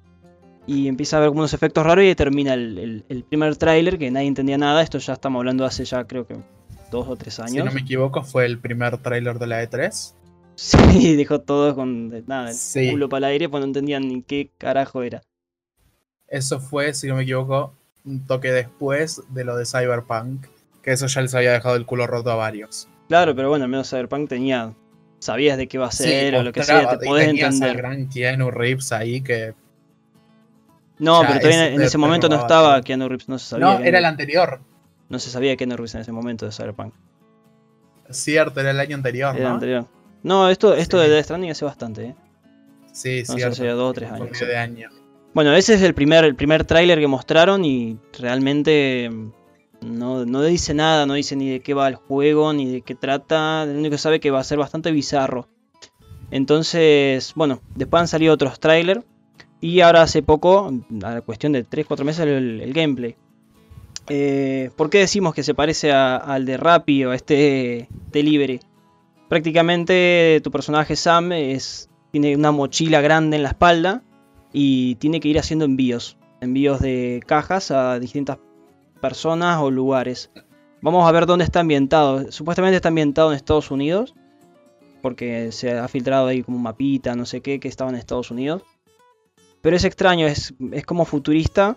y 0.67 0.87
empieza 0.87 1.17
a 1.17 1.21
ver 1.21 1.29
como 1.29 1.39
unos 1.39 1.53
efectos 1.53 1.85
raros 1.85 2.05
y 2.05 2.13
termina 2.13 2.53
el, 2.53 3.25
primer 3.27 3.55
tráiler 3.55 3.97
que 3.97 4.11
nadie 4.11 4.27
entendía 4.27 4.57
nada. 4.57 4.81
Esto 4.81 4.99
ya 4.99 5.13
estamos 5.13 5.39
hablando 5.39 5.65
hace 5.65 5.85
ya 5.85 6.03
creo 6.05 6.27
que 6.27 6.35
dos 6.91 7.07
o 7.07 7.15
tres 7.15 7.39
años. 7.39 7.51
Si 7.51 7.63
no 7.63 7.71
me 7.71 7.81
equivoco, 7.81 8.23
fue 8.23 8.45
el 8.45 8.59
primer 8.59 8.97
tráiler 8.97 9.39
de 9.39 9.47
la 9.47 9.63
E3. 9.63 10.13
Sí, 10.55 11.15
dejó 11.15 11.41
todo 11.41 11.75
con 11.75 12.09
nada, 12.27 12.51
el 12.51 12.91
culo 12.91 13.09
para 13.09 13.27
el 13.27 13.33
aire, 13.33 13.49
pues 13.49 13.61
no 13.61 13.67
entendían 13.67 14.07
ni 14.07 14.21
qué 14.21 14.51
carajo 14.57 15.01
era. 15.01 15.21
Eso 16.27 16.59
fue, 16.59 16.93
si 16.93 17.07
no 17.07 17.15
me 17.15 17.23
equivoco, 17.23 17.73
un 18.03 18.25
toque 18.25 18.51
después 18.51 19.21
de 19.29 19.45
lo 19.45 19.55
de 19.55 19.65
Cyberpunk 19.65 20.45
que 20.87 20.93
eso 20.93 21.07
ya 21.07 21.21
les 21.21 21.35
había 21.35 21.51
dejado 21.51 21.75
el 21.75 21.85
culo 21.85 22.07
roto 22.07 22.31
a 22.31 22.35
varios. 22.35 22.87
Claro, 23.09 23.35
pero 23.35 23.49
bueno, 23.49 23.65
al 23.65 23.69
menos 23.69 23.89
Cyberpunk 23.89 24.29
tenía. 24.29 24.73
Sabías 25.19 25.57
de 25.57 25.67
qué 25.67 25.77
va 25.77 25.87
a 25.87 25.91
ser 25.91 26.33
o 26.35 26.43
lo 26.43 26.53
que 26.53 26.63
sea, 26.63 26.97
te 26.97 27.05
podés 27.05 27.27
entender. 27.27 27.71
El 27.71 27.75
gran 27.75 28.07
Keanu 28.07 28.51
Reeves 28.51 28.93
ahí 28.93 29.19
que. 29.19 29.53
No, 30.99 31.21
pero 31.21 31.39
todavía 31.39 31.67
en 31.67 31.81
ese 31.81 31.97
momento 31.97 32.27
no 32.27 32.35
estaba 32.35 32.81
Keanu 32.81 33.07
Reeves, 33.07 33.29
no 33.29 33.37
se 33.37 33.47
sabía. 33.47 33.65
No, 33.65 33.79
era 33.79 33.99
el 33.99 34.05
anterior. 34.05 34.61
No 35.09 35.19
se 35.19 35.29
sabía 35.29 35.55
Keanu 35.55 35.75
Reeves 35.75 35.95
en 35.95 36.01
ese 36.01 36.11
momento 36.11 36.45
de 36.45 36.51
Cyberpunk. 36.51 36.93
Cierto, 38.09 38.59
era 38.59 38.71
el 38.71 38.79
año 38.79 38.95
anterior, 38.95 39.35
era 39.35 39.43
¿no? 39.43 39.49
El 39.49 39.53
anterior. 39.55 39.87
No, 40.23 40.49
esto, 40.49 40.73
esto 40.73 40.97
de 40.97 41.09
Death 41.09 41.25
Stranding 41.25 41.51
hace 41.51 41.65
bastante, 41.65 42.05
¿eh? 42.05 42.15
Sí, 42.91 43.25
sí. 43.25 43.33
cierto. 43.33 43.53
hace 43.53 43.67
dos 43.67 43.91
o 43.91 43.93
tres 43.93 44.11
años. 44.11 44.91
Bueno, 45.33 45.53
ese 45.53 45.75
es 45.75 45.81
el 45.83 45.93
primer, 45.93 46.25
el 46.25 46.35
primer 46.35 46.65
tráiler 46.65 46.99
que 46.99 47.07
mostraron 47.07 47.63
y 47.63 47.99
realmente 48.17 49.11
no, 49.81 50.41
dice 50.41 50.73
nada, 50.73 51.05
no 51.05 51.13
dice 51.13 51.35
ni 51.35 51.49
de 51.49 51.59
qué 51.59 51.73
va 51.73 51.87
el 51.87 51.95
juego, 51.95 52.53
ni 52.53 52.71
de 52.71 52.81
qué 52.81 52.95
trata. 52.95 53.65
Lo 53.65 53.73
único 53.73 53.91
que 53.91 53.97
sabe 53.97 54.19
que 54.19 54.31
va 54.31 54.39
a 54.39 54.43
ser 54.43 54.57
bastante 54.57 54.91
bizarro. 54.91 55.47
Entonces, 56.31 57.33
bueno, 57.35 57.61
después 57.75 58.01
han 58.01 58.07
salido 58.07 58.33
otros 58.33 58.59
trailers. 58.59 59.05
Y 59.59 59.81
ahora 59.81 60.03
hace 60.03 60.21
poco, 60.21 60.71
a 61.03 61.11
la 61.11 61.21
cuestión 61.21 61.53
de 61.53 61.65
3-4 61.65 62.03
meses, 62.03 62.25
el, 62.25 62.73
gameplay. 62.73 63.15
Eh, 64.09 64.69
¿Por 64.75 64.89
qué 64.89 64.99
decimos 64.99 65.33
que 65.33 65.43
se 65.43 65.53
parece 65.53 65.91
al 65.91 66.45
de 66.45 66.57
Rappi 66.57 67.05
o 67.05 67.11
a 67.11 67.15
este 67.15 67.87
Delivery? 68.11 68.59
Prácticamente 69.27 70.39
tu 70.43 70.51
personaje 70.51 70.95
Sam 70.95 71.31
tiene 72.11 72.35
una 72.35 72.51
mochila 72.51 73.01
grande 73.01 73.37
en 73.37 73.43
la 73.43 73.49
espalda 73.49 74.03
y 74.53 74.95
tiene 74.95 75.19
que 75.19 75.27
ir 75.27 75.39
haciendo 75.39 75.65
envíos. 75.65 76.17
Envíos 76.39 76.79
de 76.79 77.21
cajas 77.25 77.71
a 77.71 77.99
distintas 77.99 78.37
personas 79.01 79.59
o 79.59 79.71
lugares. 79.71 80.31
Vamos 80.81 81.07
a 81.07 81.11
ver 81.11 81.25
dónde 81.25 81.45
está 81.45 81.61
ambientado. 81.61 82.31
Supuestamente 82.31 82.77
está 82.77 82.89
ambientado 82.89 83.31
en 83.31 83.35
Estados 83.35 83.71
Unidos. 83.71 84.13
Porque 85.01 85.51
se 85.51 85.71
ha 85.77 85.87
filtrado 85.87 86.27
ahí 86.27 86.43
como 86.43 86.57
un 86.57 86.63
mapita, 86.63 87.15
no 87.15 87.25
sé 87.25 87.41
qué, 87.41 87.59
que 87.59 87.67
estaba 87.67 87.89
en 87.89 87.97
Estados 87.97 88.31
Unidos. 88.31 88.63
Pero 89.67 89.75
es 89.75 89.83
extraño, 89.83 90.27
es, 90.27 90.53
es 90.71 90.85
como 90.85 91.03
futurista. 91.03 91.75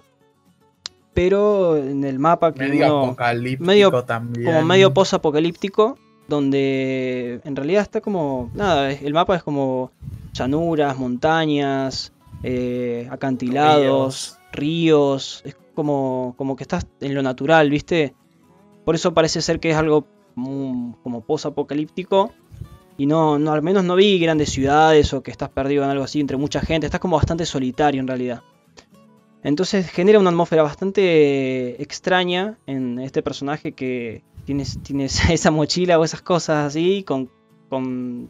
Pero 1.12 1.76
en 1.76 2.04
el 2.04 2.20
mapa 2.20 2.54
que 2.54 2.68
medio 2.68 3.00
apocalíptico 3.00 4.04
también. 4.04 4.46
Como 4.46 4.62
medio 4.62 4.94
post-apocalíptico. 4.94 5.98
Donde 6.28 7.40
en 7.42 7.56
realidad 7.56 7.82
está 7.82 8.00
como. 8.00 8.48
Nada, 8.54 8.92
el 8.92 9.12
mapa 9.12 9.34
es 9.34 9.42
como 9.42 9.90
llanuras, 10.32 10.96
montañas, 10.98 12.12
eh, 12.44 13.08
acantilados, 13.10 14.38
ríos. 14.52 15.42
ríos 15.42 15.56
como, 15.74 16.34
como 16.38 16.54
que 16.54 16.62
estás 16.62 16.86
en 17.00 17.12
lo 17.12 17.22
natural, 17.22 17.70
¿viste? 17.70 18.14
Por 18.84 18.94
eso 18.94 19.12
parece 19.14 19.42
ser 19.42 19.58
que 19.58 19.70
es 19.70 19.76
algo 19.76 20.06
como 20.36 21.24
post-apocalíptico. 21.26 22.32
Y 23.00 23.06
no, 23.06 23.38
no, 23.38 23.52
al 23.52 23.62
menos 23.62 23.82
no 23.82 23.96
vi 23.96 24.18
grandes 24.18 24.50
ciudades 24.50 25.14
o 25.14 25.22
que 25.22 25.30
estás 25.30 25.48
perdido 25.48 25.82
en 25.84 25.88
algo 25.88 26.04
así 26.04 26.20
entre 26.20 26.36
mucha 26.36 26.60
gente. 26.60 26.84
Estás 26.84 27.00
como 27.00 27.16
bastante 27.16 27.46
solitario 27.46 27.98
en 27.98 28.06
realidad. 28.06 28.42
Entonces 29.42 29.88
genera 29.88 30.18
una 30.18 30.28
atmósfera 30.28 30.62
bastante 30.62 31.82
extraña 31.82 32.58
en 32.66 32.98
este 32.98 33.22
personaje 33.22 33.72
que 33.72 34.22
tienes, 34.44 34.82
tienes 34.82 35.18
esa 35.30 35.50
mochila 35.50 35.98
o 35.98 36.04
esas 36.04 36.20
cosas 36.20 36.66
así, 36.66 37.02
con, 37.02 37.30
con 37.70 38.28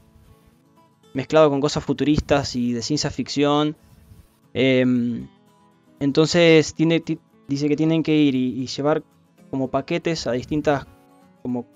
mezclado 1.14 1.50
con 1.50 1.60
cosas 1.60 1.82
futuristas 1.82 2.54
y 2.54 2.72
de 2.72 2.82
ciencia 2.82 3.10
ficción. 3.10 3.74
Em, 4.54 5.26
entonces 5.98 6.74
tiene, 6.74 7.02
dice 7.48 7.68
que 7.68 7.74
tienen 7.74 8.04
que 8.04 8.14
ir 8.14 8.36
y, 8.36 8.68
llevar 8.68 9.02
como 9.50 9.66
paquetes 9.66 10.28
a 10.28 10.30
distintas, 10.30 10.86
como 11.42 11.66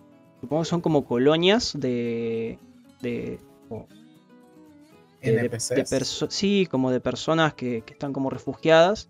supongo 0.41 0.63
que 0.63 0.69
son 0.69 0.81
como 0.81 1.05
colonias 1.05 1.73
de... 1.77 2.57
de, 3.05 3.39
sí, 6.29 6.67
como 6.71 6.91
de 6.91 7.01
personas 7.01 7.55
que, 7.55 7.85
están 7.87 8.13
como 8.13 8.31
refugiadas, 8.31 9.09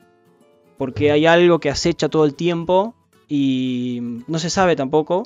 porque 0.76 1.10
hay 1.10 1.26
algo 1.26 1.60
que 1.60 1.70
acecha 1.70 2.08
todo 2.08 2.24
el 2.24 2.34
tiempo 2.34 2.94
y 3.28 4.00
no 4.26 4.38
se 4.38 4.50
sabe 4.50 4.76
tampoco. 4.76 5.24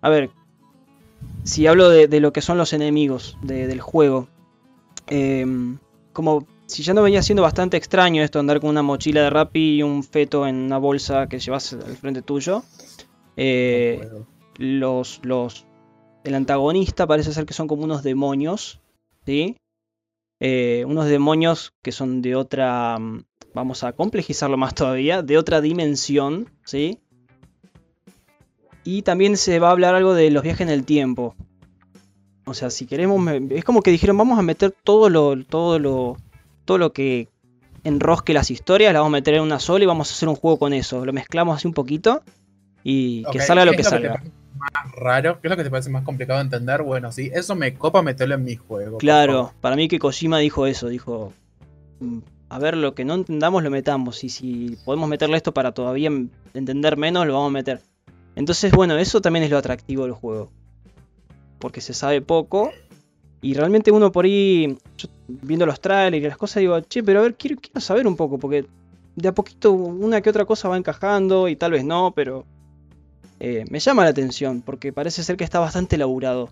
A 0.00 0.08
ver, 0.08 0.30
si 1.44 1.66
hablo 1.66 1.88
de, 1.88 2.20
lo 2.20 2.32
que 2.32 2.40
son 2.40 2.58
los 2.58 2.72
enemigos 2.72 3.38
del 3.42 3.80
juego, 3.80 4.28
em, 5.06 5.78
como 6.12 6.46
si 6.66 6.82
ya 6.82 6.94
no 6.94 7.02
venía 7.02 7.22
siendo 7.22 7.42
bastante 7.42 7.76
extraño 7.76 8.22
esto 8.22 8.38
andar 8.38 8.60
con 8.60 8.70
una 8.70 8.82
mochila 8.82 9.22
de 9.22 9.30
Rappi 9.30 9.76
y 9.76 9.82
un 9.82 10.02
feto 10.02 10.46
en 10.46 10.56
una 10.56 10.78
bolsa 10.78 11.28
que 11.28 11.38
llevas 11.38 11.72
al 11.72 11.96
frente 11.96 12.22
tuyo. 12.22 12.62
Eh, 13.36 14.08
los, 14.58 15.20
los, 15.22 15.66
el 16.24 16.34
antagonista 16.34 17.06
parece 17.06 17.32
ser 17.32 17.46
que 17.46 17.54
son 17.54 17.68
como 17.68 17.84
unos 17.84 18.02
demonios, 18.02 18.80
¿sí? 19.26 19.56
Eh, 20.40 20.84
unos 20.86 21.06
demonios 21.06 21.72
que 21.82 21.92
son 21.92 22.22
de 22.22 22.34
otra, 22.34 22.98
mm, 22.98 23.24
vamos 23.54 23.84
a 23.84 23.92
complejizarlo 23.92 24.56
más 24.56 24.74
todavía, 24.74 25.22
de 25.22 25.38
otra 25.38 25.60
dimensión, 25.60 26.50
¿sí? 26.64 26.98
Y 28.84 29.02
también 29.02 29.36
se 29.36 29.58
va 29.58 29.68
a 29.68 29.72
hablar 29.72 29.94
algo 29.94 30.14
de 30.14 30.30
los 30.30 30.42
viajes 30.42 30.62
en 30.62 30.70
el 30.70 30.84
tiempo. 30.84 31.36
O 32.44 32.54
sea, 32.54 32.70
si 32.70 32.86
queremos, 32.86 33.24
es 33.50 33.64
como 33.64 33.82
que 33.82 33.92
dijeron, 33.92 34.18
vamos 34.18 34.38
a 34.38 34.42
meter 34.42 34.74
todo 34.82 35.08
lo, 35.08 35.44
todo 35.44 35.78
lo, 35.78 36.16
todo 36.64 36.78
lo 36.78 36.92
que 36.92 37.28
enrosque 37.84 38.34
las 38.34 38.50
historias, 38.50 38.92
la 38.92 39.00
vamos 39.00 39.12
a 39.12 39.18
meter 39.18 39.34
en 39.34 39.42
una 39.42 39.60
sola 39.60 39.84
y 39.84 39.86
vamos 39.86 40.10
a 40.10 40.14
hacer 40.14 40.28
un 40.28 40.34
juego 40.34 40.58
con 40.58 40.72
eso. 40.72 41.04
Lo 41.04 41.12
mezclamos 41.12 41.56
así 41.56 41.68
un 41.68 41.74
poquito 41.74 42.22
y 42.82 43.22
que 43.30 43.40
salga 43.40 43.64
lo 43.64 43.72
que 43.72 43.84
salga. 43.84 44.22
Más 44.62 44.92
raro? 44.92 45.40
¿Qué 45.40 45.48
es 45.48 45.50
lo 45.50 45.56
que 45.56 45.64
te 45.64 45.70
parece 45.70 45.90
más 45.90 46.04
complicado 46.04 46.38
de 46.38 46.44
entender? 46.44 46.82
Bueno, 46.82 47.12
sí, 47.12 47.30
eso 47.32 47.54
me 47.54 47.74
copa 47.74 48.02
meterlo 48.02 48.34
en 48.34 48.44
mi 48.44 48.56
juego. 48.56 48.98
Claro, 48.98 49.52
para 49.60 49.76
mí 49.76 49.88
que 49.88 49.98
Kojima 49.98 50.38
dijo 50.38 50.66
eso, 50.66 50.88
dijo, 50.88 51.32
mm, 52.00 52.18
a 52.48 52.58
ver, 52.58 52.76
lo 52.76 52.94
que 52.94 53.04
no 53.04 53.14
entendamos 53.14 53.62
lo 53.62 53.70
metamos 53.70 54.24
y 54.24 54.28
si 54.28 54.76
podemos 54.84 55.08
meterle 55.08 55.36
esto 55.36 55.52
para 55.54 55.72
todavía 55.72 56.10
entender 56.54 56.96
menos, 56.96 57.26
lo 57.26 57.34
vamos 57.34 57.48
a 57.48 57.52
meter. 57.52 57.80
Entonces, 58.36 58.72
bueno, 58.72 58.96
eso 58.98 59.20
también 59.20 59.44
es 59.44 59.50
lo 59.50 59.58
atractivo 59.58 60.04
del 60.04 60.12
juego. 60.12 60.50
Porque 61.58 61.80
se 61.80 61.94
sabe 61.94 62.20
poco 62.20 62.70
y 63.40 63.54
realmente 63.54 63.90
uno 63.90 64.12
por 64.12 64.24
ahí, 64.24 64.76
viendo 65.26 65.66
los 65.66 65.80
trailers 65.80 66.24
y 66.24 66.28
las 66.28 66.36
cosas, 66.36 66.60
digo, 66.60 66.80
che, 66.82 67.02
pero 67.02 67.20
a 67.20 67.22
ver, 67.22 67.34
quiero, 67.34 67.56
quiero 67.60 67.80
saber 67.80 68.06
un 68.06 68.16
poco, 68.16 68.38
porque 68.38 68.66
de 69.16 69.28
a 69.28 69.32
poquito 69.32 69.72
una 69.72 70.20
que 70.20 70.30
otra 70.30 70.44
cosa 70.44 70.68
va 70.68 70.76
encajando 70.76 71.48
y 71.48 71.56
tal 71.56 71.72
vez 71.72 71.84
no, 71.84 72.12
pero 72.14 72.44
eh, 73.44 73.64
me 73.68 73.80
llama 73.80 74.04
la 74.04 74.10
atención, 74.10 74.62
porque 74.62 74.92
parece 74.92 75.24
ser 75.24 75.36
que 75.36 75.42
está 75.42 75.58
bastante 75.58 75.96
elaborado. 75.96 76.48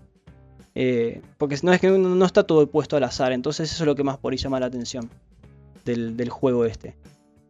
Eh, 0.75 1.21
porque 1.37 1.57
no 1.63 1.71
es 1.71 1.79
que 1.79 1.89
no, 1.89 2.25
está 2.25 2.43
todo 2.43 2.67
puesto 2.67 2.97
al 2.97 3.05
azar, 3.05 3.31
entonces 3.31 3.71
eso 3.71 3.83
es 3.83 3.87
lo 3.87 3.95
que 3.95 4.03
más 4.03 4.17
por 4.17 4.33
ahí 4.33 4.37
llama 4.37 4.59
la 4.59 4.65
atención 4.65 5.09
del, 5.85 6.29
juego 6.29 6.65
este. 6.65 6.97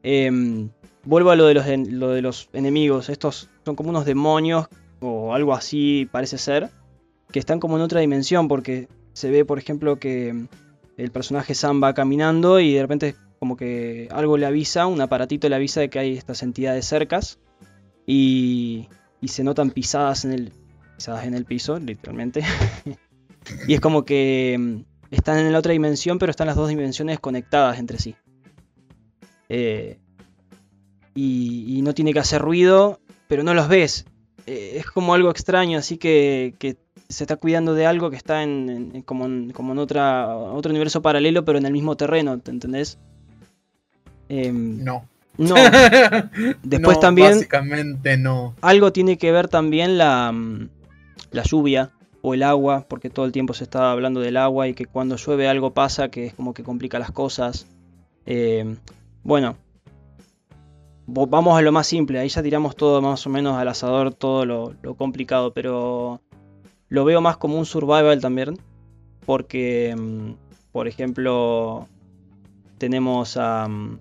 Em, 0.03 0.69
vuelvo 1.05 1.31
a 1.31 1.35
lo 1.35 1.47
de, 1.47 1.55
los, 1.55 1.65
lo 1.89 2.09
de 2.09 2.21
los 2.21 2.49
enemigos, 2.53 3.09
estos 3.09 3.49
son 3.65 3.75
como 3.75 3.89
unos 3.89 4.05
demonios 4.05 4.67
o 4.99 5.33
algo 5.33 5.55
así 5.55 6.07
parece 6.11 6.37
ser, 6.37 6.69
que 7.31 7.39
están 7.39 7.59
como 7.59 7.77
en 7.77 7.81
otra 7.81 7.99
dimensión, 7.99 8.47
porque 8.47 8.89
se 9.13 9.31
ve, 9.31 9.43
por 9.43 9.57
ejemplo, 9.57 9.95
que 9.95 10.45
el 10.97 11.11
personaje 11.11 11.55
Sam 11.55 11.81
va 11.81 11.95
caminando 11.95 12.59
y 12.59 12.75
de 12.75 12.81
repente 12.83 13.15
como 13.39 13.57
que 13.57 14.07
algo 14.11 14.37
le 14.37 14.45
avisa, 14.45 14.85
un 14.85 15.01
aparatito 15.01 15.49
le 15.49 15.55
avisa 15.55 15.79
de 15.79 15.89
que 15.89 15.97
hay 15.97 16.15
estas 16.15 16.43
entidades 16.43 16.85
cercas 16.85 17.39
y, 18.05 18.87
y 19.21 19.27
se 19.27 19.43
notan 19.43 19.69
pisadas 19.69 20.25
en 20.25 20.31
el, 20.33 20.51
pisadas 20.95 21.25
en 21.25 21.35
el 21.35 21.45
piso, 21.45 21.79
literalmente. 21.79 22.43
y 23.67 23.73
es 23.73 23.79
como 23.79 24.03
que 24.03 24.57
mm, 24.59 25.13
están 25.13 25.37
en 25.37 25.51
la 25.51 25.59
otra 25.59 25.73
dimensión, 25.73 26.19
pero 26.19 26.31
están 26.31 26.47
las 26.47 26.55
dos 26.55 26.69
dimensiones 26.69 27.19
conectadas 27.19 27.79
entre 27.79 27.99
sí. 27.99 28.15
Eh, 29.47 29.99
y, 31.13 31.81
no 31.83 31.93
tiene 31.93 32.13
que 32.13 32.19
hacer 32.19 32.41
ruido, 32.41 32.99
pero 33.27 33.43
no 33.43 33.53
los 33.53 33.67
ves. 33.67 34.05
Eh, 34.47 34.73
es 34.77 34.85
como 34.85 35.13
algo 35.13 35.29
extraño, 35.29 35.77
así 35.77 35.97
que, 35.97 36.55
se 37.09 37.23
está 37.25 37.35
cuidando 37.35 37.73
de 37.73 37.85
algo 37.85 38.09
que 38.09 38.15
está 38.15 38.41
en, 38.41 39.01
como, 39.01 39.25
en, 39.25 39.51
como 39.51 39.73
en 39.73 39.79
otra, 39.79 40.33
otro 40.35 40.69
universo 40.69 41.01
paralelo, 41.01 41.43
pero 41.43 41.57
en 41.57 41.65
el 41.65 41.73
mismo 41.73 41.97
terreno, 41.97 42.39
¿te 42.39 42.51
entendés? 42.51 42.97
Em, 44.29 44.81
no. 44.81 45.10
No. 45.37 45.55
Después 46.63 46.99
también. 46.99 47.31
Básicamente 47.31 48.17
no. 48.17 48.55
Algo 48.61 48.91
tiene 48.91 49.17
que 49.17 49.31
ver 49.31 49.47
también 49.47 49.97
la, 49.97 50.31
mm, 50.31 50.69
la 51.31 51.43
lluvia 51.43 51.91
o 52.21 52.33
el 52.33 52.43
agua, 52.43 52.85
porque 52.87 53.09
todo 53.09 53.25
el 53.25 53.31
tiempo 53.31 53.53
se 53.53 53.63
está 53.63 53.91
hablando 53.91 54.19
del 54.19 54.37
agua 54.37 54.67
y 54.67 54.73
que 54.73 54.85
cuando 54.85 55.15
llueve 55.15 55.47
algo 55.47 55.73
pasa 55.73 56.09
que 56.09 56.27
es 56.27 56.33
como 56.33 56.53
que 56.53 56.63
complica 56.63 56.99
las 56.99 57.11
cosas. 57.11 57.65
Em, 58.25 58.77
bueno, 59.23 59.55
vamos 61.07 61.57
a 61.57 61.61
lo 61.61 61.71
más 61.71 61.87
simple, 61.87 62.19
ahí 62.19 62.29
ya 62.29 62.43
tiramos 62.43 62.75
todo 62.75 63.01
más 63.01 63.25
o 63.25 63.29
menos 63.29 63.57
al 63.57 63.67
asador, 63.67 64.13
todo 64.13 64.45
lo, 64.45 64.75
lo 64.83 64.95
complicado, 64.95 65.53
pero 65.53 66.21
lo 66.89 67.05
veo 67.05 67.21
más 67.21 67.37
como 67.37 67.57
un 67.57 67.65
survival 67.65 68.21
también. 68.21 68.59
Porque, 69.25 69.95
mm, 69.97 70.31
por 70.71 70.87
ejemplo, 70.87 71.87
tenemos 72.77 73.37
a. 73.37 73.67
Mm, 73.67 73.99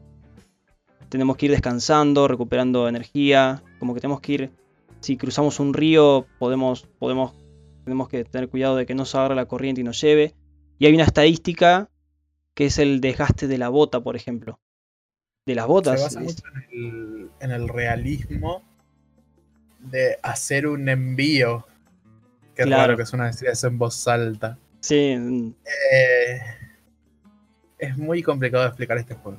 tenemos 1.11 1.37
que 1.37 1.47
ir 1.47 1.53
descansando, 1.53 2.27
recuperando 2.29 2.89
energía. 2.89 3.63
Como 3.79 3.95
que 3.95 4.01
tenemos 4.01 4.21
que 4.21 4.33
ir. 4.33 4.51
Si 5.01 5.17
cruzamos 5.17 5.61
un 5.61 5.75
río, 5.75 6.27
podemos. 6.39 6.89
podemos 6.99 7.35
tenemos 7.85 8.09
que 8.09 8.25
tener 8.25 8.49
cuidado 8.49 8.77
de 8.77 8.87
que 8.87 8.95
no 8.95 9.05
se 9.05 9.19
agarre 9.19 9.35
la 9.35 9.47
corriente 9.47 9.81
y 9.81 9.85
nos 9.85 10.01
lleve. 10.01 10.35
Y 10.79 10.87
hay 10.87 10.95
una 10.95 11.05
estadística 11.05 11.91
que 12.55 12.67
es 12.67 12.79
el 12.79 13.01
desgaste 13.01 13.49
de 13.49 13.59
la 13.59 13.69
bota, 13.69 14.01
por 14.01 14.17
ejemplo. 14.17 14.61
De 15.47 15.55
las 15.55 15.67
botas. 15.67 15.99
Se 15.99 16.05
basa 16.05 16.21
mucho 16.21 16.43
en 16.71 17.51
el 17.51 17.69
realismo 17.69 18.63
de 19.81 20.19
hacer 20.23 20.67
un 20.67 20.89
envío 20.89 21.67
Qué 22.55 22.65
claro. 22.65 22.97
que 22.97 23.03
es 23.03 23.13
una 23.13 23.31
eso 23.31 23.67
en 23.67 23.79
voz 23.79 24.07
alta. 24.07 24.59
Sí. 24.81 25.55
Eh, 25.95 26.41
es 27.79 27.97
muy 27.97 28.23
complicado 28.23 28.63
de 28.65 28.69
explicar 28.69 28.99
este 28.99 29.15
juego. 29.15 29.39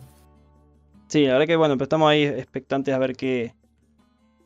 Sí, 1.12 1.26
la 1.26 1.34
verdad 1.34 1.48
que 1.48 1.58
bueno, 1.58 1.76
pero 1.76 1.84
estamos 1.84 2.10
ahí 2.10 2.24
expectantes 2.24 2.96
a 2.96 2.98
ver 2.98 3.18
qué, 3.18 3.54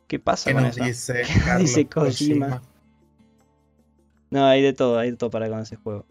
qué 0.07 0.17
pasa 0.17 0.49
¿Qué 0.49 0.59
nos 0.59 0.75
dice, 0.75 1.21
dice 1.59 1.85
Kojima? 1.85 2.59
No, 4.31 4.43
hay 4.47 4.63
de 4.63 4.73
todo, 4.73 4.97
hay 4.97 5.11
de 5.11 5.17
todo 5.17 5.29
para 5.29 5.47
con 5.47 5.59
ese 5.59 5.75
juego. 5.75 6.07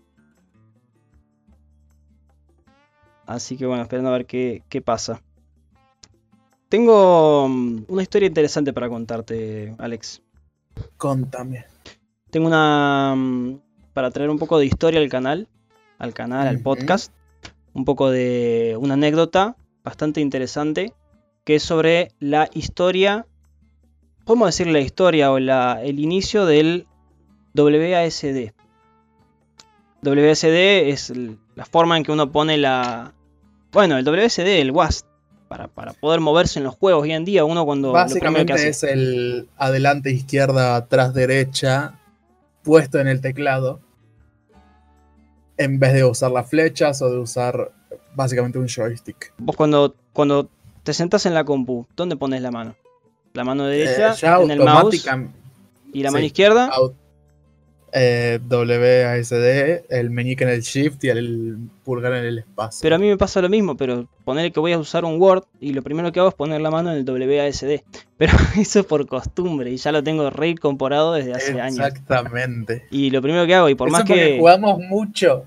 Así 3.27 3.57
que 3.57 3.67
bueno, 3.67 3.83
esperando 3.83 4.11
a 4.11 4.13
ver 4.13 4.27
qué, 4.27 4.63
qué 4.69 4.81
pasa. 4.81 5.21
Tengo 6.69 7.49
mm, 7.49 7.87
una 7.89 8.03
historia 8.03 8.29
interesante 8.29 8.73
para 8.73 8.89
contarte, 8.89 9.75
Alex. 9.79 10.23
Contame. 10.97 11.65
Tengo 12.31 12.47
una. 12.47 13.13
Mm, 13.17 13.59
para 13.93 14.13
traer 14.13 14.31
un 14.31 14.39
poco 14.39 14.61
de 14.61 14.67
historia 14.67 15.01
al 15.01 15.09
canal, 15.09 15.49
al 15.99 16.15
canal, 16.15 16.47
al 16.47 16.61
podcast. 16.61 17.13
Un 17.73 17.85
poco 17.85 18.09
de 18.09 18.77
una 18.79 18.95
anécdota 18.95 19.57
bastante 19.85 20.21
interesante. 20.21 20.93
Que 21.45 21.57
es 21.57 21.63
sobre 21.63 22.13
la 22.19 22.49
historia. 22.55 23.27
Podemos 24.25 24.49
decir 24.49 24.67
la 24.67 24.81
historia 24.81 25.31
o 25.31 25.39
la, 25.39 25.83
el 25.83 26.01
inicio 26.01 26.47
del 26.47 26.87
WASD. 27.55 28.53
WSD 30.03 30.89
es 30.89 31.13
la 31.55 31.65
forma 31.67 31.97
en 31.97 32.05
que 32.05 32.13
uno 32.13 32.33
pone 32.33 32.57
la. 32.57 33.13
Bueno, 33.73 33.99
el 33.99 34.05
WSD, 34.05 34.61
el 34.61 34.71
WASD. 34.71 35.05
Para, 35.49 35.69
para, 35.69 35.93
poder 35.93 36.21
moverse 36.21 36.59
en 36.59 36.65
los 36.65 36.75
juegos 36.75 37.03
hoy 37.03 37.13
en 37.13 37.27
día, 37.27 37.45
uno 37.45 37.67
cuando. 37.67 37.93
Básicamente 37.93 38.55
es 38.67 38.83
el 38.83 39.49
adelante, 39.59 40.11
izquierda, 40.11 40.75
atrás, 40.75 41.13
derecha 41.13 42.01
puesto 42.65 42.99
en 42.99 43.07
el 43.07 43.21
teclado 43.21 43.81
en 45.57 45.79
vez 45.79 45.93
de 45.93 46.05
usar 46.05 46.33
las 46.33 46.49
flechas 46.49 47.01
o 47.03 47.11
de 47.11 47.19
usar 47.19 47.71
básicamente 48.15 48.59
un 48.59 48.69
joystick. 48.69 49.33
Vos 49.39 49.57
cuando, 49.57 49.95
cuando 50.13 50.49
te 50.83 50.93
sentas 50.93 51.27
en 51.27 51.35
la 51.35 51.45
compu, 51.45 51.87
¿dónde 51.97 52.17
pones 52.17 52.43
la 52.43 52.51
mano? 52.51 52.77
La 53.33 53.45
mano 53.45 53.67
derecha 53.67 54.15
eh, 54.15 54.43
en 54.43 54.51
el 54.51 54.61
mouse 54.61 55.07
y 55.93 56.03
la 56.03 56.11
mano 56.11 56.25
izquierda 56.25 56.71
eh, 57.97 58.41
WASD, 58.51 59.85
el 59.89 60.11
meñique 60.11 60.43
en 60.43 60.51
el 60.51 60.63
Shift 60.63 61.05
y 61.05 61.11
el 61.11 61.57
pulgar 61.85 62.13
en 62.15 62.25
el 62.25 62.39
espacio. 62.39 62.81
Pero 62.83 62.97
a 62.97 62.99
mí 62.99 63.07
me 63.07 63.17
pasa 63.17 63.41
lo 63.41 63.49
mismo, 63.49 63.77
pero 63.77 64.09
poner 64.25 64.51
que 64.51 64.59
voy 64.59 64.73
a 64.73 64.79
usar 64.79 65.05
un 65.05 65.21
Word 65.21 65.45
y 65.61 65.73
lo 65.73 65.83
primero 65.83 66.11
que 66.11 66.19
hago 66.19 66.29
es 66.29 66.35
poner 66.35 66.61
la 66.61 66.73
mano 66.73 66.93
en 66.93 67.09
el 67.09 67.29
WASD. 67.29 67.83
Pero 68.17 68.33
eso 68.57 68.81
es 68.81 68.87
por 68.87 69.07
costumbre 69.07 69.71
y 69.71 69.77
ya 69.77 69.91
lo 69.91 70.03
tengo 70.03 70.31
re 70.31 70.51
incorporado 70.51 71.13
desde 71.15 71.35
hace 71.35 71.61
años. 71.61 71.81
Exactamente. 71.81 72.85
Y 72.91 73.11
lo 73.11 73.21
primero 73.21 73.45
que 73.47 73.55
hago, 73.55 73.69
y 73.69 73.75
por 73.75 73.91
más 73.91 74.05
que. 74.05 74.39
jugamos 74.39 74.79
mucho. 74.79 75.45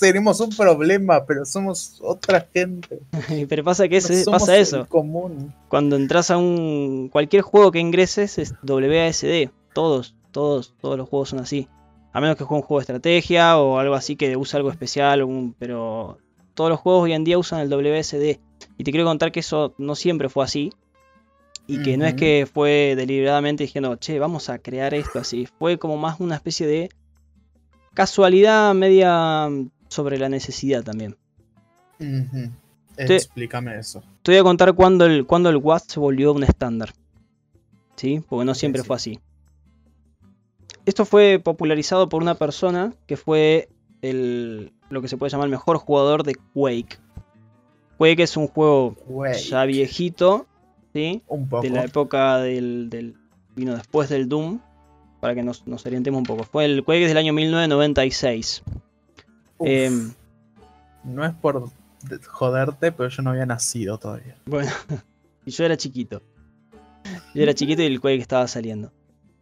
Tenemos 0.00 0.40
un 0.40 0.50
problema, 0.50 1.24
pero 1.26 1.44
somos 1.44 1.98
otra 2.02 2.46
gente. 2.52 3.00
pero 3.48 3.64
pasa 3.64 3.88
que 3.88 4.00
pasa 4.30 4.56
eso. 4.56 4.86
Común. 4.86 5.52
Cuando 5.68 5.96
entras 5.96 6.30
a 6.30 6.38
un 6.38 7.08
cualquier 7.10 7.42
juego 7.42 7.70
que 7.72 7.78
ingreses 7.78 8.38
es 8.38 8.54
WASD, 8.62 9.50
todos 9.74 10.16
todos, 10.36 10.74
todos 10.82 10.98
los 10.98 11.08
juegos 11.08 11.30
son 11.30 11.38
así. 11.38 11.66
A 12.12 12.20
menos 12.20 12.36
que 12.36 12.44
juegue 12.44 12.60
un 12.60 12.66
juego 12.66 12.80
de 12.80 12.82
estrategia 12.82 13.58
o 13.58 13.78
algo 13.78 13.94
así 13.94 14.16
que 14.16 14.36
use 14.36 14.54
algo 14.54 14.70
especial, 14.70 15.26
pero 15.58 16.18
todos 16.52 16.68
los 16.68 16.78
juegos 16.78 17.04
hoy 17.04 17.14
en 17.14 17.24
día 17.24 17.38
usan 17.38 17.60
el 17.60 17.70
WSD. 17.70 18.38
Y 18.76 18.84
te 18.84 18.90
quiero 18.90 19.06
contar 19.06 19.32
que 19.32 19.40
eso 19.40 19.74
no 19.78 19.94
siempre 19.94 20.28
fue 20.28 20.44
así. 20.44 20.74
Y 21.66 21.82
que 21.82 21.96
no 21.96 22.04
es 22.04 22.14
que 22.14 22.46
fue 22.52 22.94
deliberadamente 22.96 23.64
diciendo, 23.64 23.96
che, 23.96 24.18
vamos 24.18 24.50
a 24.50 24.58
crear 24.58 24.92
esto 24.92 25.18
así. 25.18 25.48
Fue 25.58 25.78
como 25.78 25.96
más 25.96 26.20
una 26.20 26.34
especie 26.34 26.66
de 26.66 26.90
casualidad 27.96 28.72
media 28.74 29.48
sobre 29.88 30.18
la 30.18 30.28
necesidad 30.28 30.84
también. 30.84 31.16
Explícame 32.96 33.76
eso. 33.76 34.04
Te 34.22 34.30
voy 34.30 34.38
a 34.38 34.44
contar 34.44 34.74
cuando 34.74 35.06
el, 35.06 35.26
cuando 35.26 35.48
el 35.48 35.56
WASD 35.56 35.88
se 35.88 36.00
volvió 36.00 36.32
un 36.32 36.44
estándar. 36.44 36.92
¿Sí? 37.96 38.22
Porque 38.28 38.44
no 38.44 38.54
siempre 38.54 38.84
fue 38.84 38.96
así 38.96 39.18
esto 40.86 41.04
fue 41.04 41.40
popularizado 41.42 42.08
por 42.08 42.22
una 42.22 42.36
persona 42.36 42.94
que 43.06 43.16
fue 43.16 43.68
el, 44.02 44.72
lo 44.88 45.02
que 45.02 45.08
se 45.08 45.16
puede 45.16 45.30
llamar 45.30 45.46
el 45.46 45.50
mejor 45.50 45.76
jugador 45.76 46.22
de 46.22 46.36
Quake. 46.54 46.98
Quake 47.98 48.22
es 48.22 48.36
un 48.36 48.46
juego 48.46 48.96
ya 49.48 49.64
viejito, 49.64 50.46
¿sí? 50.94 51.22
Un 51.26 51.48
poco. 51.48 51.62
De 51.62 51.70
la 51.70 51.84
época 51.84 52.38
del, 52.38 53.16
vino 53.56 53.74
después 53.74 54.08
del 54.08 54.28
Doom, 54.28 54.60
para 55.20 55.34
que 55.34 55.42
nos, 55.42 55.62
orientemos 55.84 56.18
un 56.18 56.24
poco. 56.24 56.44
Fue 56.44 56.64
el 56.64 56.84
Quake 56.84 57.08
del 57.08 57.16
año 57.16 57.32
1996. 57.32 58.62
Em, 59.60 60.12
no 61.04 61.24
es 61.24 61.34
por 61.34 61.70
joderte, 62.26 62.92
pero 62.92 63.08
yo 63.08 63.22
no 63.22 63.30
había 63.30 63.46
nacido 63.46 63.98
todavía. 63.98 64.36
Bueno, 64.46 64.70
y 65.46 65.50
yo 65.50 65.64
era 65.64 65.76
chiquito. 65.76 66.22
Yo 67.34 67.42
era 67.42 67.54
chiquito 67.54 67.82
y 67.82 67.86
el 67.86 68.00
Quake 68.00 68.20
estaba 68.20 68.46
saliendo. 68.48 68.92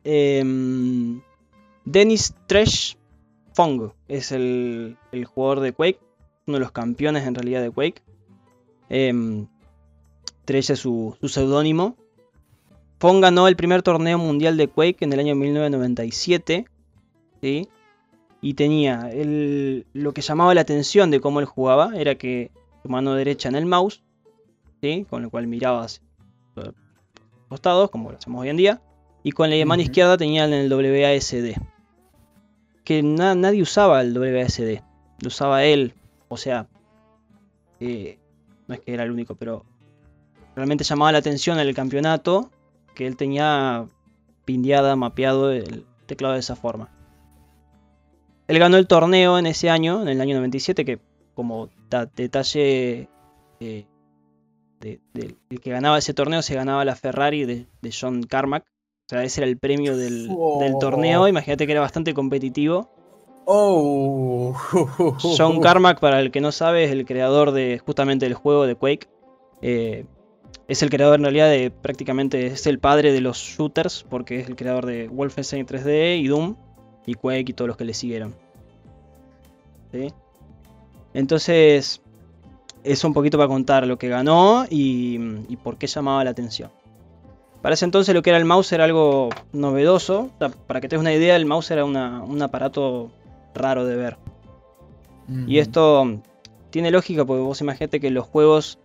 Em, 0.05 1.21
Dennis 1.85 2.35
Tresh 2.47 2.97
Fong 3.55 3.93
es 4.09 4.33
el, 4.33 4.97
jugador 5.27 5.61
de 5.61 5.73
Quake, 5.73 6.01
uno 6.47 6.59
de 6.59 6.61
los 6.61 6.73
campeones 6.73 7.27
en 7.27 7.35
realidad 7.35 7.63
de 7.63 7.71
Quake. 7.71 8.03
Eh, 8.91 9.47
Tresh 10.45 10.73
es 10.73 10.81
su, 10.81 11.17
seudónimo. 11.23 11.97
Fong 13.05 13.21
ganó 13.21 13.49
el 13.49 13.55
primer 13.55 13.83
torneo 13.83 14.17
mundial 14.17 14.57
de 14.57 14.67
Quake 14.67 15.05
en 15.05 15.13
el 15.13 15.21
año 15.21 15.35
1997. 15.35 16.65
Y 18.41 18.55
tenía 18.55 19.11
lo 19.93 20.15
que 20.15 20.23
llamaba 20.23 20.55
la 20.55 20.63
atención 20.63 21.11
de 21.11 21.21
cómo 21.21 21.41
él 21.41 21.45
jugaba 21.45 21.93
era 21.97 22.15
que 22.15 22.51
su 22.83 22.89
mano 22.89 23.13
derecha 23.13 23.51
en 23.51 23.57
el 23.57 23.67
mouse, 23.67 24.03
¿sí? 24.81 25.07
con 25.11 25.23
el 25.23 25.29
cual 25.29 25.47
miraba 25.49 25.85
hacia 25.85 26.03
los 26.55 26.73
costados, 27.51 27.91
como 27.91 28.11
lo 28.11 28.17
hacemos 28.17 28.41
hoy 28.41 28.49
en 28.49 28.57
día, 28.57 28.81
y 29.23 29.33
con 29.33 29.51
la 29.51 29.67
mano 29.67 29.83
izquierda 29.83 30.17
tenía 30.17 30.47
el 30.47 30.73
WASD. 30.73 31.61
Que 32.85 33.03
nadie 33.03 33.61
usaba 33.61 34.01
el 34.01 34.19
WASD, 34.19 34.81
lo 35.21 35.29
usaba 35.29 35.63
él, 35.67 35.93
o 36.29 36.39
sea, 36.39 36.69
eh, 37.81 38.19
no 38.67 38.75
es 38.75 38.81
que 38.81 38.95
era 38.95 39.03
el 39.03 39.11
único, 39.11 39.35
pero 39.35 39.67
realmente 40.57 40.85
llamaba 40.85 41.13
la 41.13 41.19
atención 41.19 41.59
en 41.59 41.69
el 41.69 41.75
campeonato 41.75 42.51
que 42.95 43.07
él 43.07 43.17
tenía 43.17 43.87
pindiada, 44.45 44.97
mapeado 44.97 45.51
el 45.51 45.85
teclado 46.07 46.35
de 46.35 46.41
esa 46.41 46.57
forma. 46.57 46.91
Él 48.47 48.59
ganó 48.59 48.77
el 48.77 48.87
torneo 48.87 49.39
en 49.39 49.47
ese 49.47 49.71
año, 49.71 50.03
en 50.03 50.09
el 50.09 50.21
año 50.21 50.37
97, 50.37 50.85
que 50.85 51.01
como 51.35 51.71
detalle 52.15 53.09
eh, 53.61 53.87
el 54.83 55.61
que 55.63 55.71
ganaba 55.71 55.99
ese 55.99 56.15
torneo 56.15 56.43
se 56.43 56.55
ganaba 56.55 56.85
la 56.85 56.95
Ferrari 56.95 57.45
de, 57.45 57.67
John 57.99 58.23
Carmack. 58.23 58.65
O 58.65 59.09
sea, 59.09 59.25
ese 59.25 59.43
era 59.43 59.49
el 59.49 59.59
premio 59.59 59.97
del, 59.97 60.29
oh. 60.31 60.79
torneo. 60.81 61.29
Imagínate 61.29 61.67
que 61.67 61.73
era 61.73 61.81
bastante 61.81 62.15
competitivo. 62.15 62.91
Oh. 63.47 64.55
John 65.39 65.61
Carmack, 65.61 66.01
para 66.01 66.21
el 66.21 66.31
que 66.31 66.41
no 66.41 66.53
sabe, 66.53 66.85
es 66.85 66.91
el 66.91 67.05
creador 67.05 67.53
de 67.53 67.81
justamente 67.85 68.27
del 68.27 68.35
juego 68.35 68.67
de 68.67 68.75
Quake. 68.75 69.09
Eh, 69.63 70.07
es 70.69 70.83
el 70.83 70.91
creador 70.91 71.17
en 71.17 71.25
realidad 71.25 71.51
de 71.51 71.71
prácticamente 71.71 72.47
es 72.47 72.67
el 72.67 72.79
padre 72.79 73.13
de 73.13 73.21
los 73.21 73.39
shooters 73.39 74.05
porque 74.09 74.41
es 74.41 74.49
el 74.49 74.57
creador 74.57 74.87
de 74.87 75.09
Wolfenstein 75.09 75.67
3D 75.67 76.21
y 76.21 76.29
Doom 76.29 76.57
y 77.07 77.15
Quake 77.15 77.51
y 77.51 77.53
todos 77.53 77.69
los 77.69 77.77
que 77.77 77.85
le 77.85 77.95
siguieron. 77.95 78.35
Entonces 81.13 82.01
es 82.83 83.05
un 83.05 83.15
poquito 83.15 83.39
para 83.39 83.49
contar 83.49 83.87
lo 83.87 83.99
que 83.99 84.09
ganó 84.09 84.65
y, 84.69 85.19
por 85.63 85.79
qué 85.79 85.87
llamaba 85.87 86.25
la 86.25 86.31
atención. 86.31 86.71
Para 87.63 87.75
ese 87.75 87.85
entonces 87.87 88.15
lo 88.15 88.23
que 88.23 88.31
era 88.31 88.39
el 88.39 88.45
mouse 88.45 88.73
era 88.73 88.85
algo 88.85 89.31
novedoso. 89.53 90.31
para 90.67 90.81
que 90.81 90.89
tengas 90.89 91.01
una 91.03 91.15
idea, 91.15 91.37
el 91.37 91.47
mouse 91.47 91.71
era 91.71 91.85
un 91.85 92.43
aparato 92.43 93.11
raro 93.55 93.87
de 93.87 93.97
ver. 93.97 94.19
Y 95.47 95.59
esto 95.59 96.21
tiene 96.71 96.91
lógica 96.91 97.25
porque 97.25 97.43
vos 97.43 97.61
imaginate 97.61 98.01
que 98.01 98.11
los 98.11 98.27
juegos 98.27 98.79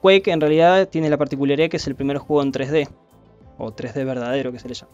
Quake 0.00 0.30
en 0.30 0.40
realidad 0.40 0.88
tiene 0.88 1.10
la 1.10 1.18
particularidad 1.18 1.68
que 1.68 1.76
es 1.76 1.86
el 1.86 1.94
primer 1.94 2.18
juego 2.18 2.42
en 2.42 2.52
3D. 2.52 2.88
O 3.58 3.72
3D 3.72 4.04
verdadero 4.04 4.52
que 4.52 4.58
se 4.58 4.68
le 4.68 4.74
llama. 4.74 4.92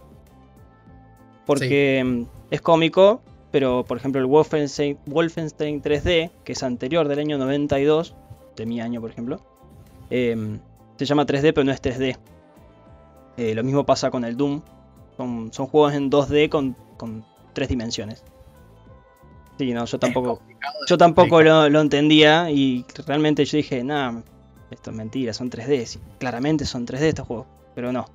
Porque 1.46 2.02
mm, 2.04 2.22
es 2.50 2.60
cómico, 2.60 3.20
pero 3.52 3.84
por 3.84 3.96
ejemplo 3.96 4.20
el 4.20 4.26
Wolfenstein, 4.26 4.98
3D, 5.06 6.30
que 6.44 6.52
es 6.52 6.62
anterior 6.62 7.06
del 7.06 7.20
año 7.20 7.38
92, 7.38 8.14
de 8.56 8.66
mi 8.66 8.80
año 8.80 9.00
por 9.00 9.10
ejemplo, 9.10 9.40
em, 10.10 10.58
se 10.96 11.04
llama 11.04 11.24
3D 11.24 11.52
pero 11.54 11.64
no 11.64 11.72
es 11.72 11.80
3D. 11.80 12.16
Eh, 13.36 13.54
lo 13.54 13.62
mismo 13.62 13.86
pasa 13.86 14.10
con 14.10 14.24
el 14.24 14.36
Doom. 14.36 14.62
Son, 15.16 15.50
juegos 15.50 15.94
en 15.94 16.10
2D 16.10 16.48
con, 16.48 16.76
con 16.96 17.24
tres 17.54 17.68
dimensiones. 17.68 18.22
Sí, 19.58 19.72
no, 19.72 19.86
yo 19.86 19.98
tampoco, 19.98 20.42
yo 20.86 20.98
tampoco 20.98 21.40
lo, 21.40 21.70
lo, 21.70 21.80
entendía 21.80 22.50
y 22.50 22.84
realmente 23.06 23.46
yo 23.46 23.56
dije, 23.56 23.82
nada, 23.82 24.22
esto 24.70 24.90
es 24.90 24.96
mentira, 24.96 25.32
son 25.32 25.50
3D. 25.50 25.98
claramente 26.18 26.64
son 26.64 26.86
3D 26.86 27.02
estos 27.02 27.26
juegos, 27.26 27.46
pero 27.74 27.92
no. 27.92 28.06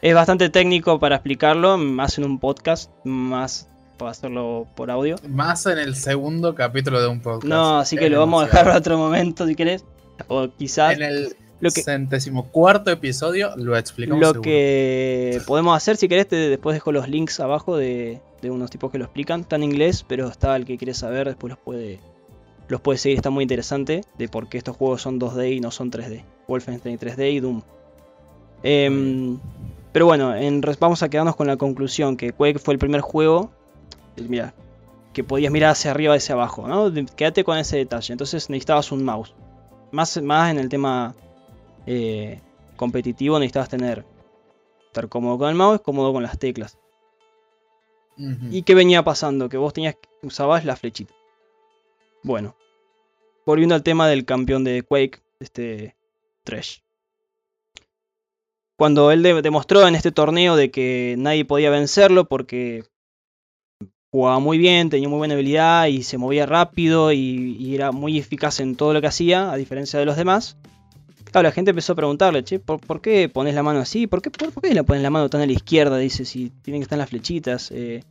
Es 0.00 0.14
bastante 0.14 0.48
técnico 0.48 0.98
para 0.98 1.16
explicarlo, 1.16 1.76
más 1.76 2.18
en 2.18 2.24
un 2.24 2.38
podcast, 2.38 2.90
más 3.04 3.68
para 3.96 4.12
hacerlo 4.12 4.66
por 4.76 4.90
audio. 4.90 5.16
Más 5.28 5.66
en 5.66 5.78
el 5.78 5.96
segundo 5.96 6.54
capítulo 6.54 7.00
de 7.00 7.08
un 7.08 7.20
podcast. 7.20 7.44
No, 7.44 7.78
así 7.78 7.96
que 7.96 8.08
lo 8.08 8.20
vamos 8.20 8.42
a 8.42 8.46
dejar 8.46 8.64
para 8.64 8.78
otro 8.78 8.96
momento 8.96 9.46
si 9.46 9.54
querés. 9.54 9.84
O 10.28 10.48
quizás... 10.56 10.94
En 10.94 11.02
el 11.02 11.36
lo 11.60 11.70
centésimo 11.70 12.50
cuarto 12.50 12.90
episodio 12.90 13.50
lo 13.56 13.76
explicamos. 13.76 14.20
Lo 14.20 14.40
que 14.40 15.40
podemos 15.46 15.76
hacer, 15.76 15.96
si 15.96 16.08
querés, 16.08 16.28
después 16.30 16.74
dejo 16.74 16.92
los 16.92 17.08
links 17.08 17.40
abajo 17.40 17.76
de, 17.76 18.20
de 18.40 18.50
unos 18.52 18.70
tipos 18.70 18.92
que 18.92 18.98
lo 18.98 19.06
explican. 19.06 19.40
Está 19.40 19.56
en 19.56 19.64
inglés, 19.64 20.04
pero 20.06 20.28
está 20.28 20.54
el 20.54 20.64
que 20.64 20.78
quiere 20.78 20.94
saber, 20.94 21.26
después 21.26 21.50
los 21.50 21.58
puede 21.58 21.98
los 22.68 22.80
puedes 22.80 23.00
seguir, 23.00 23.16
está 23.16 23.30
muy 23.30 23.42
interesante 23.42 24.02
de 24.16 24.28
por 24.28 24.48
qué 24.48 24.58
estos 24.58 24.76
juegos 24.76 25.02
son 25.02 25.18
2D 25.18 25.56
y 25.56 25.60
no 25.60 25.70
son 25.70 25.90
3D. 25.90 26.24
Wolfenstein 26.46 26.98
3D 26.98 27.32
y 27.32 27.40
Doom. 27.40 27.62
Em, 28.62 29.38
pero 29.92 30.06
bueno, 30.06 30.34
vamos 30.78 31.02
a 31.02 31.08
quedarnos 31.08 31.36
con 31.36 31.46
la 31.46 31.56
conclusión 31.56 32.16
que 32.16 32.32
Quake 32.32 32.58
fue 32.58 32.74
el 32.74 32.78
primer 32.78 33.00
juego, 33.00 33.50
mira, 34.16 34.54
que 35.12 35.24
podías 35.24 35.52
mirar 35.52 35.70
hacia 35.70 35.90
arriba 35.90 36.14
y 36.14 36.18
hacia 36.18 36.34
abajo, 36.34 36.68
¿no? 36.68 36.92
Quédate 37.16 37.44
con 37.44 37.58
ese 37.58 37.76
detalle. 37.76 38.12
Entonces 38.12 38.50
necesitabas 38.50 38.92
un 38.92 39.04
mouse. 39.04 39.34
Más, 39.90 40.20
más 40.22 40.50
en 40.50 40.58
el 40.58 40.68
tema 40.68 41.14
eh, 41.86 42.40
competitivo 42.76 43.38
necesitabas 43.38 43.70
tener 43.70 44.04
estar 44.86 45.08
cómodo 45.08 45.38
con 45.38 45.48
el 45.48 45.54
mouse, 45.54 45.80
cómodo 45.80 46.12
con 46.12 46.22
las 46.22 46.38
teclas. 46.38 46.78
¿Y 48.50 48.62
qué 48.62 48.74
venía 48.74 49.04
pasando? 49.04 49.48
Que 49.48 49.56
vos 49.56 49.72
tenías 49.72 49.96
usabas 50.22 50.64
la 50.64 50.74
flechita. 50.74 51.14
Bueno, 52.28 52.54
volviendo 53.46 53.74
al 53.74 53.82
tema 53.82 54.06
del 54.06 54.26
campeón 54.26 54.62
de 54.62 54.82
Quake, 54.82 55.22
este 55.40 55.96
Trash. 56.44 56.80
Cuando 58.76 59.10
él 59.12 59.22
demostró 59.22 59.88
en 59.88 59.94
este 59.94 60.12
torneo 60.12 60.54
de 60.54 60.70
que 60.70 61.14
nadie 61.16 61.46
podía 61.46 61.70
vencerlo 61.70 62.26
porque 62.26 62.84
jugaba 64.10 64.40
muy 64.40 64.58
bien, 64.58 64.90
tenía 64.90 65.08
muy 65.08 65.16
buena 65.16 65.32
habilidad 65.32 65.86
y 65.86 66.02
se 66.02 66.18
movía 66.18 66.44
rápido 66.44 67.12
y, 67.12 67.74
era 67.74 67.92
muy 67.92 68.18
eficaz 68.18 68.60
en 68.60 68.76
todo 68.76 68.92
lo 68.92 69.00
que 69.00 69.06
hacía, 69.06 69.50
a 69.50 69.56
diferencia 69.56 69.98
de 69.98 70.04
los 70.04 70.18
demás. 70.18 70.58
Claro, 71.32 71.48
la 71.48 71.52
gente 71.52 71.70
empezó 71.70 71.94
a 71.94 71.96
preguntarle, 71.96 72.44
che, 72.44 72.58
¿por, 72.58 73.00
qué 73.00 73.30
pones 73.30 73.54
la 73.54 73.62
mano 73.62 73.78
así? 73.78 74.06
¿Por 74.06 74.20
qué, 74.20 74.30
por, 74.30 74.62
qué 74.62 74.74
le 74.74 74.84
pones 74.84 75.02
la 75.02 75.08
mano 75.08 75.30
tan 75.30 75.40
a 75.40 75.46
la 75.46 75.52
izquierda? 75.52 75.96
Dice, 75.96 76.26
si 76.26 76.50
tienen 76.60 76.82
que 76.82 76.84
estar 76.84 76.98
las 76.98 77.08
flechitas. 77.08 77.70
Eh, 77.70 78.02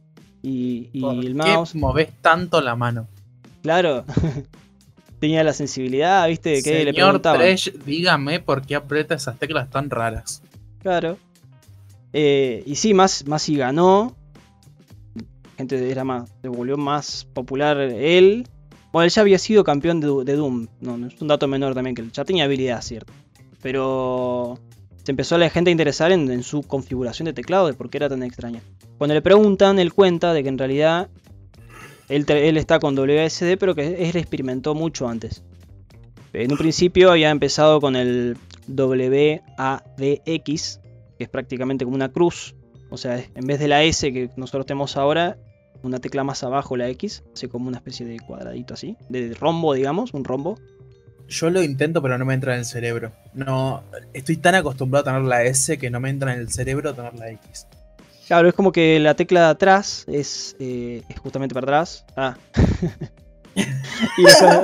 y, 0.42 0.90
el 0.94 1.36
mouse. 1.36 1.70
¿Por 1.70 1.72
qué 1.74 1.78
moves 1.78 2.10
tanto 2.24 2.62
la 2.62 2.76
mano? 2.76 3.08
Claro. 3.68 4.06
Tenía 5.20 5.44
la 5.44 5.52
sensibilidad, 5.52 6.26
¿viste? 6.30 6.64
Que 6.64 6.86
le 6.86 6.94
preguntaban. 6.94 7.38
Tresh, 7.38 7.74
dígame 7.86 8.40
por 8.40 8.66
qué 8.66 8.76
aprieta 8.76 9.16
esas 9.16 9.38
teclas 9.38 9.70
tan 9.70 9.90
raras. 9.90 10.42
Claro. 10.82 11.18
Eh, 12.14 12.64
y 12.66 12.76
sí, 12.76 12.94
más, 12.94 13.28
más 13.28 13.42
si 13.42 13.58
ganó. 13.58 14.16
Gente 15.58 15.92
era 15.92 16.06
más. 16.06 16.32
Se 16.42 16.48
volvió 16.48 16.78
más 16.78 17.28
popular 17.34 17.78
él. 17.78 18.48
Bueno, 18.94 19.04
él 19.04 19.10
ya 19.10 19.22
había 19.22 19.38
sido 19.38 19.66
campeón 19.66 20.00
de, 20.00 20.08
Doom. 20.08 20.68
No, 20.80 21.06
es 21.06 21.22
un 21.22 21.28
dato 21.28 21.46
menor 21.50 21.74
también, 21.74 21.94
que 21.94 22.08
ya 22.14 22.24
tenía 22.24 22.46
habilidad, 22.46 22.82
¿cierto? 22.82 23.12
Pero 23.62 24.58
se 25.04 25.12
empezó 25.12 25.36
a 25.36 25.40
la 25.40 25.50
gente 25.50 25.72
a 25.72 25.74
interesar 25.74 26.14
en, 26.14 26.32
en, 26.32 26.42
su 26.42 26.64
configuración 26.64 27.26
de 27.26 27.34
teclado, 27.34 27.68
de 27.68 27.74
por 27.74 27.90
qué 27.90 27.98
era 27.98 28.08
tan 28.08 28.24
extraña. 28.24 28.62
Cuando 28.98 29.14
le 29.14 29.22
preguntan, 29.22 29.78
él 29.78 29.92
cuenta 29.92 30.32
de 30.32 30.42
que 30.42 30.48
en 30.48 30.58
realidad 30.58 31.10
él, 32.10 32.58
está 32.58 32.80
con 32.80 32.96
WSD, 32.96 33.58
pero 33.60 33.76
que 33.76 34.10
él 34.10 34.16
experimentó 34.16 34.74
mucho 34.76 35.08
antes. 35.08 35.44
En 36.34 36.52
un 36.52 36.58
principio 36.58 37.12
había 37.12 37.30
empezado 37.30 37.82
con 37.82 37.96
el 37.96 38.38
WADX, 38.68 39.20
que 41.18 41.24
es 41.24 41.30
prácticamente 41.30 41.86
como 41.86 41.96
una 41.96 42.10
cruz. 42.10 42.56
O 42.90 42.98
sea, 42.98 43.18
en 43.18 43.48
vez 43.48 43.60
de 43.60 43.68
la 43.68 43.84
S 43.84 44.12
que 44.14 44.30
nosotros 44.38 44.66
tenemos 44.66 44.96
ahora, 44.98 45.38
una 45.84 46.00
tecla 46.00 46.24
más 46.24 46.44
abajo, 46.44 46.78
la 46.78 46.88
X, 46.90 47.24
hace 47.34 47.50
como 47.50 47.68
una 47.68 47.78
especie 47.78 48.06
de 48.06 48.20
cuadradito 48.20 48.74
así, 48.74 48.96
de 49.10 49.34
rombo, 49.34 49.74
digamos, 49.74 50.14
un 50.14 50.24
rombo. 50.24 50.58
Yo 51.28 51.50
lo 51.50 51.62
intento, 51.62 52.02
pero 52.02 52.18
no 52.18 52.24
me 52.26 52.34
entra 52.34 52.54
en 52.54 52.60
el 52.60 52.66
cerebro. 52.66 53.12
No, 53.34 53.84
estoy 54.14 54.38
tan 54.38 54.56
acostumbrado 54.56 55.10
a 55.10 55.14
tener 55.14 55.28
la 55.28 55.44
S 55.44 55.78
que 55.78 55.90
no 55.90 56.00
me 56.00 56.10
entra 56.10 56.34
en 56.34 56.40
el 56.40 56.50
cerebro 56.50 56.94
tener 56.94 57.16
la 57.16 57.30
X. 57.32 57.68
Claro, 58.28 58.50
es 58.50 58.54
como 58.54 58.74
que 58.74 59.00
la 59.00 59.16
tecla 59.16 59.46
de 59.46 59.48
atrás 59.48 60.04
es, 60.08 60.56
eh, 60.60 61.02
justamente 61.24 61.54
para 61.54 61.66
atrás. 61.66 62.06
Ah. 62.18 62.38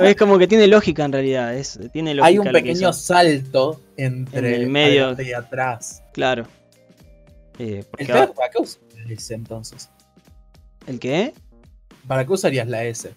es, 0.02 0.16
como 0.16 0.38
que 0.38 0.46
tiene 0.46 0.66
lógica 0.66 1.04
en 1.04 1.12
realidad. 1.12 1.56
Es, 1.56 1.78
tiene 1.92 2.16
Hay 2.22 2.38
un 2.38 2.52
pequeño 2.52 2.92
salto 2.92 3.80
entre 3.96 4.56
el 4.56 4.68
medio 4.68 5.16
y 5.20 5.32
atrás. 5.32 6.02
Claro. 6.12 6.46
Eh, 7.58 7.84
¿Para 8.06 8.50
qué 8.50 8.58
usarías 8.58 9.06
la 9.06 9.12
S 9.12 9.34
entonces? 9.34 9.88
¿El 10.86 10.98
qué? 10.98 11.32
¿Para 12.06 12.26
qué 12.26 12.32
usarías 12.32 12.68
la 12.68 12.84
S? 12.84 13.14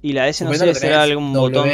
Y 0.00 0.14
la 0.14 0.28
S 0.28 0.42
no 0.44 0.54
sé, 0.54 0.74
será 0.74 1.02
algún 1.02 1.34
botón. 1.34 1.68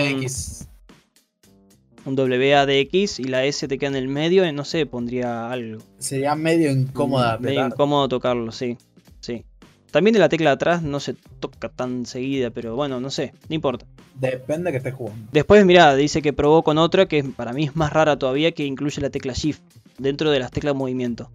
Un 2.07 2.17
WADX 2.17 3.19
y 3.19 3.25
la 3.25 3.45
S 3.45 3.67
te 3.67 3.79
queda 3.79 3.91
en 3.91 3.97
el 3.97 4.07
medio 4.09 4.47
y 4.47 4.53
no 4.53 4.65
sé, 4.65 4.87
pondría 4.87 5.51
algo. 5.51 5.83
Sería 5.99 6.37
medio 6.37 6.71
incómoda. 6.71 7.37
Medio 7.39 7.67
incómodo 7.67 8.09
tocarlo, 8.09 8.53
sí. 8.53 8.79
Sí. 9.21 9.45
También 9.91 10.15
de 10.15 10.21
la 10.21 10.29
tecla 10.29 10.51
de 10.51 10.55
atrás 10.55 10.83
no 10.83 11.01
se 11.01 11.15
toca 11.41 11.69
tan 11.69 12.07
seguida, 12.07 12.51
pero 12.51 12.77
bueno, 12.77 13.01
no 13.01 13.11
sé, 13.11 13.35
no 13.49 13.57
importa. 13.57 13.87
Depende 14.15 14.71
que 14.71 14.77
estés 14.77 14.95
jugando. 14.95 15.29
Después, 15.33 15.67
mirá, 15.67 15.97
dice 15.97 16.23
que 16.23 16.33
probó 16.33 16.63
con 16.63 16.79
otra 16.79 17.07
que 17.07 17.25
para 17.25 17.53
mí 17.53 17.65
es 17.65 17.75
más 17.75 17.93
rara 17.93 18.17
todavía, 18.17 18.53
que 18.53 18.65
incluye 18.65 19.03
la 19.03 19.11
tecla 19.11 19.33
Shift 19.33 19.63
dentro 19.99 20.31
de 20.31 20.39
las 20.39 20.53
teclas 20.53 20.75
de 20.75 20.79
movimiento. 20.79 21.29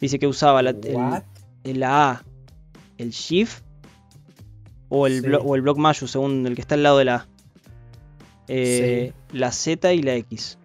Dice 0.00 0.18
que 0.18 0.26
usaba 0.26 0.62
la, 0.62 0.74
el, 1.64 1.80
la 1.80 2.10
A, 2.10 2.24
el 2.96 3.10
Shift 3.10 3.62
o 4.88 5.06
el, 5.06 5.34
o 5.34 5.54
el 5.54 5.60
Block 5.62 5.76
Mayu, 5.76 6.06
según 6.06 6.46
el 6.46 6.54
que 6.54 6.62
está 6.62 6.76
al 6.76 6.82
lado 6.82 6.98
de 6.98 7.04
la 7.04 7.14
A. 7.14 7.28
Eh, 8.48 9.12
la 9.32 9.52
Z 9.52 9.92
y 9.92 10.02
la 10.02 10.14
X. 10.16 10.58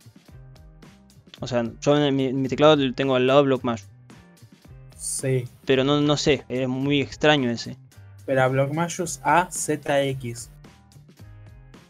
O 1.39 1.47
sea, 1.47 1.63
yo 1.81 1.97
en 1.97 2.15
mi, 2.15 2.47
teclado 2.47 2.93
tengo 2.93 3.15
al 3.15 3.27
lado 3.27 3.43
Block 3.43 3.63
Mayu. 3.63 3.83
Sí. 4.97 5.45
Pero 5.65 5.83
no, 5.83 6.01
no 6.01 6.17
sé, 6.17 6.43
es 6.49 6.67
muy 6.67 7.01
extraño 7.01 7.49
ese. 7.49 7.77
Pero 8.25 8.43
a 8.43 8.47
Block 8.47 8.71
A, 9.23 9.47
Z, 9.51 10.03
X. 10.03 10.49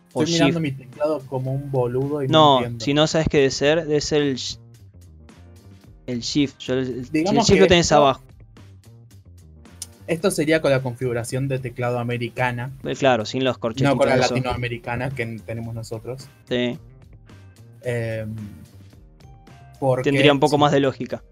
Estoy 0.10 0.34
mirando 0.34 0.60
mi 0.60 0.72
teclado 0.72 1.20
como 1.28 1.54
un 1.54 1.72
boludo 1.72 2.24
y 2.24 2.28
no. 2.28 2.62
No, 2.62 2.80
si 2.80 2.94
no 2.94 3.08
sabes 3.08 3.28
qué 3.30 3.38
debe 3.38 3.52
ser, 3.52 3.86
debe 3.86 4.02
ser 4.02 4.22
el, 4.24 4.40
el 6.08 6.20
Shift. 6.22 6.70
el, 6.70 7.06
Shift 7.12 7.60
lo 7.60 7.68
tenés 7.68 7.92
abajo. 7.92 8.22
Esto 10.08 10.32
sería 10.32 10.62
con 10.62 10.72
la 10.72 10.82
configuración 10.82 11.48
de 11.48 11.60
teclado 11.60 12.00
americana. 12.00 12.72
Eh, 12.84 12.96
claro, 12.96 13.26
sin 13.26 13.44
los 13.44 13.58
corchetes. 13.58 13.90
No 13.90 13.98
con 13.98 14.08
la 14.08 14.18
latinoamericana 14.18 15.10
que 15.10 15.26
tenemos 15.46 15.76
nosotros. 15.76 16.30
Sí. 16.48 16.80
Em, 17.84 18.36
Tendría 20.04 20.32
un 20.32 20.40
poco 20.40 20.58
más 20.58 20.72
de 20.72 20.80
lógica. 20.80 21.24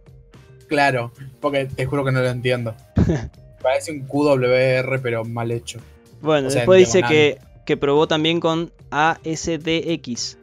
Claro, 0.67 1.11
porque 1.39 1.65
te 1.65 1.85
juro 1.85 2.03
que 2.03 2.11
no 2.11 2.21
lo 2.21 2.29
entiendo. 2.29 2.75
Parece 3.61 3.91
un 3.91 4.01
QWR, 4.01 4.99
pero 5.01 5.23
mal 5.23 5.51
hecho. 5.51 5.79
Bueno, 6.21 6.49
después 6.49 6.79
dice 6.79 7.01
que, 7.01 7.39
que 7.65 7.77
probó 7.77 8.07
también 8.07 8.39
con 8.39 8.71
ASDX. 8.91 10.37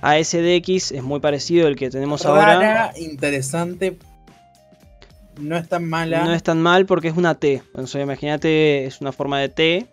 ASDX 0.00 0.92
es 0.92 1.02
muy 1.02 1.20
parecido 1.20 1.66
al 1.66 1.76
que 1.76 1.90
tenemos 1.90 2.24
ahora. 2.24 2.92
interesante, 2.96 3.96
no 5.40 5.56
es 5.56 5.68
tan 5.68 5.88
mala. 5.88 6.24
No 6.24 6.32
es 6.32 6.42
tan 6.42 6.60
mal 6.60 6.86
porque 6.86 7.08
es 7.08 7.16
una 7.16 7.34
T. 7.34 7.62
Entonces, 7.66 8.02
imagínate, 8.02 8.86
es 8.86 9.00
una 9.00 9.12
forma 9.12 9.40
de 9.40 9.48
T. 9.48 9.86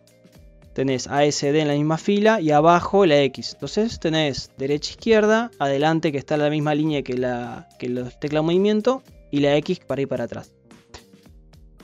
Tenés 0.74 1.08
ASD 1.08 1.56
en 1.56 1.68
la 1.68 1.74
misma 1.74 1.98
fila 1.98 2.40
y 2.40 2.52
abajo 2.52 3.06
la 3.06 3.22
X. 3.24 3.54
Entonces 3.54 4.00
tenés 4.00 4.52
derecha, 4.58 4.92
izquierda, 4.92 5.52
adelante 5.60 6.12
que 6.12 6.18
está 6.18 6.36
en 6.36 6.42
la 6.42 6.50
misma 6.50 6.76
línea 6.76 7.02
que, 7.02 7.18
la, 7.18 7.68
que 7.80 7.90
los 7.90 8.20
teclas 8.20 8.44
de 8.44 8.46
movimiento 8.46 9.04
y 9.32 9.40
la 9.40 9.56
X 9.58 9.80
para 9.80 10.02
ir 10.02 10.08
para 10.08 10.26
atrás. 10.26 10.54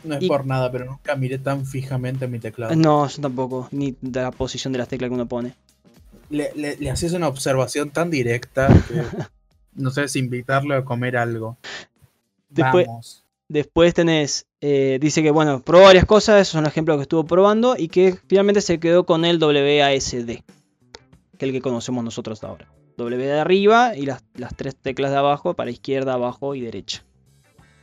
No 0.03 0.15
es 0.15 0.27
por 0.27 0.45
nada, 0.45 0.71
pero 0.71 0.85
nunca 0.85 1.15
miré 1.15 1.39
tan 1.39 1.65
fijamente 1.65 2.27
mi 2.27 2.39
teclado. 2.39 2.75
No, 2.75 3.07
yo 3.07 3.21
tampoco, 3.21 3.67
ni 3.71 3.97
de 4.01 4.21
la 4.21 4.31
posición 4.31 4.71
de 4.71 4.79
las 4.79 4.87
teclas 4.87 5.09
que 5.09 5.15
uno 5.15 5.27
pone. 5.27 5.55
Le, 6.29 6.51
le, 6.55 6.89
haces 6.89 7.13
una 7.13 7.27
observación 7.27 7.89
tan 7.89 8.09
directa 8.11 8.67
que 8.67 9.01
no 9.73 9.89
sé 9.89 10.07
si 10.07 10.19
invitarlo 10.19 10.75
a 10.75 10.85
comer 10.85 11.17
algo. 11.17 11.57
Después, 12.49 13.24
Después 13.47 13.93
tenés, 13.93 14.47
eh, 14.61 14.97
dice 14.99 15.21
que 15.21 15.29
bueno, 15.29 15.61
probó 15.61 15.83
varias 15.83 16.05
cosas, 16.05 16.41
esos 16.41 16.53
son 16.53 16.63
los 16.63 16.71
ejemplos 16.71 16.97
que 16.97 17.03
estuvo 17.03 17.25
probando 17.25 17.75
y 17.77 17.89
que 17.89 18.17
finalmente 18.27 18.61
se 18.61 18.79
quedó 18.79 19.05
con 19.05 19.23
el 19.23 19.37
WASD, 19.41 20.25
que 20.27 20.43
es 21.37 21.43
el 21.43 21.51
que 21.51 21.61
conocemos 21.61 22.03
nosotros 22.03 22.43
ahora. 22.43 22.67
W 22.97 23.23
de 23.23 23.39
arriba 23.39 23.95
y 23.95 24.05
las, 24.05 24.23
tres 24.55 24.75
teclas 24.75 25.11
de 25.11 25.17
abajo 25.17 25.53
para 25.53 25.69
izquierda, 25.69 26.13
abajo 26.13 26.55
y 26.55 26.61
derecha. 26.61 27.03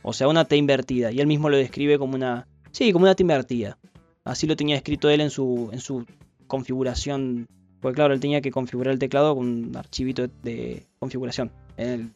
O 0.01 0.11
sea, 0.13 0.27
una 0.27 0.45
T 0.45 0.57
invertida. 0.57 1.11
Y 1.11 1.19
él 1.19 1.27
mismo 1.27 1.49
lo 1.49 1.57
describe 1.57 1.97
como 1.97 2.15
una. 2.15 2.47
Sí, 2.71 2.91
como 2.91 3.03
una 3.03 3.15
T 3.15 3.23
invertida. 3.23 3.77
Así 4.23 4.47
lo 4.47 4.55
tenía 4.55 4.75
escrito 4.75 5.09
él 5.09 5.21
en 5.21 5.29
su, 5.29 5.69
en 5.71 5.79
su 5.79 6.05
configuración. 6.47 7.47
Porque 7.79 7.95
claro, 7.95 8.13
él 8.13 8.19
tenía 8.19 8.41
que 8.41 8.51
configurar 8.51 8.93
el 8.93 8.99
teclado 8.99 9.35
con 9.35 9.47
un 9.47 9.77
archivito 9.77 10.27
de 10.41 10.87
configuración. 10.99 11.51
En 11.77 11.89
el 11.89 12.13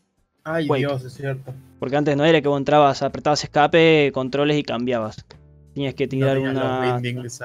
Ay, 0.47 0.67
Dios, 0.77 1.03
es 1.03 1.13
cierto. 1.13 1.53
Porque 1.79 1.97
antes 1.97 2.15
no 2.15 2.23
era 2.23 2.41
que 2.41 2.47
vos 2.47 2.57
entrabas, 2.57 3.01
apretabas 3.01 3.43
escape, 3.43 4.11
controles 4.13 4.57
y 4.57 4.63
cambiabas. 4.63 5.25
Tenías 5.73 5.93
que 5.93 6.07
tirar 6.07 6.39
una. 6.39 7.01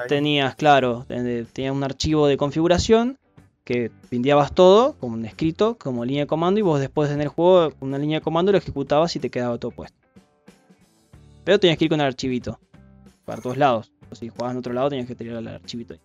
Tenías, 0.07 0.55
claro, 0.55 1.05
tenías 1.07 1.75
un 1.75 1.83
archivo 1.83 2.27
de 2.27 2.37
configuración 2.37 3.17
que 3.63 3.91
pindiabas 4.09 4.53
todo, 4.53 4.93
como 4.99 5.15
un 5.15 5.25
escrito, 5.25 5.77
como 5.77 6.03
línea 6.05 6.23
de 6.23 6.27
comando, 6.27 6.59
y 6.59 6.63
vos 6.63 6.79
después 6.79 7.11
en 7.11 7.21
el 7.21 7.27
juego, 7.27 7.71
con 7.71 7.89
una 7.89 7.97
línea 7.97 8.19
de 8.19 8.23
comando, 8.23 8.51
lo 8.51 8.57
ejecutabas 8.57 9.15
y 9.15 9.19
te 9.19 9.29
quedaba 9.29 9.57
todo 9.57 9.71
puesto. 9.71 9.97
Pero 11.43 11.59
tenías 11.59 11.77
que 11.77 11.85
ir 11.85 11.89
con 11.89 12.01
el 12.01 12.07
archivito. 12.07 12.59
Para 13.25 13.41
todos 13.41 13.57
lados. 13.57 13.91
si 14.13 14.29
jugabas 14.29 14.53
en 14.53 14.59
otro 14.59 14.73
lado, 14.73 14.89
tenías 14.89 15.07
que 15.07 15.15
tirar 15.15 15.37
el 15.37 15.47
archivito 15.47 15.93
ahí. 15.93 15.99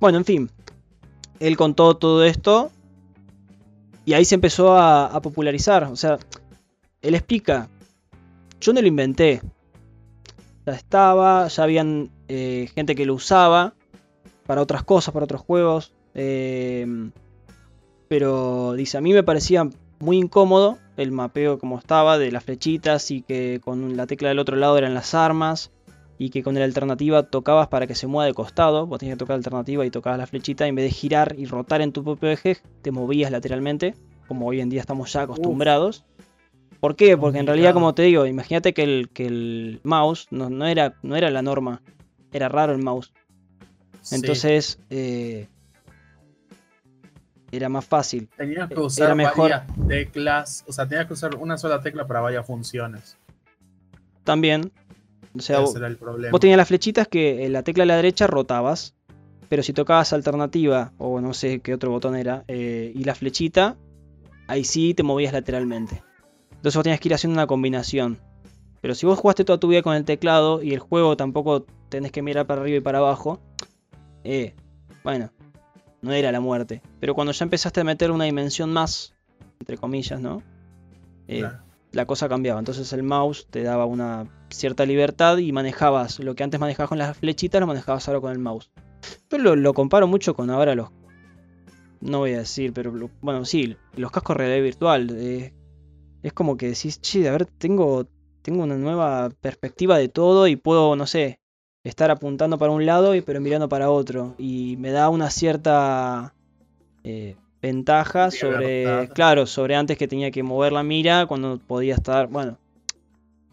Bueno, 0.00 0.18
en 0.18 0.24
fin. 0.24 0.50
Él 1.40 1.56
contó 1.56 1.96
todo 1.96 2.24
esto 2.24 2.70
y 4.06 4.14
ahí 4.14 4.24
se 4.24 4.36
empezó 4.36 4.78
a, 4.78 5.20
popularizar. 5.20 5.84
O 5.84 5.96
sea, 5.96 6.18
él 7.02 7.14
explica, 7.16 7.68
yo 8.60 8.72
no 8.72 8.80
lo 8.80 8.86
inventé. 8.86 9.42
Ya 10.64 10.72
estaba, 10.72 11.48
ya 11.48 11.62
habían 11.64 12.10
eh, 12.28 12.70
gente 12.74 12.94
que 12.94 13.04
lo 13.04 13.14
usaba 13.14 13.74
para 14.46 14.62
otras 14.62 14.84
cosas, 14.84 15.12
para 15.12 15.24
otros 15.24 15.40
juegos. 15.40 15.92
Em, 16.14 17.10
pero 18.06 18.74
dice, 18.74 18.96
a 18.96 19.00
mí 19.00 19.12
me 19.12 19.24
parecía 19.24 19.68
muy 19.98 20.18
incómodo 20.18 20.78
el 20.96 21.10
mapeo 21.10 21.58
como 21.58 21.76
estaba 21.76 22.16
de 22.16 22.30
las 22.30 22.44
flechitas 22.44 23.10
y 23.10 23.22
que 23.22 23.60
con 23.62 23.96
la 23.96 24.06
tecla 24.06 24.28
del 24.28 24.38
otro 24.38 24.56
lado 24.56 24.78
eran 24.78 24.94
las 24.94 25.14
armas 25.14 25.72
y 26.18 26.30
que 26.30 26.42
con 26.42 26.54
la 26.54 26.64
alternativa 26.64 27.24
tocabas 27.24 27.68
para 27.68 27.86
que 27.86 27.94
se 27.94 28.06
mueva 28.06 28.26
de 28.26 28.34
costado, 28.34 28.86
vos 28.86 28.98
tenías 28.98 29.16
que 29.16 29.20
tocar 29.20 29.34
la 29.34 29.38
alternativa 29.38 29.84
y 29.84 29.90
tocabas 29.90 30.18
la 30.18 30.26
flechita, 30.26 30.66
en 30.66 30.74
vez 30.74 30.84
de 30.86 30.90
girar 30.90 31.34
y 31.38 31.46
rotar 31.46 31.82
en 31.82 31.92
tu 31.92 32.02
propio 32.02 32.30
eje, 32.30 32.58
te 32.82 32.90
movías 32.90 33.30
lateralmente, 33.30 33.94
como 34.26 34.46
hoy 34.46 34.60
en 34.60 34.68
día 34.68 34.80
estamos 34.80 35.12
ya 35.12 35.22
acostumbrados. 35.22 36.04
¿Por 36.80 36.96
qué? 36.96 37.16
Porque 37.16 37.38
en 37.38 37.46
realidad, 37.46 37.72
como 37.72 37.94
te 37.94 38.02
digo, 38.02 38.26
imagínate 38.26 38.74
que 38.74 38.82
el, 38.82 39.08
que 39.08 39.26
el 39.26 39.80
mouse 39.82 40.28
no, 40.30 40.66
era, 40.66 40.94
no 41.02 41.16
era 41.16 41.30
la 41.30 41.42
norma, 41.42 41.82
era 42.32 42.48
raro 42.48 42.72
el 42.72 42.82
mouse. 42.82 43.12
Entonces, 44.12 44.78
eh, 44.90 45.48
era 47.50 47.68
más 47.68 47.84
fácil. 47.84 48.28
Tenías 48.36 48.68
que 48.68 48.78
usar 48.78 49.14
mejor. 49.14 49.50
varias 49.50 49.88
teclas, 49.88 50.64
o 50.66 50.72
sea, 50.72 50.86
tenías 50.86 51.06
que 51.06 51.14
usar 51.14 51.34
una 51.36 51.56
sola 51.56 51.80
tecla 51.80 52.06
para 52.06 52.20
varias 52.20 52.46
funciones. 52.46 53.16
También, 54.24 54.72
o 55.38 55.42
sea, 55.42 55.60
vos, 55.60 56.40
tenías 56.40 56.56
las 56.56 56.68
flechitas 56.68 57.08
que 57.08 57.44
en 57.44 57.52
la 57.52 57.62
tecla 57.62 57.82
de 57.82 57.86
la 57.86 57.96
derecha 57.96 58.26
rotabas, 58.26 58.94
pero 59.48 59.62
si 59.62 59.72
tocabas 59.72 60.12
alternativa 60.12 60.92
o 60.98 61.20
no 61.20 61.34
sé 61.34 61.60
qué 61.60 61.74
otro 61.74 61.90
botón 61.90 62.16
era, 62.16 62.44
eh, 62.48 62.92
y 62.94 63.04
la 63.04 63.14
flechita, 63.14 63.76
ahí 64.48 64.64
sí 64.64 64.94
te 64.94 65.02
movías 65.02 65.32
lateralmente. 65.32 66.02
Entonces 66.50 66.76
vos 66.76 66.82
tenías 66.82 67.00
que 67.00 67.08
ir 67.08 67.14
haciendo 67.14 67.34
una 67.34 67.46
combinación. 67.46 68.18
Pero 68.80 68.94
si 68.94 69.06
vos 69.06 69.18
jugaste 69.18 69.44
toda 69.44 69.58
tu 69.58 69.68
vida 69.68 69.82
con 69.82 69.94
el 69.94 70.04
teclado 70.04 70.62
y 70.62 70.72
el 70.72 70.78
juego 70.78 71.16
tampoco 71.16 71.66
tenés 71.88 72.12
que 72.12 72.22
mirar 72.22 72.46
para 72.46 72.62
arriba 72.62 72.78
y 72.78 72.80
para 72.80 72.98
abajo, 72.98 73.40
eh, 74.24 74.54
bueno, 75.02 75.30
no 76.02 76.12
era 76.12 76.32
la 76.32 76.40
muerte. 76.40 76.82
Pero 77.00 77.14
cuando 77.14 77.32
ya 77.32 77.44
empezaste 77.44 77.80
a 77.80 77.84
meter 77.84 78.10
una 78.10 78.24
dimensión 78.24 78.72
más, 78.72 79.14
entre 79.60 79.76
comillas, 79.76 80.20
¿no? 80.20 80.42
Eh, 81.28 81.48
la 81.96 82.06
cosa 82.06 82.28
cambiaba. 82.28 82.58
Entonces 82.58 82.92
el 82.92 83.02
mouse 83.02 83.46
te 83.50 83.62
daba 83.62 83.86
una 83.86 84.28
cierta 84.50 84.84
libertad 84.84 85.38
y 85.38 85.50
manejabas 85.50 86.20
lo 86.20 86.34
que 86.34 86.44
antes 86.44 86.60
manejabas 86.60 86.90
con 86.90 86.98
las 86.98 87.16
flechitas, 87.16 87.60
lo 87.60 87.66
manejabas 87.66 88.06
ahora 88.06 88.20
con 88.20 88.32
el 88.32 88.38
mouse. 88.38 88.70
Pero 89.28 89.56
lo, 89.56 89.74
comparo 89.74 90.06
mucho 90.06 90.34
con 90.34 90.50
ahora 90.50 90.74
los. 90.74 90.90
No 92.02 92.18
voy 92.18 92.34
a 92.34 92.38
decir, 92.38 92.72
pero 92.74 92.92
bueno, 93.22 93.44
sí, 93.44 93.76
los 93.96 94.10
cascos 94.10 94.36
realidad 94.36 94.62
virtual. 94.62 95.08
Eh, 95.10 95.54
es 96.22 96.32
como 96.34 96.56
que 96.56 96.68
decís, 96.68 97.00
che, 97.00 97.28
a 97.28 97.32
ver, 97.32 97.46
tengo, 97.46 98.06
tengo 98.42 98.62
una 98.62 98.76
nueva 98.76 99.30
perspectiva 99.40 99.96
de 99.96 100.08
todo 100.08 100.46
y 100.48 100.56
puedo, 100.56 100.94
no 100.96 101.06
sé, 101.06 101.40
estar 101.82 102.10
apuntando 102.10 102.58
para 102.58 102.72
un 102.72 102.84
lado 102.84 103.14
y 103.14 103.22
pero 103.22 103.40
mirando 103.40 103.70
para 103.70 103.90
otro. 103.90 104.34
Y 104.36 104.76
me 104.78 104.90
da 104.90 105.08
una 105.08 105.30
cierta. 105.30 106.34
Eh, 107.04 107.36
ventaja 107.66 108.30
sobre, 108.30 109.08
claro, 109.14 109.46
sobre 109.46 109.74
antes 109.74 109.98
que 109.98 110.06
tenía 110.06 110.30
que 110.30 110.42
mover 110.42 110.72
la 110.72 110.82
mira 110.82 111.26
cuando 111.26 111.58
podía 111.58 111.94
estar, 111.94 112.28
bueno, 112.28 112.58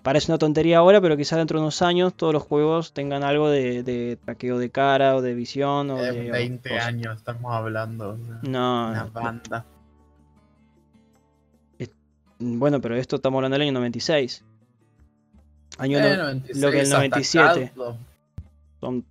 parece 0.04 0.32
una 0.32 0.38
tontería 0.38 0.78
ahora, 0.78 1.02
pero 1.02 1.18
quizás 1.18 1.40
dentro 1.40 1.58
de 1.58 1.64
unos 1.64 1.82
años 1.82 2.14
todos 2.14 2.34
los 2.34 2.44
juegos 2.44 2.94
tengan 2.94 3.24
algo 3.24 3.50
de, 3.50 4.18
traqueo 4.24 4.60
de 4.60 4.70
cara 4.70 5.16
o 5.16 5.22
de 5.22 5.34
visión 5.34 5.90
o 5.90 5.98
de 5.98 6.30
20 6.32 6.80
años 6.80 7.18
estamos 7.18 7.54
hablando. 7.54 8.18
no, 8.44 8.92
una 8.92 9.10
banda. 9.12 9.66
Bueno, 12.40 12.82
pero 12.82 12.96
esto 12.96 13.16
estamos 13.16 13.38
hablando 13.38 13.56
del 13.56 13.68
año 13.68 13.74
96. 13.74 14.44
Año 15.78 16.00
lo 16.56 16.72
que 16.72 16.82
el 16.82 16.90
97. 16.90 17.74
Son 18.80 19.06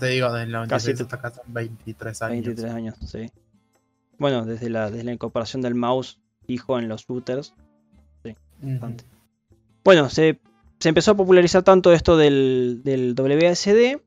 te 0.00 0.06
digo, 0.06 0.32
desde 0.32 0.44
el 0.44 0.52
96 0.52 1.00
hasta 1.02 1.16
acá 1.16 1.30
son 1.30 1.44
23 1.48 2.22
años. 2.22 2.44
23 2.46 2.74
años, 2.74 2.94
sí. 3.06 3.30
Bueno, 4.18 4.44
desde 4.44 4.70
la, 4.70 4.90
desde 4.90 5.04
la 5.04 5.12
incorporación 5.12 5.62
del 5.62 5.74
mouse 5.74 6.18
fijo 6.46 6.78
en 6.78 6.88
los 6.88 7.06
shooters. 7.06 7.54
Sí, 8.24 8.34
bastante. 8.60 9.04
Bueno, 9.84 10.08
se, 10.10 10.40
empezó 10.84 11.12
a 11.12 11.16
popularizar 11.16 11.62
tanto 11.62 11.92
esto 11.92 12.16
del, 12.16 12.82
del, 12.84 13.14
WASD, 13.18 14.00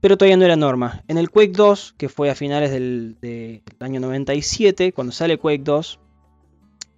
pero 0.00 0.16
todavía 0.18 0.36
no 0.36 0.44
era 0.44 0.56
norma. 0.56 1.02
En 1.08 1.16
el 1.16 1.30
Quake 1.30 1.52
2, 1.52 1.94
que 1.96 2.08
fue 2.08 2.30
a 2.30 2.34
finales 2.34 2.70
del, 2.70 3.16
del 3.20 3.62
año 3.80 4.00
97, 4.00 4.92
cuando 4.92 5.12
sale 5.12 5.38
Quake 5.38 5.62
2, 5.62 5.98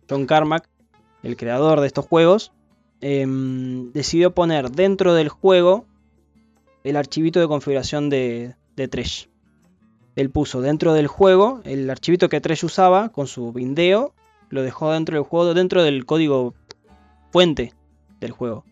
John 0.09 0.27
Carmack, 0.27 0.69
el 1.23 1.37
creador 1.37 1.81
de 1.81 1.87
estos 1.87 2.07
juegos, 2.07 2.53
em, 3.01 3.93
decidió 3.93 4.35
poner 4.35 4.71
dentro 4.71 5.15
del 5.15 5.29
juego 5.29 5.87
el 6.85 6.97
archivito 6.97 7.41
de 7.41 7.49
configuración 7.49 8.11
de, 8.11 8.57
de 8.77 8.89
Tresh. 8.89 9.29
Él 10.17 10.31
puso 10.31 10.61
dentro 10.61 10.93
del 10.93 11.07
juego 11.07 11.61
el 11.65 11.89
archivito 11.89 12.29
que 12.29 12.41
Tresh 12.41 12.65
usaba 12.65 13.09
con 13.11 13.27
su 13.27 13.53
Vindeo, 13.53 14.15
lo 14.51 14.63
dejó 14.63 14.93
dentro 14.93 15.17
del 15.17 15.25
juego, 15.25 15.55
dentro 15.55 15.83
del 15.83 16.05
código 16.05 16.55
fuente 17.31 17.73
del 18.21 18.33
juego. 18.33 18.65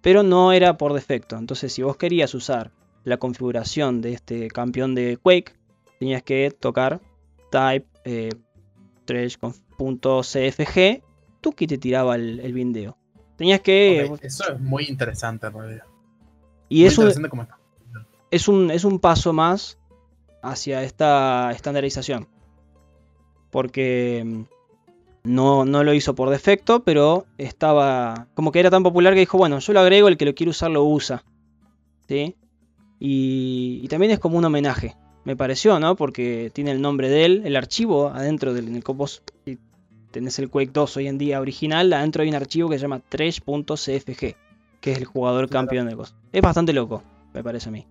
Pero 0.00 0.22
no 0.22 0.52
era 0.52 0.76
por 0.76 0.92
defecto. 0.92 1.36
Entonces, 1.36 1.72
si 1.72 1.82
vos 1.82 1.96
querías 1.96 2.34
usar 2.34 2.72
la 3.04 3.18
configuración 3.18 4.00
de 4.00 4.12
este 4.14 4.48
campeón 4.48 4.94
de 4.94 5.16
Quake, 5.16 5.54
tenías 5.98 6.22
que 6.22 6.50
tocar 6.50 7.00
type 7.50 7.86
eh, 8.04 8.30
tresh.cfg, 9.04 11.02
tú 11.40 11.52
que 11.52 11.66
te 11.66 11.78
tiraba 11.78 12.16
el, 12.16 12.40
el 12.40 12.52
Vindeo. 12.52 12.98
Tenías 13.36 13.60
que. 13.60 14.10
eso 14.22 14.52
es 14.52 14.60
muy 14.60 14.84
interesante 14.84 15.46
en 15.46 15.52
realidad. 15.52 15.84
Y 16.68 16.84
es 16.84 16.98
un, 16.98 17.08
es, 18.30 18.48
un, 18.48 18.70
es 18.70 18.84
un 18.84 18.98
paso 18.98 19.32
más 19.32 19.77
hacia 20.42 20.82
esta 20.82 21.52
estandarización. 21.52 22.28
Porque 23.50 24.22
mm, 24.24 24.42
no, 25.24 25.64
no, 25.64 25.84
lo 25.84 25.94
hizo 25.94 26.14
por 26.14 26.30
defecto, 26.30 26.84
pero 26.84 27.26
estaba 27.38 28.28
como 28.34 28.52
que 28.52 28.60
era 28.60 28.70
tan 28.70 28.82
popular 28.82 29.14
que 29.14 29.20
dijo, 29.20 29.38
bueno, 29.38 29.58
yo 29.58 29.72
lo 29.72 29.80
agrego, 29.80 30.08
el 30.08 30.16
que 30.16 30.24
lo 30.24 30.34
quiere 30.34 30.50
usar 30.50 30.70
lo 30.70 30.84
usa. 30.84 31.24
¿Sí? 32.08 32.36
Y, 32.98 33.86
también 33.88 34.12
es 34.12 34.18
como 34.18 34.38
un 34.38 34.44
homenaje, 34.44 34.96
me 35.24 35.36
pareció, 35.36 35.78
¿no? 35.78 35.94
Porque 35.94 36.50
tiene 36.52 36.72
el 36.72 36.80
nombre 36.80 37.08
de 37.08 37.24
él, 37.24 37.42
el 37.44 37.56
archivo 37.56 38.08
adentro 38.08 38.54
del 38.54 38.68
en 38.68 38.76
el 38.76 38.82
vos 38.82 39.22
tenés 40.10 40.38
el 40.38 40.48
Quake 40.48 40.70
2 40.72 40.96
hoy 40.96 41.06
en 41.06 41.18
día 41.18 41.40
original, 41.40 41.92
adentro 41.92 42.22
hay 42.22 42.28
un 42.28 42.34
archivo 42.34 42.68
que 42.68 42.76
se 42.76 42.82
llama 42.82 43.00
trash.cfg, 43.00 44.36
que 44.80 44.92
es 44.92 44.98
el 44.98 45.04
jugador 45.04 45.48
campeón 45.48 45.86
del 45.86 45.96
COS. 45.96 46.14
Es 46.32 46.42
bastante 46.42 46.72
loco, 46.72 47.02
me 47.34 47.42
parece 47.42 47.68
a 47.68 47.72
mí. 47.72 47.86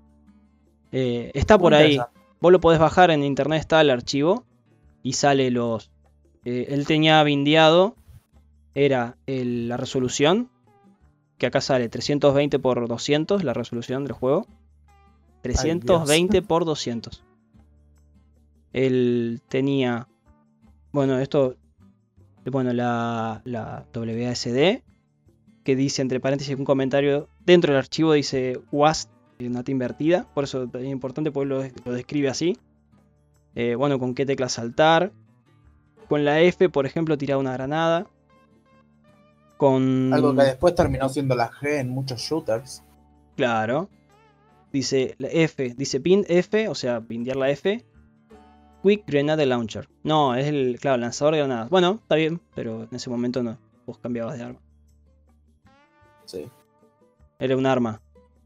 Eh, 0.92 1.32
está 1.34 1.58
por 1.58 1.74
ahí. 1.74 2.00
Vos 2.40 2.52
lo 2.52 2.60
podés 2.60 2.80
bajar 2.80 3.12
en 3.12 3.24
internet, 3.24 3.60
está 3.60 3.82
el 3.82 3.90
archivo 3.90 4.46
y 5.02 5.14
sale 5.14 5.50
los. 5.52 5.92
Eh, 6.46 6.68
él 6.70 6.86
tenía 6.86 7.22
vindiado, 7.24 7.96
era 8.76 9.18
la 9.26 9.78
resolución, 9.78 10.50
que 11.38 11.48
acá 11.48 11.62
sale 11.62 11.90
320 11.90 12.60
por 12.60 12.88
200, 12.88 13.44
la 13.44 13.54
resolución 13.54 14.04
del 14.04 14.14
juego. 14.14 14.46
320 15.42 16.42
por 16.42 16.66
200. 16.66 17.24
Él 18.74 19.42
tenía, 19.48 20.08
bueno, 20.92 21.20
esto, 21.20 21.56
bueno, 22.46 22.72
la, 22.74 23.42
la 23.46 23.86
WASD, 23.96 24.84
que 25.64 25.76
dice 25.76 26.02
entre 26.02 26.20
paréntesis 26.20 26.56
un 26.56 26.66
comentario, 26.66 27.30
dentro 27.46 27.74
del 27.74 27.80
archivo 27.80 28.14
dice 28.14 28.60
WASD 28.72 29.17
una 29.40 29.64
T 29.64 29.72
invertida, 29.72 30.26
por 30.34 30.46
eso 30.46 30.70
es 30.74 30.86
importante 30.86 31.32
porque 31.32 31.48
lo, 31.48 31.94
describe 31.94 32.30
así. 32.30 32.58
Eh, 33.56 33.76
bueno, 33.76 34.00
con 34.00 34.16
qué 34.16 34.26
tecla 34.26 34.50
saltar. 34.50 35.12
Con 36.10 36.24
la 36.26 36.40
F, 36.42 36.70
por 36.70 36.86
ejemplo, 36.86 37.18
tirar 37.18 37.38
una 37.38 37.54
granada. 37.54 38.08
Con... 39.58 40.14
Algo 40.14 40.36
que 40.36 40.44
después 40.44 40.76
terminó 40.76 41.10
siendo 41.10 41.36
la 41.36 41.52
G 41.52 41.80
en 41.80 41.90
muchos 41.90 42.22
shooters. 42.22 42.84
Claro. 43.36 43.90
Dice 44.72 45.16
la 45.18 45.28
F, 45.30 45.74
dice 45.76 46.00
pin 46.00 46.26
F, 46.28 46.68
o 46.70 46.76
sea, 46.76 47.02
pindear 47.02 47.38
la 47.38 47.50
F. 47.50 47.86
Quick 48.84 49.04
Grenade 49.06 49.46
Launcher. 49.46 49.90
No, 50.04 50.36
es 50.36 50.48
el, 50.48 50.78
claro, 50.80 50.98
lanzador 50.98 51.34
de 51.34 51.40
granadas. 51.40 51.70
Bueno, 51.70 52.00
está 52.02 52.16
bien, 52.16 52.42
pero 52.56 52.84
en 52.84 52.90
ese 52.92 53.10
momento 53.10 53.44
no. 53.44 53.58
Vos 53.86 53.98
cambiabas 53.98 54.38
de 54.38 54.44
arma. 54.44 54.60
Sí. 56.26 56.48
Era 57.40 57.58
un 57.58 57.66
arma, 57.66 58.02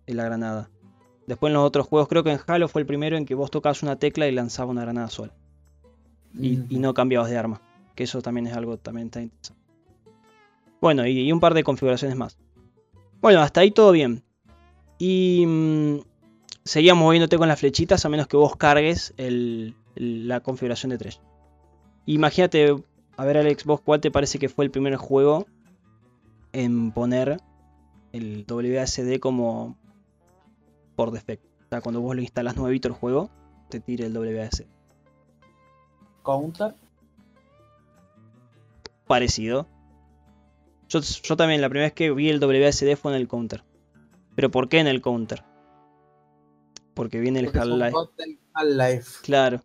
y 0.08 0.14
la 0.14 0.24
granada. 0.24 0.71
Después 1.32 1.50
en 1.50 1.54
los 1.54 1.66
otros 1.66 1.88
juegos, 1.88 2.10
creo 2.10 2.26
que 2.26 2.32
en 2.34 2.42
Halo 2.46 2.68
fue 2.68 2.82
el 2.82 2.86
primero 2.86 3.16
en 3.16 3.24
que 3.26 3.36
vos 3.36 3.50
tocabas 3.50 3.84
una 3.84 3.96
tecla 3.96 4.28
y 4.28 4.34
lanzaba 4.34 4.70
una 4.70 4.82
granada 4.82 5.10
sola. 5.10 5.32
Y, 6.38 6.58
no 6.72 6.94
cambiabas 6.94 7.30
de 7.30 7.38
arma. 7.38 7.62
Que 7.96 8.04
eso 8.04 8.22
también 8.22 8.48
es 8.48 8.54
algo 8.54 8.76
también 8.76 9.10
tan 9.10 9.24
interesante. 9.24 9.64
Bueno, 10.82 11.08
y, 11.08 11.32
un 11.32 11.40
par 11.40 11.54
de 11.54 11.64
configuraciones 11.64 12.18
más. 12.18 12.38
Bueno, 13.22 13.40
hasta 13.40 13.62
ahí 13.62 13.72
todo 13.72 13.94
bien. 13.94 14.26
Y 15.00 15.46
mm, 15.48 16.00
seguías 16.66 16.98
moviéndote 16.98 17.38
con 17.38 17.48
las 17.48 17.62
flechitas 17.62 18.04
a 18.04 18.10
menos 18.10 18.28
que 18.28 18.36
vos 18.36 18.58
cargues 18.58 19.14
la 19.96 20.42
configuración 20.42 20.90
de 20.90 20.98
3. 20.98 21.22
Imagínate, 22.08 22.76
a 23.16 23.24
ver 23.24 23.38
Alex, 23.38 23.64
vos 23.64 23.80
cuál 23.80 24.02
te 24.02 24.12
parece 24.12 24.38
que 24.38 24.50
fue 24.50 24.66
el 24.66 24.72
primer 24.72 24.98
juego 24.98 25.46
en 26.52 26.92
poner 26.92 27.38
el 28.12 28.46
WASD 28.50 29.20
como 29.20 29.78
por 31.02 31.10
defecto. 31.10 31.50
O 31.66 31.68
sea, 31.68 31.82
cuando 31.82 32.00
vos 32.00 32.16
lo 32.16 32.22
instalas 32.22 32.56
nuevito 32.56 32.88
el 32.88 32.94
juego, 32.94 33.32
te 33.70 33.80
tira 33.80 34.06
el 34.06 34.16
WASD. 34.16 34.68
¿Counter? 36.24 36.76
Parecido. 39.08 39.68
Yo, 40.90 41.02
también, 41.36 41.60
la 41.60 41.70
primera 41.70 41.88
vez 41.88 41.94
que 41.94 42.12
vi 42.12 42.30
el 42.30 42.40
WASD 42.40 42.96
fue 42.96 43.14
en 43.14 43.20
el 43.20 43.28
counter. 43.28 43.64
¿Pero 44.36 44.52
por 44.52 44.70
qué 44.70 44.78
en 44.78 44.86
el 44.86 45.02
counter? 45.02 45.44
Porque 46.94 47.20
viene 47.20 47.40
el 47.40 47.48
Half-Life. 47.48 49.24
Claro. 49.24 49.64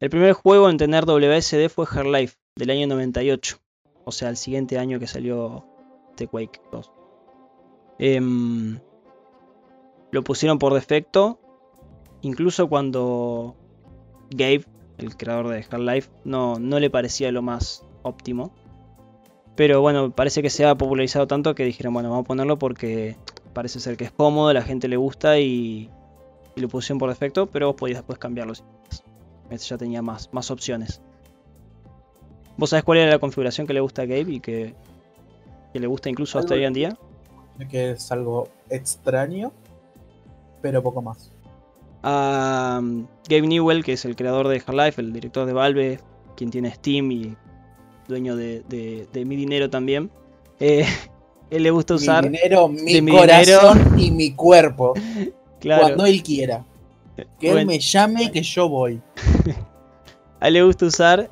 El 0.00 0.10
primer 0.10 0.34
juego 0.34 0.68
en 0.68 0.76
tener 0.76 1.06
WSD 1.06 1.70
fue 1.70 1.86
Half-Life, 1.90 2.36
del 2.56 2.68
año 2.68 2.86
98. 2.88 3.56
O 4.04 4.12
sea, 4.12 4.28
el 4.28 4.36
siguiente 4.36 4.78
año 4.78 5.00
que 5.00 5.06
salió 5.06 5.64
The 6.16 6.26
Quake 6.26 6.60
2. 6.70 6.92
Em, 8.00 8.78
lo 10.10 10.22
pusieron 10.24 10.58
por 10.58 10.74
defecto. 10.74 11.38
Incluso 12.22 12.68
cuando 12.68 13.56
Gabe, 14.30 14.64
el 14.98 15.16
creador 15.16 15.48
de 15.48 15.64
Half-Life, 15.70 16.10
no, 16.24 16.58
no 16.58 16.80
le 16.80 16.90
parecía 16.90 17.30
lo 17.32 17.42
más 17.42 17.84
óptimo. 18.02 18.52
Pero 19.54 19.80
bueno, 19.80 20.10
parece 20.12 20.42
que 20.42 20.50
se 20.50 20.64
ha 20.64 20.76
popularizado 20.76 21.26
tanto 21.26 21.54
que 21.54 21.64
dijeron, 21.64 21.92
bueno, 21.92 22.10
vamos 22.10 22.24
a 22.24 22.28
ponerlo 22.28 22.58
porque 22.58 23.16
parece 23.52 23.80
ser 23.80 23.96
que 23.96 24.04
es 24.04 24.12
cómodo, 24.12 24.52
la 24.52 24.62
gente 24.62 24.86
le 24.86 24.96
gusta 24.96 25.40
y, 25.40 25.90
lo 26.54 26.68
pusieron 26.68 26.98
por 26.98 27.08
defecto, 27.08 27.46
pero 27.46 27.66
vos 27.68 27.76
podías 27.76 27.98
después 27.98 28.18
cambiarlo. 28.18 28.52
Este 29.50 29.66
ya 29.66 29.78
tenía 29.78 30.02
más, 30.02 30.28
más 30.32 30.50
opciones. 30.50 31.00
¿Vos 32.56 32.70
sabés 32.70 32.84
cuál 32.84 32.98
era 32.98 33.10
la 33.10 33.18
configuración 33.18 33.66
que 33.66 33.72
le 33.72 33.80
gusta 33.80 34.02
a 34.02 34.06
Gabe 34.06 34.32
y 34.32 34.40
que, 34.40 34.74
que 35.72 35.80
le 35.80 35.86
gusta 35.86 36.08
incluso 36.08 36.38
hasta 36.38 36.54
hoy 36.54 36.64
en 36.64 36.72
día? 36.72 36.98
Que 37.70 37.92
es 37.92 38.12
algo 38.12 38.48
extraño, 38.70 39.52
pero 40.60 40.82
poco 40.82 41.02
más. 41.02 41.30
A 42.02 42.80
Gabe 43.28 43.46
Newell, 43.46 43.84
que 43.84 43.94
es 43.94 44.04
el 44.04 44.16
creador 44.16 44.48
de 44.48 44.62
Half-Life, 44.64 45.00
el 45.00 45.12
director 45.12 45.46
de 45.46 45.52
Valve, 45.52 46.00
quien 46.36 46.50
tiene 46.50 46.72
Steam 46.72 47.10
y 47.10 47.36
dueño 48.06 48.36
de, 48.36 49.08
mi 49.26 49.36
dinero 49.36 49.68
también. 49.70 50.10
Eh, 50.60 50.86
él 51.50 51.62
le 51.62 51.70
gusta 51.70 51.94
usar. 51.94 52.24
Mi 52.24 52.36
dinero, 52.36 52.68
mi, 52.68 53.06
corazón 53.06 53.98
y 53.98 54.10
mi 54.10 54.32
cuerpo. 54.32 54.94
Cuando 55.62 56.06
él 56.06 56.22
quiera. 56.22 56.64
Que 57.40 57.50
él 57.50 57.66
me 57.66 57.80
llame 57.80 58.30
que 58.30 58.42
yo 58.42 58.68
voy. 58.68 59.02
a 60.38 60.46
él 60.46 60.54
le 60.54 60.62
gusta 60.62 60.86
usar 60.86 61.28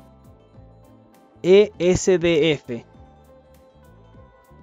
ESDF. 1.41 2.83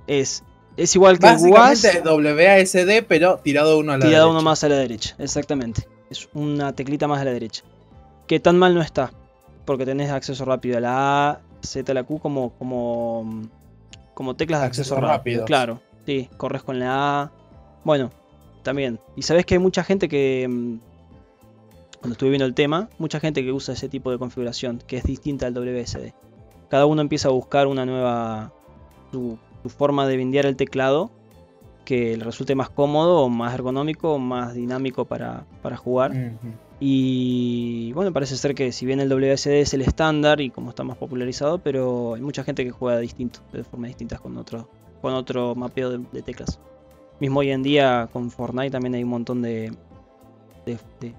Es 0.06 0.44
es 0.76 0.94
igual 0.94 1.18
que 1.18 1.26
WASD. 1.26 2.04
WASD, 2.04 3.04
pero 3.06 3.38
tirado 3.38 3.78
uno 3.78 3.92
a 3.92 3.98
la 3.98 4.06
tirado 4.06 4.30
uno 4.30 4.42
más 4.42 4.64
a 4.64 4.68
la 4.68 4.76
derecha, 4.76 5.14
exactamente. 5.18 5.86
Es 6.10 6.28
una 6.34 6.74
teclita 6.74 7.06
más 7.08 7.20
a 7.20 7.24
la 7.24 7.32
derecha. 7.32 7.62
Que 8.26 8.40
tan 8.40 8.58
mal 8.58 8.74
no 8.74 8.82
está. 8.82 9.12
Porque 9.64 9.86
tenés 9.86 10.10
acceso 10.10 10.44
rápido 10.44 10.78
a 10.78 10.80
la 10.80 11.30
A, 11.30 11.40
Z, 11.62 11.90
a 11.90 11.94
la 11.94 12.02
Q 12.02 12.18
como, 12.18 12.50
como, 12.50 13.42
como 14.14 14.36
teclas 14.36 14.60
de 14.60 14.66
acceso, 14.66 15.00
rápido. 15.00 15.44
Claro, 15.44 15.80
sí, 16.06 16.28
corres 16.36 16.62
con 16.62 16.78
la 16.78 17.22
A. 17.22 17.32
Bueno, 17.84 18.10
también. 18.62 19.00
Y 19.16 19.22
sabes 19.22 19.46
que 19.46 19.54
hay 19.54 19.60
mucha 19.60 19.84
gente 19.84 20.08
que, 20.08 20.46
mm, 20.48 20.78
cuando 22.00 22.12
estuve 22.12 22.30
viendo 22.30 22.46
el 22.46 22.54
tema, 22.54 22.90
mucha 22.98 23.20
gente 23.20 23.42
que 23.42 23.52
usa 23.52 23.74
ese 23.74 23.88
tipo 23.88 24.10
de 24.10 24.18
configuración, 24.18 24.82
que 24.86 24.98
es 24.98 25.04
distinta 25.04 25.46
al 25.46 25.54
WSD. 25.54 26.12
Cada 26.68 26.86
uno 26.86 27.00
empieza 27.00 27.28
a 27.28 27.32
buscar 27.32 27.66
una 27.66 27.86
nueva, 27.86 28.52
su 29.12 29.38
forma 29.68 30.06
de 30.06 30.16
vindear 30.16 30.46
el 30.46 30.56
teclado 30.56 31.10
que 31.84 32.16
le 32.16 32.24
resulte 32.24 32.54
más 32.54 32.70
cómodo, 32.70 33.28
más 33.28 33.54
ergonómico, 33.54 34.18
más 34.18 34.54
dinámico 34.54 35.04
para, 35.04 35.46
jugar. 35.76 36.12
Y 36.80 37.92
bueno, 37.92 38.12
parece 38.12 38.36
ser 38.36 38.54
que 38.54 38.72
si 38.72 38.84
bien 38.84 39.00
el 39.00 39.08
WSD 39.08 39.60
es 39.60 39.74
el 39.74 39.82
estándar 39.82 40.40
y 40.40 40.50
como 40.50 40.70
está 40.70 40.82
más 40.82 40.96
popularizado, 40.96 41.58
pero 41.58 42.14
hay 42.14 42.22
mucha 42.22 42.42
gente 42.42 42.64
que 42.64 42.70
juega 42.70 42.98
distinto, 42.98 43.40
de 43.52 43.64
formas 43.64 43.88
distintas 43.88 44.20
con 44.20 44.36
otro, 44.36 44.68
con 45.00 45.14
otro 45.14 45.54
mapeo 45.54 45.98
de, 45.98 46.22
teclas. 46.22 46.58
Mismo 47.20 47.40
hoy 47.40 47.50
en 47.50 47.62
día 47.62 48.08
con 48.12 48.30
Fortnite 48.30 48.70
también 48.70 48.94
hay 48.94 49.04
un 49.04 49.10
montón 49.10 49.40
de, 49.40 49.72
de, 50.66 51.14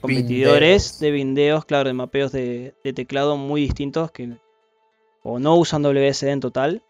competidores 0.00 0.98
de 0.98 1.10
vindeos, 1.10 1.64
claro, 1.64 1.88
de 1.88 1.94
mapeos 1.94 2.32
de, 2.32 2.74
de, 2.84 2.92
teclado 2.92 3.36
muy 3.36 3.62
distintos 3.62 4.10
que 4.10 4.36
o 5.22 5.38
no 5.38 5.56
usan 5.56 5.82
WSD 5.82 6.28
en 6.28 6.40
total 6.40 6.82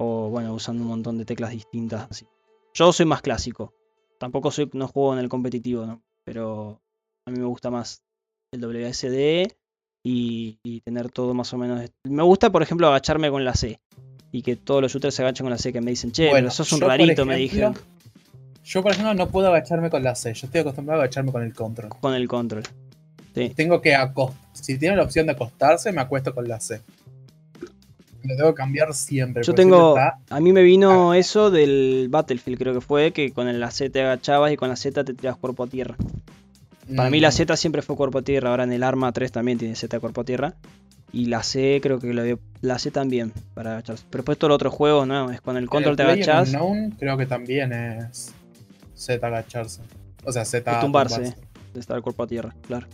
o 0.00 0.30
bueno, 0.30 0.54
usando 0.54 0.82
un 0.84 0.88
montón 0.88 1.18
de 1.18 1.24
teclas 1.24 1.50
distintas 1.50 2.06
así. 2.08 2.26
Yo 2.72 2.92
soy 2.92 3.04
más 3.04 3.20
clásico. 3.20 3.74
Tampoco 4.20 4.52
soy, 4.52 4.70
no 4.72 4.86
juego 4.86 5.12
en 5.14 5.18
el 5.18 5.28
competitivo, 5.28 5.86
¿no? 5.86 6.02
Pero 6.24 6.80
a 7.26 7.30
mí 7.32 7.38
me 7.38 7.46
gusta 7.46 7.68
más 7.70 8.04
el 8.52 8.60
WSD 8.60 9.52
y, 10.04 10.80
tener 10.84 11.10
todo 11.10 11.34
más 11.34 11.52
o 11.52 11.58
menos. 11.58 11.90
Me 12.04 12.22
gusta, 12.22 12.50
por 12.50 12.62
ejemplo, 12.62 12.86
agacharme 12.86 13.28
con 13.30 13.44
la 13.44 13.54
C. 13.54 13.80
Y 14.30 14.42
que 14.42 14.54
todos 14.54 14.82
los 14.82 14.92
shooters 14.92 15.16
se 15.16 15.22
agachen 15.22 15.44
con 15.44 15.50
la 15.50 15.58
C, 15.58 15.72
que 15.72 15.80
me 15.80 15.90
dicen, 15.90 16.12
che, 16.12 16.30
pero 16.32 16.50
sos 16.50 16.72
un 16.72 16.80
rarito, 16.80 17.26
me 17.26 17.36
dijeron. 17.36 17.76
Yo, 18.62 18.82
por 18.82 18.92
ejemplo, 18.92 19.14
no 19.14 19.28
puedo 19.28 19.48
agacharme 19.48 19.90
con 19.90 20.04
la 20.04 20.14
C. 20.14 20.32
Yo 20.34 20.46
estoy 20.46 20.60
acostumbrado 20.60 21.00
a 21.00 21.04
agacharme 21.04 21.32
con 21.32 21.42
el 21.42 21.54
control. 21.54 21.90
Con 22.00 22.14
el 22.14 22.28
control. 22.28 22.62
Sí. 23.34 23.50
Tengo 23.56 23.80
que 23.80 23.96
acostar. 23.96 24.38
Si 24.52 24.78
tiene 24.78 24.96
la 24.96 25.02
opción 25.02 25.26
de 25.26 25.32
acostarse, 25.32 25.90
me 25.90 26.02
acuesto 26.02 26.34
con 26.34 26.46
la 26.46 26.60
C. 26.60 26.82
Lo 28.28 28.36
tengo 28.36 28.50
que 28.50 28.58
cambiar 28.58 28.92
siempre. 28.92 29.42
Yo 29.42 29.54
tengo. 29.54 29.96
A 29.98 30.40
mí 30.40 30.52
me 30.52 30.62
vino 30.62 31.14
eso 31.14 31.50
del 31.50 32.08
Battlefield, 32.10 32.58
creo 32.58 32.74
que 32.74 32.82
fue, 32.82 33.12
que 33.12 33.32
con 33.32 33.58
la 33.58 33.70
C 33.70 33.88
te 33.88 34.02
agachabas 34.02 34.52
y 34.52 34.56
con 34.56 34.68
la 34.68 34.76
Z 34.76 35.02
te 35.02 35.14
tirabas 35.14 35.38
cuerpo 35.40 35.64
a 35.64 35.66
tierra. 35.66 35.96
Para 36.94 37.08
mí 37.08 37.20
la 37.20 37.28
mm. 37.28 37.32
Z 37.32 37.56
siempre 37.56 37.80
fue 37.80 37.96
cuerpo 37.96 38.18
a 38.18 38.22
tierra, 38.22 38.50
ahora 38.50 38.64
en 38.64 38.72
el 38.72 38.82
Arma 38.82 39.12
3 39.12 39.32
también 39.32 39.56
tiene 39.56 39.74
Z 39.74 39.98
cuerpo 39.98 40.20
a 40.20 40.24
tierra. 40.24 40.54
Y 41.10 41.26
la 41.26 41.42
C 41.42 41.80
creo 41.82 41.98
que 41.98 42.12
lo 42.12 42.22
la 42.60 42.78
C 42.78 42.90
también 42.90 43.32
para 43.54 43.72
agacharse. 43.72 44.04
Pero 44.10 44.20
después 44.20 44.36
todo 44.36 44.48
el 44.48 44.52
otro 44.52 44.70
juego, 44.70 45.06
no, 45.06 45.30
es 45.30 45.40
con 45.40 45.56
el 45.56 45.70
control 45.70 45.96
te 45.96 46.02
agachas. 46.02 46.54
creo 46.98 47.16
que 47.16 47.24
también 47.24 47.72
es 47.72 48.34
Z 48.94 49.26
agacharse. 49.26 49.80
O 50.24 50.32
sea, 50.32 50.44
Z 50.44 50.80
tumbarse, 50.80 51.34
de 51.72 51.80
estar 51.80 52.02
cuerpo 52.02 52.24
a 52.24 52.26
tierra, 52.26 52.54
claro. 52.66 52.86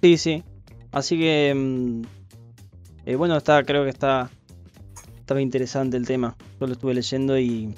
Sí, 0.00 0.16
sí. 0.16 0.42
Así 0.92 1.18
que 1.18 1.52
mm, 1.54 2.19
eh, 3.10 3.16
bueno, 3.16 3.36
está, 3.36 3.62
creo 3.64 3.84
que 3.84 3.90
está 3.90 4.30
estaba 5.18 5.40
interesante 5.40 5.96
el 5.96 6.06
tema. 6.06 6.36
Yo 6.60 6.66
lo 6.66 6.72
estuve 6.72 6.92
leyendo 6.92 7.38
y 7.38 7.72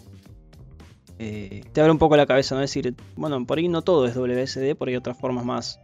eh, 1.18 1.64
te 1.72 1.80
abre 1.80 1.92
un 1.92 1.98
poco 1.98 2.16
la 2.16 2.26
cabeza, 2.26 2.54
¿no? 2.54 2.62
Es 2.62 2.70
decir, 2.70 2.94
bueno, 3.14 3.46
por 3.46 3.58
ahí 3.58 3.68
no 3.68 3.82
todo 3.82 4.06
es 4.06 4.14
WSD, 4.14 4.74
por 4.74 4.88
ahí 4.88 4.96
otras 4.96 5.18
formas 5.18 5.44
más 5.44 5.80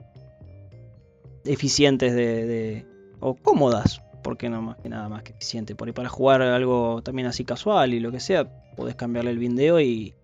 eficientes 1.44 2.14
de, 2.14 2.86
o 3.20 3.34
cómodas, 3.34 4.02
porque 4.22 4.48
no 4.48 4.62
más 4.62 4.78
que 4.78 4.88
nada 4.88 5.10
más 5.10 5.22
que 5.22 5.32
eficiente. 5.32 5.74
Por 5.74 5.88
ahí 5.88 5.92
para 5.92 6.08
jugar 6.08 6.40
algo 6.40 7.02
también 7.02 7.28
así 7.28 7.44
casual 7.44 7.92
y 7.92 8.00
lo 8.00 8.10
que 8.10 8.20
sea, 8.20 8.50
podés 8.74 8.94
cambiarle 8.94 9.30
el 9.30 9.38
video 9.38 9.78
y, 9.78 10.14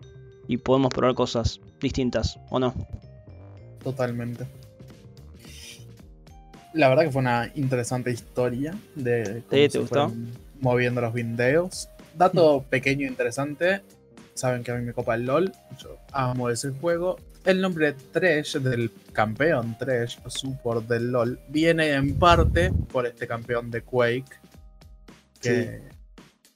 y 0.48 0.56
podemos 0.56 0.90
probar 0.90 1.14
cosas 1.14 1.60
distintas, 1.78 2.38
¿o 2.48 2.58
no? 2.58 2.74
Totalmente 3.82 4.63
la 6.74 6.88
verdad 6.88 7.04
que 7.04 7.12
fue 7.12 7.22
una 7.22 7.50
interesante 7.54 8.10
historia 8.10 8.74
de 8.94 9.42
cómo 9.48 10.12
moviendo 10.60 11.00
los 11.00 11.14
videos. 11.14 11.88
Dato 12.16 12.60
mm. 12.60 12.64
pequeño 12.64 13.06
interesante. 13.06 13.82
Saben 14.34 14.64
que 14.64 14.72
a 14.72 14.74
mí 14.74 14.84
me 14.84 14.92
copa 14.92 15.14
el 15.14 15.24
LOL. 15.24 15.52
Yo 15.78 15.98
amo 16.12 16.50
ese 16.50 16.70
juego. 16.70 17.16
El 17.44 17.60
nombre 17.60 17.92
Tresh 17.92 18.58
del 18.58 18.90
campeón 19.12 19.76
Tresh, 19.78 20.18
support 20.26 20.88
del 20.88 21.12
LOL, 21.12 21.38
viene 21.48 21.92
en 21.92 22.18
parte 22.18 22.72
por 22.90 23.06
este 23.06 23.26
campeón 23.26 23.70
de 23.70 23.82
Quake. 23.82 24.40
Que 25.40 25.82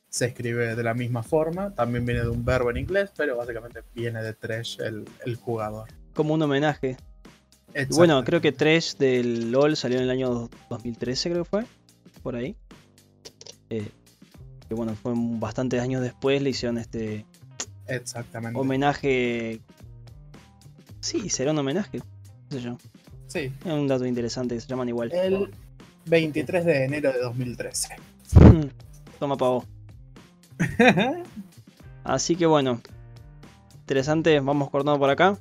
se 0.08 0.26
escribe 0.26 0.74
de 0.74 0.82
la 0.82 0.94
misma 0.94 1.22
forma. 1.22 1.74
También 1.74 2.04
viene 2.04 2.22
de 2.22 2.28
un 2.28 2.44
verbo 2.44 2.70
en 2.70 2.78
inglés, 2.78 3.10
pero 3.16 3.36
básicamente 3.36 3.82
viene 3.94 4.22
de 4.22 4.32
Tresh 4.32 4.80
el, 4.80 5.04
el 5.24 5.36
jugador. 5.36 5.88
Como 6.14 6.34
un 6.34 6.42
homenaje 6.42 6.96
bueno, 7.90 8.24
creo 8.24 8.40
que 8.40 8.52
3 8.52 8.96
del 8.98 9.50
LOL 9.50 9.76
salió 9.76 9.98
en 9.98 10.04
el 10.04 10.10
año 10.10 10.50
2013, 10.70 11.30
creo 11.30 11.44
que 11.44 11.50
fue. 11.50 11.66
Por 12.22 12.36
ahí. 12.36 12.56
Eh, 13.70 13.88
que 14.68 14.74
bueno, 14.74 14.94
fue 14.94 15.12
bastantes 15.16 15.80
años 15.80 16.02
después, 16.02 16.42
le 16.42 16.50
hicieron 16.50 16.78
este. 16.78 17.24
Exactamente. 17.86 18.58
Homenaje. 18.58 19.60
Sí, 21.00 21.28
será 21.30 21.52
un 21.52 21.58
homenaje. 21.58 21.98
No 21.98 22.58
sé 22.58 22.60
yo. 22.60 22.78
Sí. 23.26 23.52
Es 23.64 23.72
un 23.72 23.86
dato 23.86 24.06
interesante, 24.06 24.60
se 24.60 24.66
llaman 24.66 24.88
igual. 24.88 25.12
El 25.12 25.50
23 26.06 26.64
de 26.64 26.84
enero 26.84 27.12
de 27.12 27.20
2013. 27.20 27.96
Toma 29.18 29.36
pavo. 29.36 29.64
Así 32.04 32.36
que 32.36 32.46
bueno. 32.46 32.80
Interesante, 33.80 34.38
vamos 34.40 34.70
cortando 34.70 34.98
por 34.98 35.10
acá. 35.10 35.38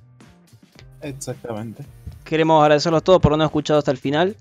Exactamente. 1.02 1.84
Queremos 2.28 2.62
agradecerlos 2.62 3.04
todos 3.04 3.22
por 3.22 3.32
habernos 3.32 3.46
escuchado 3.46 3.80
hasta 3.80 3.92
el 3.92 3.98
final. 3.98 4.36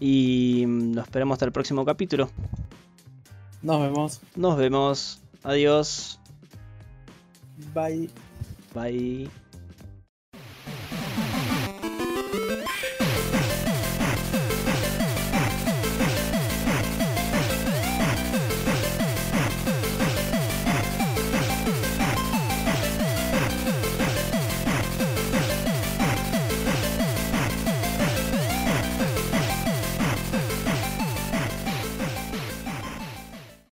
Y 0.00 0.64
nos 0.66 1.04
esperamos 1.04 1.36
hasta 1.36 1.44
el 1.44 1.52
próximo 1.52 1.84
capítulo. 1.84 2.28
Nos 3.62 3.80
vemos. 3.80 4.20
Nos 4.34 4.56
vemos. 4.56 5.22
Adiós. 5.44 6.18
Bye. 7.72 8.10
Bye. 8.74 9.30